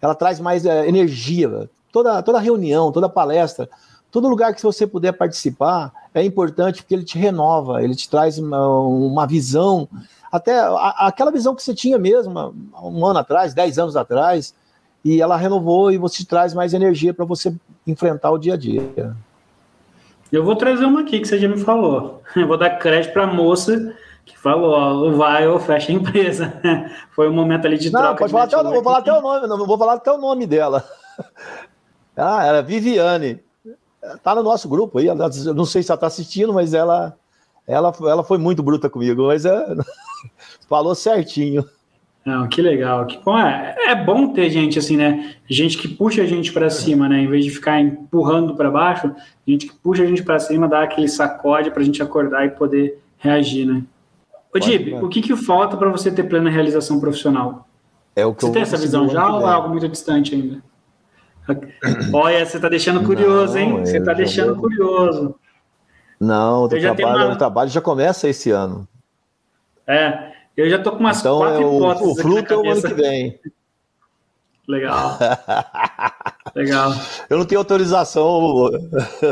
ela 0.02 0.14
traz 0.14 0.40
mais 0.40 0.66
é, 0.66 0.88
energia. 0.88 1.68
Toda, 1.92 2.22
toda 2.22 2.40
reunião, 2.40 2.92
toda 2.92 3.10
palestra, 3.10 3.68
todo 4.12 4.30
lugar 4.30 4.54
que 4.54 4.62
você 4.62 4.86
puder 4.86 5.14
participar 5.14 5.92
é 6.16 6.24
importante 6.24 6.82
porque 6.82 6.96
ele 6.96 7.04
te 7.04 7.18
renova, 7.18 7.84
ele 7.84 7.94
te 7.94 8.10
traz 8.10 8.40
uma, 8.40 8.68
uma 8.70 9.28
visão, 9.28 9.88
até 10.32 10.58
a, 10.58 11.08
aquela 11.08 11.30
visão 11.30 11.54
que 11.54 11.62
você 11.62 11.76
tinha 11.76 11.98
mesmo 11.98 12.56
um 12.82 13.06
ano 13.06 13.20
atrás, 13.20 13.54
dez 13.54 13.78
anos 13.78 13.98
atrás, 13.98 14.56
e 15.04 15.22
ela 15.22 15.36
renovou 15.36 15.92
e 15.92 15.98
você 15.98 16.26
traz 16.26 16.54
mais 16.54 16.74
energia 16.74 17.14
para 17.14 17.26
você 17.26 17.54
enfrentar 17.86 18.32
o 18.32 18.38
dia 18.38 18.54
a 18.54 18.58
dia. 18.58 19.14
Eu 20.32 20.44
vou 20.44 20.56
trazer 20.56 20.86
uma 20.86 21.02
aqui 21.02 21.20
que 21.20 21.28
você 21.28 21.38
já 21.38 21.48
me 21.48 21.60
falou. 21.60 22.22
Eu 22.36 22.48
vou 22.48 22.58
dar 22.58 22.72
crédito 22.72 23.12
para 23.14 23.24
a 23.24 23.34
moça 23.34 23.94
que 24.26 24.40
falou, 24.40 24.72
ó, 24.72 25.12
vai 25.12 25.48
ou 25.48 25.60
fecha 25.60 25.92
a 25.92 25.96
empresa. 25.96 26.52
Foi 27.12 27.30
um 27.30 27.34
momento 27.34 27.68
ali 27.68 27.78
de 27.78 27.92
não, 27.92 28.02
troca. 28.02 28.18
Pode 28.20 28.32
falar 28.32 28.46
até, 28.46 28.64
vou 28.64 28.84
falar 28.84 28.98
até 28.98 29.14
o 29.14 29.22
nome, 29.22 29.48
não 29.48 29.68
vou 29.68 29.78
falar 29.78 29.94
até 29.94 30.12
o 30.12 30.18
nome 30.18 30.48
dela. 30.48 30.84
Ah, 32.18 32.46
era 32.46 32.62
Viviane 32.62 33.44
tá 34.24 34.36
no 34.36 34.44
nosso 34.44 34.68
grupo 34.68 35.00
aí. 35.00 35.08
Eu 35.08 35.54
não 35.54 35.66
sei 35.66 35.84
se 35.84 35.92
ela 35.92 36.00
tá 36.00 36.08
assistindo, 36.08 36.54
mas 36.54 36.74
ela, 36.74 37.16
ela, 37.68 37.94
ela 38.02 38.24
foi 38.24 38.38
muito 38.38 38.64
bruta 38.64 38.90
comigo, 38.90 39.28
mas 39.28 39.46
é, 39.46 39.66
falou 40.68 40.96
certinho. 40.96 41.66
Não, 42.26 42.48
que 42.48 42.60
legal. 42.60 43.06
Que 43.06 43.20
bom. 43.24 43.38
É, 43.38 43.76
é 43.90 43.96
bom 43.96 44.34
ter 44.34 44.50
gente 44.50 44.80
assim, 44.80 44.98
né? 44.98 45.36
Gente 45.48 45.78
que 45.78 45.88
puxa 45.88 46.24
a 46.24 46.26
gente 46.26 46.52
para 46.52 46.72
cima, 46.72 47.08
né? 47.08 47.20
Em 47.20 47.28
vez 47.28 47.46
de 47.46 47.52
ficar 47.52 47.80
empurrando 47.80 48.56
para 48.56 48.72
baixo, 48.72 49.14
gente 49.48 49.68
que 49.68 49.76
puxa 49.76 50.02
a 50.02 50.08
gente 50.08 50.24
para 50.24 50.40
cima, 50.40 50.68
dá 50.68 50.82
aquele 50.82 51.08
sacode 51.08 51.70
para 51.70 51.82
a 51.82 51.86
gente 51.86 52.02
acordar 52.02 52.46
e 52.46 52.50
poder 52.50 53.00
reagir, 53.20 53.68
né? 53.68 53.84
Ô, 54.54 54.58
Dib, 54.58 54.94
o 55.04 55.10
que, 55.10 55.22
que 55.22 55.36
falta 55.36 55.78
para 55.78 55.90
você 55.90 56.12
ter 56.12 56.24
plena 56.24 56.50
realização 56.50 57.00
profissional? 57.00 57.68
É 58.16 58.26
o 58.26 58.34
que 58.34 58.44
você 58.44 58.52
tem 58.52 58.62
essa 58.62 58.78
visão 58.78 59.08
já 59.08 59.28
ou 59.32 59.42
é 59.42 59.52
algo 59.52 59.70
muito 59.70 59.88
distante 59.88 60.34
ainda? 60.34 60.64
Olha, 62.14 62.46
você 62.46 62.58
está 62.58 62.70
deixando 62.70 63.04
curioso, 63.04 63.54
não, 63.54 63.60
hein? 63.60 63.86
Você 63.86 63.98
está 63.98 64.14
deixando 64.14 64.54
vou... 64.54 64.64
curioso. 64.64 65.36
Não, 66.20 66.64
o 66.64 66.70
trabalho, 66.70 67.28
uma... 67.28 67.36
trabalho 67.36 67.70
já 67.70 67.82
começa 67.82 68.28
esse 68.28 68.50
ano. 68.52 68.88
É, 69.88 70.32
eu 70.56 70.70
já 70.70 70.80
tô 70.82 70.92
com 70.92 71.00
umas 71.00 71.20
então, 71.20 71.38
quatro 71.38 71.62
é 71.62 71.66
o, 71.66 71.78
hipóteses. 71.78 72.08
O 72.08 72.22
fruto 72.22 72.54
é 72.54 72.58
o 72.58 72.72
ano 72.72 72.82
que 72.82 72.94
vem. 72.94 73.40
Legal. 74.68 75.20
Legal. 76.56 76.92
Eu 77.30 77.38
não 77.38 77.46
tenho 77.46 77.60
autorização, 77.60 78.72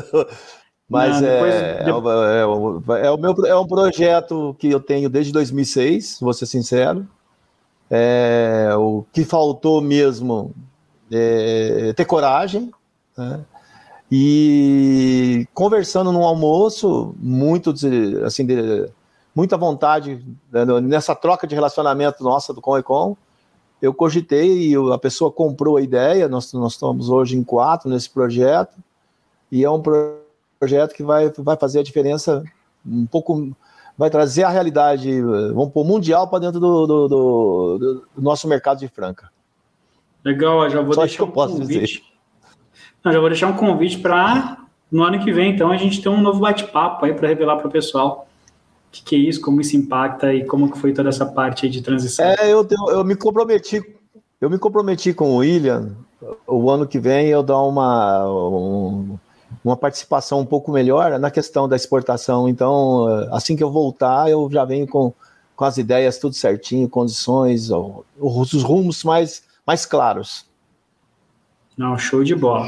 mas 0.88 1.16
não, 1.16 1.22
depois, 1.22 1.54
é, 1.56 1.84
depois... 1.84 2.18
É, 2.30 2.38
é, 2.38 3.06
é, 3.08 3.10
o 3.10 3.18
meu, 3.18 3.46
é 3.48 3.58
um 3.58 3.66
projeto 3.66 4.56
que 4.60 4.70
eu 4.70 4.80
tenho 4.80 5.10
desde 5.10 5.32
2006, 5.32 6.20
vou 6.22 6.34
ser 6.34 6.46
sincero. 6.46 7.08
É, 7.90 8.70
o 8.78 9.04
que 9.12 9.26
faltou 9.26 9.82
mesmo 9.82 10.54
é, 11.16 11.94
ter 11.94 12.06
coragem, 12.06 12.72
né? 13.18 13.44
e 14.12 15.48
conversando 15.54 16.12
no 16.12 16.24
almoço, 16.24 17.16
muito 17.18 17.74
assim, 18.26 18.46
de, 18.46 18.90
muita 19.34 19.58
vontade 19.58 20.24
né, 20.52 20.66
nessa 20.82 21.16
troca 21.16 21.48
de 21.48 21.56
relacionamento 21.56 22.24
nossa 22.24 22.54
do 22.54 22.62
Com 22.62 22.78
e 22.78 22.84
Com, 22.84 23.18
eu 23.82 23.94
cogitei 23.94 24.70
e 24.70 24.76
a 24.94 24.98
pessoa 24.98 25.32
comprou 25.32 25.78
a 25.78 25.82
ideia, 25.82 26.28
nós, 26.28 26.54
nós 26.54 26.74
estamos 26.74 27.10
hoje 27.10 27.36
em 27.36 27.44
quatro 27.44 27.90
nesse 27.90 28.10
projeto, 28.10 28.76
e 29.52 29.64
é 29.64 29.70
um 29.70 29.82
projeto 30.60 30.94
que 30.94 31.04
vai, 31.04 31.30
vai 31.40 31.58
fazer 31.58 31.80
a 31.80 31.84
diferença 31.84 32.44
um 32.86 33.06
pouco, 33.06 33.52
vai 33.98 34.10
trazer 34.10 34.44
a 34.44 34.50
realidade, 34.50 35.22
vamos 35.22 35.72
pôr, 35.72 35.84
mundial 35.84 36.28
para 36.28 36.40
dentro 36.40 36.60
do, 36.60 36.88
do, 36.88 37.08
do, 37.08 38.06
do 38.16 38.22
nosso 38.22 38.48
mercado 38.48 38.80
de 38.80 38.88
Franca. 38.88 39.30
Legal, 40.24 40.70
já 40.70 40.82
vou 40.82 40.94
Só 40.94 41.02
deixar 41.02 41.24
um 41.24 41.32
convite. 41.32 42.04
Não, 43.04 43.12
já 43.12 43.20
vou 43.20 43.30
deixar 43.30 43.48
um 43.48 43.58
convite 43.58 44.00
para 44.00 44.58
no 44.92 45.04
ano 45.04 45.20
que 45.20 45.34
vem, 45.34 45.52
então, 45.52 45.72
a 45.72 45.78
gente 45.78 46.02
ter 46.02 46.10
um 46.10 46.22
novo 46.22 46.40
bate-papo 46.40 47.04
aí 47.04 47.14
para 47.16 47.28
revelar 47.28 47.58
para 47.58 47.68
o 47.68 47.72
pessoal 47.72 48.28
o 48.88 48.92
que, 48.92 49.04
que, 49.04 49.16
é 49.16 49.20
isso, 49.20 49.42
como 49.42 49.60
isso 49.60 49.76
impacta 49.76 50.32
e 50.32 50.46
como 50.46 50.72
que 50.72 50.78
foi 50.78 50.94
toda 50.94 51.10
essa 51.10 51.26
parte 51.26 51.66
aí 51.66 51.72
de 51.72 51.82
transição. 51.82 52.24
É, 52.24 52.54
eu, 52.54 52.66
eu, 52.70 52.98
eu 52.98 53.04
me 53.04 53.16
comprometi, 53.16 53.82
eu 54.40 54.52
me 54.52 54.60
comprometi 54.60 55.12
com 55.12 55.32
o 55.32 55.38
William, 55.38 55.98
o 56.46 56.70
ano 56.70 56.88
que 56.88 57.00
vem 57.00 57.28
eu 57.28 57.42
dar 57.42 57.60
uma, 57.62 58.30
um, 58.30 59.18
uma 59.64 59.76
participação 59.76 60.40
um 60.40 60.46
pouco 60.46 60.72
melhor 60.72 61.20
na 61.20 61.32
questão 61.32 61.68
da 61.68 61.76
exportação. 61.76 62.48
Então, 62.48 63.08
assim 63.32 63.56
que 63.56 63.64
eu 63.64 63.72
voltar, 63.72 64.30
eu 64.30 64.48
já 64.52 64.64
venho 64.64 64.88
com, 64.88 65.12
com 65.56 65.66
as 65.66 65.78
ideias 65.78 66.20
tudo 66.20 66.36
certinho, 66.36 66.88
condições, 66.88 67.72
os 68.20 68.62
rumos 68.62 69.04
mais 69.04 69.44
mais 69.66 69.86
claros. 69.86 70.46
Não, 71.78 71.98
show 71.98 72.24
de 72.24 72.36
bola. 72.36 72.68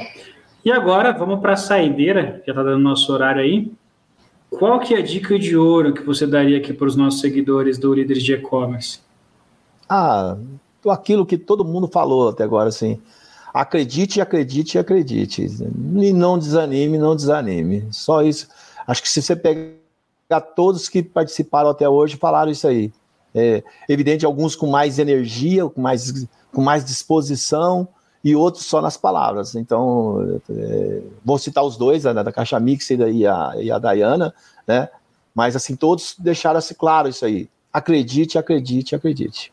E 0.64 0.72
agora 0.72 1.12
vamos 1.12 1.40
para 1.40 1.54
a 1.54 1.58
saideira, 1.58 2.42
já 2.46 2.52
está 2.52 2.64
dando 2.64 2.80
nosso 2.80 3.12
horário 3.14 3.42
aí. 3.42 3.72
Qual 4.50 4.80
que 4.80 4.96
é 4.96 5.00
a 5.00 5.04
dica 5.04 5.38
de 5.38 5.56
ouro 5.56 5.94
que 5.94 6.02
você 6.02 6.26
daria 6.26 6.58
aqui 6.58 6.74
para 6.74 6.88
os 6.88 6.96
nossos 6.96 7.20
seguidores 7.20 7.78
do 7.78 7.94
Líderes 7.94 8.24
de 8.24 8.34
E-Commerce? 8.34 9.00
Ah, 9.88 10.38
aquilo 10.90 11.26
que 11.26 11.38
todo 11.38 11.66
mundo 11.66 11.88
falou 11.88 12.30
até 12.30 12.44
agora, 12.44 12.70
assim. 12.70 13.00
Acredite, 13.54 14.20
acredite, 14.20 14.78
acredite. 14.78 15.44
E 15.46 16.14
não 16.14 16.38
desanime, 16.38 16.98
não 16.98 17.16
desanime. 17.16 17.88
Só 17.92 18.22
isso. 18.24 18.48
Acho 18.88 19.02
que 19.02 19.10
se 19.10 19.22
você 19.22 19.36
pegar 19.36 20.42
todos 20.56 20.90
que 20.90 21.04
participaram 21.04 21.70
até 21.70 21.88
hoje, 21.88 22.18
falaram 22.18 22.52
isso 22.52 22.68
aí. 22.68 22.92
É 23.34 23.64
evidente, 23.90 24.26
alguns 24.26 24.56
com 24.56 24.68
mais 24.68 24.98
energia, 24.98 25.68
com 25.68 25.82
mais 25.82 26.28
com 26.56 26.62
mais 26.62 26.86
disposição 26.86 27.88
e 28.24 28.36
outros 28.36 28.66
só 28.66 28.82
nas 28.82 28.98
palavras. 28.98 29.54
Então, 29.54 30.40
é, 30.50 31.02
vou 31.24 31.38
citar 31.38 31.64
os 31.64 31.78
dois, 31.78 32.06
né, 32.06 32.24
da 32.24 32.32
Caixa 32.32 32.60
Mix 32.60 32.90
e 32.90 33.28
a, 33.28 33.54
e 33.62 33.70
a 33.70 33.78
Dayana, 33.78 34.34
né? 34.66 34.90
Mas 35.36 35.56
assim, 35.56 35.76
todos 35.76 36.16
deixaram-se 36.18 36.74
claro 36.74 37.10
isso 37.10 37.26
aí. 37.26 37.50
Acredite, 37.72 38.38
acredite, 38.38 38.96
acredite. 38.96 39.52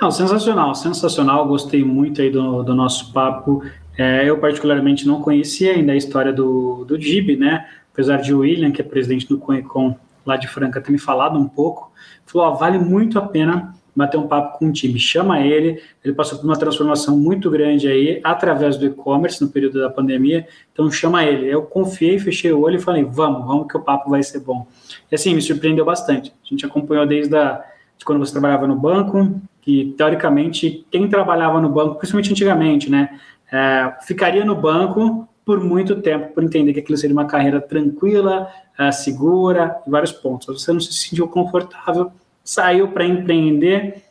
Não, 0.00 0.10
sensacional, 0.10 0.74
sensacional. 0.74 1.48
Gostei 1.48 1.82
muito 1.82 2.20
aí 2.20 2.30
do, 2.30 2.62
do 2.62 2.74
nosso 2.74 3.12
papo. 3.12 3.64
É, 3.96 4.28
eu, 4.28 4.38
particularmente, 4.38 5.06
não 5.06 5.22
conhecia 5.22 5.72
ainda 5.72 5.92
a 5.92 5.96
história 5.96 6.32
do, 6.32 6.84
do 6.84 6.98
DIB, 6.98 7.36
né? 7.36 7.66
Apesar 7.92 8.18
de 8.18 8.34
o 8.34 8.40
William, 8.40 8.70
que 8.70 8.82
é 8.82 8.84
presidente 8.84 9.26
do 9.26 9.38
Conecon 9.38 9.96
lá 10.26 10.36
de 10.36 10.46
Franca, 10.46 10.80
ter 10.80 10.92
me 10.92 10.98
falado 10.98 11.38
um 11.38 11.48
pouco. 11.48 11.90
Falou: 12.26 12.48
ó, 12.48 12.54
vale 12.54 12.78
muito 12.78 13.18
a 13.18 13.22
pena 13.22 13.74
bater 13.96 14.18
um 14.18 14.28
papo 14.28 14.58
com 14.58 14.68
o 14.68 14.72
time. 14.72 14.98
Chama 14.98 15.40
ele, 15.40 15.82
ele 16.04 16.14
passou 16.14 16.38
por 16.38 16.44
uma 16.44 16.58
transformação 16.58 17.16
muito 17.16 17.50
grande 17.50 17.88
aí, 17.88 18.20
através 18.22 18.76
do 18.76 18.84
e-commerce, 18.84 19.42
no 19.42 19.48
período 19.48 19.80
da 19.80 19.88
pandemia, 19.88 20.46
então 20.72 20.90
chama 20.90 21.24
ele. 21.24 21.48
Eu 21.48 21.62
confiei, 21.62 22.18
fechei 22.18 22.52
o 22.52 22.60
olho 22.60 22.76
e 22.76 22.80
falei, 22.80 23.02
vamos, 23.02 23.46
vamos 23.46 23.66
que 23.66 23.76
o 23.76 23.80
papo 23.80 24.10
vai 24.10 24.22
ser 24.22 24.40
bom. 24.40 24.66
E 25.10 25.14
assim, 25.14 25.34
me 25.34 25.40
surpreendeu 25.40 25.84
bastante. 25.84 26.30
A 26.44 26.48
gente 26.48 26.66
acompanhou 26.66 27.06
desde 27.06 27.34
a, 27.34 27.64
de 27.96 28.04
quando 28.04 28.18
você 28.18 28.32
trabalhava 28.32 28.66
no 28.66 28.76
banco, 28.76 29.40
que 29.62 29.94
teoricamente, 29.96 30.86
quem 30.90 31.08
trabalhava 31.08 31.60
no 31.60 31.70
banco, 31.70 31.96
principalmente 31.96 32.30
antigamente, 32.30 32.90
né, 32.90 33.18
é, 33.50 33.94
ficaria 34.02 34.44
no 34.44 34.54
banco 34.54 35.26
por 35.44 35.60
muito 35.60 36.02
tempo, 36.02 36.34
por 36.34 36.44
entender 36.44 36.72
que 36.72 36.80
aquilo 36.80 36.98
seria 36.98 37.14
uma 37.14 37.24
carreira 37.24 37.60
tranquila, 37.60 38.48
é, 38.78 38.92
segura, 38.92 39.80
em 39.86 39.90
vários 39.90 40.12
pontos. 40.12 40.46
Você 40.60 40.72
não 40.72 40.80
se 40.80 40.92
sentiu 40.92 41.26
confortável, 41.28 42.12
saiu 42.46 42.88
para 42.88 43.04
empreender, 43.04 44.04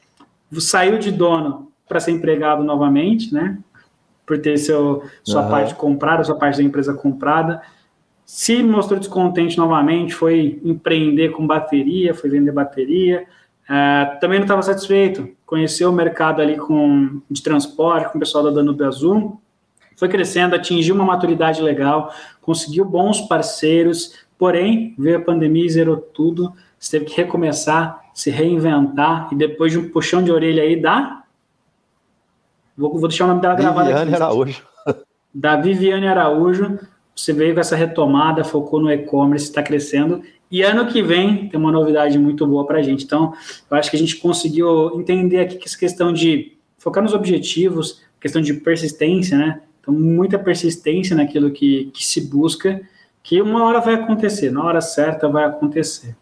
saiu 0.60 1.00
de 1.00 1.10
dono 1.10 1.72
para 1.88 2.02
ser 2.02 2.12
empregado 2.12 2.64
novamente, 2.66 3.34
né? 3.34 3.58
Por 4.26 4.38
ter 4.40 4.58
seu, 4.58 5.04
sua 5.24 5.44
uhum. 5.44 5.50
parte 5.50 5.76
comprada, 5.76 6.24
sua 6.24 6.36
parte 6.36 6.58
da 6.58 6.64
empresa 6.64 6.94
comprada. 6.94 7.62
Se 8.26 8.62
mostrou 8.62 9.00
descontente 9.00 9.58
novamente, 9.58 10.14
foi 10.14 10.60
empreender 10.66 11.30
com 11.30 11.48
bateria, 11.48 12.14
foi 12.14 12.30
vender 12.30 12.52
bateria. 12.52 13.26
Uh, 13.64 14.20
também 14.20 14.40
não 14.40 14.46
estava 14.46 14.62
satisfeito, 14.62 15.30
conheceu 15.46 15.90
o 15.90 15.94
mercado 15.94 16.42
ali 16.42 16.58
com, 16.58 17.22
de 17.32 17.42
transporte, 17.42 18.12
com 18.12 18.18
o 18.18 18.20
pessoal 18.20 18.44
da 18.44 18.52
Danube 18.52 18.84
Azul, 18.84 19.40
foi 19.96 20.10
crescendo, 20.10 20.56
atingiu 20.56 20.94
uma 20.94 21.06
maturidade 21.06 21.62
legal, 21.62 22.14
conseguiu 22.42 22.84
bons 22.84 23.22
parceiros, 23.22 24.14
porém, 24.38 24.94
veio 25.00 25.18
a 25.18 25.22
pandemia 25.22 25.66
e 25.66 25.70
zerou 25.70 25.98
tudo, 25.98 26.54
você 26.78 27.00
teve 27.00 27.12
que 27.12 27.18
recomeçar, 27.18 28.05
se 28.16 28.32
reinventar 28.32 29.28
e 29.30 29.36
depois 29.36 29.74
de 29.74 29.78
um 29.78 29.90
puxão 29.90 30.24
de 30.24 30.32
orelha 30.32 30.64
aí 30.64 30.82
da. 30.82 31.24
Vou, 32.78 32.98
vou 32.98 33.10
deixar 33.10 33.26
o 33.26 33.28
nome 33.28 33.42
dela 33.42 33.56
gravado 33.56 33.88
Viviane 33.88 34.14
aqui. 34.14 34.24
Araújo. 34.24 34.64
Da 35.38 35.58
Viviane 35.58 36.08
Araújo. 36.08 36.80
Você 37.14 37.34
veio 37.34 37.54
com 37.54 37.60
essa 37.60 37.76
retomada, 37.76 38.44
focou 38.44 38.82
no 38.82 38.90
e-commerce, 38.90 39.46
está 39.46 39.62
crescendo. 39.62 40.22
E 40.50 40.62
ano 40.62 40.88
que 40.88 41.02
vem 41.02 41.50
tem 41.50 41.60
uma 41.60 41.72
novidade 41.72 42.18
muito 42.18 42.48
boa 42.48 42.66
para 42.66 42.80
a 42.80 42.82
gente. 42.82 43.04
Então, 43.04 43.34
eu 43.70 43.78
acho 43.78 43.90
que 43.90 43.98
a 43.98 44.00
gente 44.00 44.16
conseguiu 44.18 44.98
entender 45.00 45.40
aqui 45.42 45.58
que 45.58 45.66
essa 45.66 45.78
questão 45.78 46.14
de 46.14 46.58
focar 46.78 47.04
nos 47.04 47.14
objetivos, 47.14 48.02
questão 48.20 48.42
de 48.42 48.54
persistência, 48.54 49.38
né? 49.38 49.62
Então, 49.82 49.94
muita 49.94 50.40
persistência 50.40 51.16
naquilo 51.16 51.52
que, 51.52 51.92
que 51.94 52.06
se 52.06 52.22
busca, 52.22 52.82
que 53.22 53.42
uma 53.42 53.66
hora 53.66 53.82
vai 53.82 53.96
acontecer, 53.96 54.52
na 54.52 54.64
hora 54.64 54.80
certa 54.80 55.28
vai 55.28 55.44
acontecer. 55.44 56.16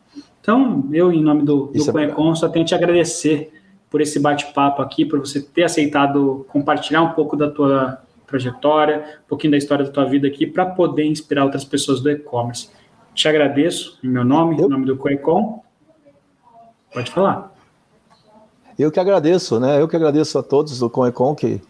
Então, 0.44 0.90
eu, 0.92 1.10
em 1.10 1.24
nome 1.24 1.44
do, 1.44 1.68
do 1.68 1.86
Conecon, 1.90 2.34
é 2.34 2.36
só 2.36 2.50
tenho 2.50 2.66
te 2.66 2.76
agradecer 2.76 3.50
por 3.90 4.02
esse 4.02 4.20
bate-papo 4.20 4.82
aqui, 4.82 5.06
por 5.06 5.20
você 5.20 5.42
ter 5.42 5.64
aceitado 5.64 6.46
compartilhar 6.50 7.02
um 7.02 7.12
pouco 7.14 7.38
da 7.38 7.50
tua 7.50 8.02
trajetória, 8.28 9.22
um 9.24 9.30
pouquinho 9.30 9.52
da 9.52 9.58
história 9.58 9.86
da 9.86 9.92
tua 9.92 10.04
vida 10.04 10.28
aqui, 10.28 10.46
para 10.46 10.66
poder 10.66 11.06
inspirar 11.06 11.46
outras 11.46 11.64
pessoas 11.64 12.02
do 12.02 12.12
e-commerce. 12.12 12.70
Te 13.16 13.26
agradeço 13.30 13.98
em 14.04 14.10
meu 14.10 14.26
nome, 14.26 14.60
eu? 14.60 14.66
em 14.66 14.70
nome 14.70 14.86
do 14.86 14.98
Coecon. 14.98 15.64
Pode 16.94 17.10
falar. 17.10 17.56
Eu 18.78 18.92
que 18.92 19.00
agradeço, 19.00 19.62
né? 19.62 19.80
Eu 19.80 19.88
que 19.88 19.96
agradeço 19.96 20.38
a 20.38 20.44
todos 20.44 20.78
do 20.78 20.90
Coecon 20.90 21.34
que 21.36 21.62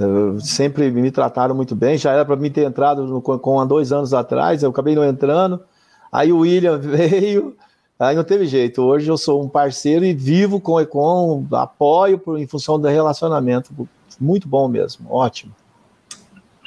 uh, 0.00 0.40
sempre 0.40 0.90
me 0.90 1.10
trataram 1.12 1.54
muito 1.54 1.76
bem. 1.76 1.96
Já 1.96 2.10
era 2.10 2.24
para 2.24 2.34
mim 2.34 2.50
ter 2.50 2.64
entrado 2.64 3.06
no 3.06 3.22
Coecon 3.22 3.60
há 3.60 3.64
dois 3.64 3.92
anos 3.92 4.12
atrás, 4.12 4.64
eu 4.64 4.70
acabei 4.70 4.96
não 4.96 5.04
entrando. 5.04 5.62
Aí 6.10 6.32
o 6.32 6.38
William 6.38 6.78
veio, 6.82 7.56
Aí 8.02 8.16
não 8.16 8.24
teve 8.24 8.46
jeito. 8.46 8.82
Hoje 8.82 9.08
eu 9.08 9.16
sou 9.16 9.40
um 9.40 9.48
parceiro 9.48 10.04
e 10.04 10.12
vivo 10.12 10.60
com 10.60 10.72
o 10.72 10.80
Econ, 10.80 11.46
apoio 11.52 12.18
por, 12.18 12.36
em 12.36 12.48
função 12.48 12.76
do 12.80 12.88
relacionamento. 12.88 13.72
Muito 14.20 14.48
bom 14.48 14.66
mesmo, 14.66 15.06
ótimo. 15.08 15.54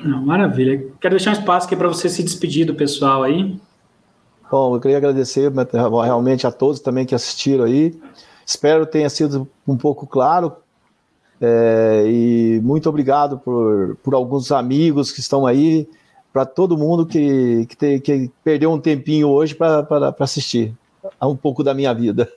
Não, 0.01 0.25
maravilha. 0.25 0.87
Quero 1.01 1.15
deixar 1.15 1.31
um 1.31 1.33
espaço 1.33 1.67
aqui 1.67 1.75
para 1.75 1.89
você 1.89 2.07
se 2.07 2.23
despedir 2.23 2.65
do 2.65 2.73
pessoal 2.73 3.21
aí. 3.21 3.59
Bom, 4.49 4.75
eu 4.75 4.79
queria 4.79 4.95
agradecer 4.95 5.51
realmente 6.05 6.47
a 6.47 6.51
todos 6.53 6.79
também 6.79 7.05
que 7.05 7.13
assistiram 7.13 7.65
aí. 7.65 7.99
Espero 8.45 8.85
tenha 8.85 9.09
sido 9.09 9.45
um 9.67 9.75
pouco 9.75 10.07
claro. 10.07 10.55
É, 11.41 12.05
e 12.07 12.61
muito 12.63 12.87
obrigado 12.87 13.39
por, 13.39 13.97
por 14.01 14.13
alguns 14.13 14.53
amigos 14.53 15.11
que 15.11 15.19
estão 15.19 15.45
aí, 15.45 15.85
para 16.31 16.45
todo 16.45 16.77
mundo 16.77 17.05
que, 17.05 17.65
que, 17.65 17.75
te, 17.75 17.99
que 17.99 18.31
perdeu 18.41 18.71
um 18.71 18.79
tempinho 18.79 19.27
hoje 19.27 19.53
para 19.53 20.15
assistir 20.21 20.73
a 21.19 21.27
um 21.27 21.35
pouco 21.35 21.63
da 21.63 21.73
minha 21.73 21.93
vida. 21.93 22.31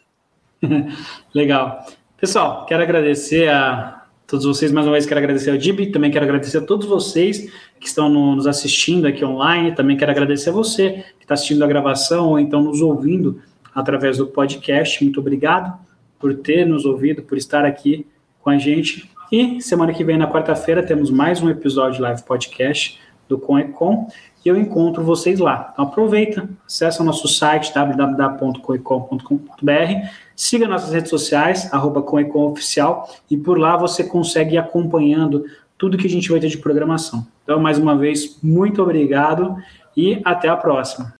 Legal. 1.35 1.87
Pessoal, 2.21 2.67
quero 2.67 2.83
agradecer 2.83 3.49
a 3.49 4.07
todos 4.27 4.45
vocês, 4.45 4.71
mais 4.73 4.87
uma 4.87 4.93
vez 4.93 5.07
quero 5.07 5.19
agradecer 5.19 5.51
ao 5.51 5.57
Dib, 5.57 5.91
também 5.91 6.11
quero 6.11 6.25
agradecer 6.25 6.59
a 6.59 6.61
todos 6.61 6.87
vocês 6.87 7.51
que 7.81 7.87
estão 7.87 8.09
no, 8.09 8.37
nos 8.37 8.47
assistindo 8.47 9.07
aqui 9.07 9.25
online, 9.25 9.75
também 9.75 9.97
quero 9.97 10.11
agradecer 10.11 10.51
a 10.51 10.53
você 10.53 11.05
que 11.19 11.25
está 11.25 11.35
assistindo 11.35 11.65
a 11.65 11.67
gravação 11.67 12.29
ou 12.29 12.39
então 12.39 12.61
nos 12.61 12.81
ouvindo 12.81 13.41
através 13.75 14.19
do 14.19 14.27
podcast. 14.27 15.03
Muito 15.03 15.21
obrigado 15.21 15.79
por 16.19 16.35
ter 16.35 16.67
nos 16.67 16.85
ouvido, 16.85 17.23
por 17.23 17.39
estar 17.39 17.65
aqui 17.65 18.07
com 18.41 18.51
a 18.51 18.59
gente. 18.59 19.11
E 19.31 19.61
semana 19.61 19.93
que 19.93 20.03
vem, 20.03 20.17
na 20.17 20.27
quarta-feira, 20.27 20.83
temos 20.83 21.11
mais 21.11 21.41
um 21.41 21.49
episódio 21.49 22.03
live 22.03 22.23
podcast 22.23 22.99
do 23.29 23.39
Com 23.39 23.59
e 23.59 23.65
Com 23.69 24.09
eu 24.49 24.57
encontro 24.57 25.05
vocês 25.05 25.39
lá. 25.39 25.69
Então 25.73 25.85
aproveita, 25.85 26.49
acessa 26.67 27.05
nosso 27.05 27.29
site 27.29 27.73
www.coecom.com.br, 27.73 30.09
siga 30.35 30.67
nossas 30.67 30.93
redes 30.93 31.11
sociais, 31.11 31.73
arroba 31.73 32.05
Oficial, 32.35 33.09
e 33.31 33.37
por 33.37 33.59
lá 33.59 33.77
você 33.77 34.03
consegue 34.05 34.55
ir 34.55 34.59
acompanhando 34.59 35.45
tudo 35.77 35.99
que 35.99 36.07
a 36.07 36.11
gente 36.11 36.31
vai 36.31 36.41
ter 36.41 36.49
de 36.49 36.59
programação. 36.59 37.27
Então, 37.45 37.61
mais 37.61 37.79
uma 37.79 37.97
vez, 37.97 38.39
muito 38.43 38.83
obrigado 38.83 39.57
e 39.97 40.21
até 40.25 40.49
a 40.49 40.57
próxima. 40.57 41.18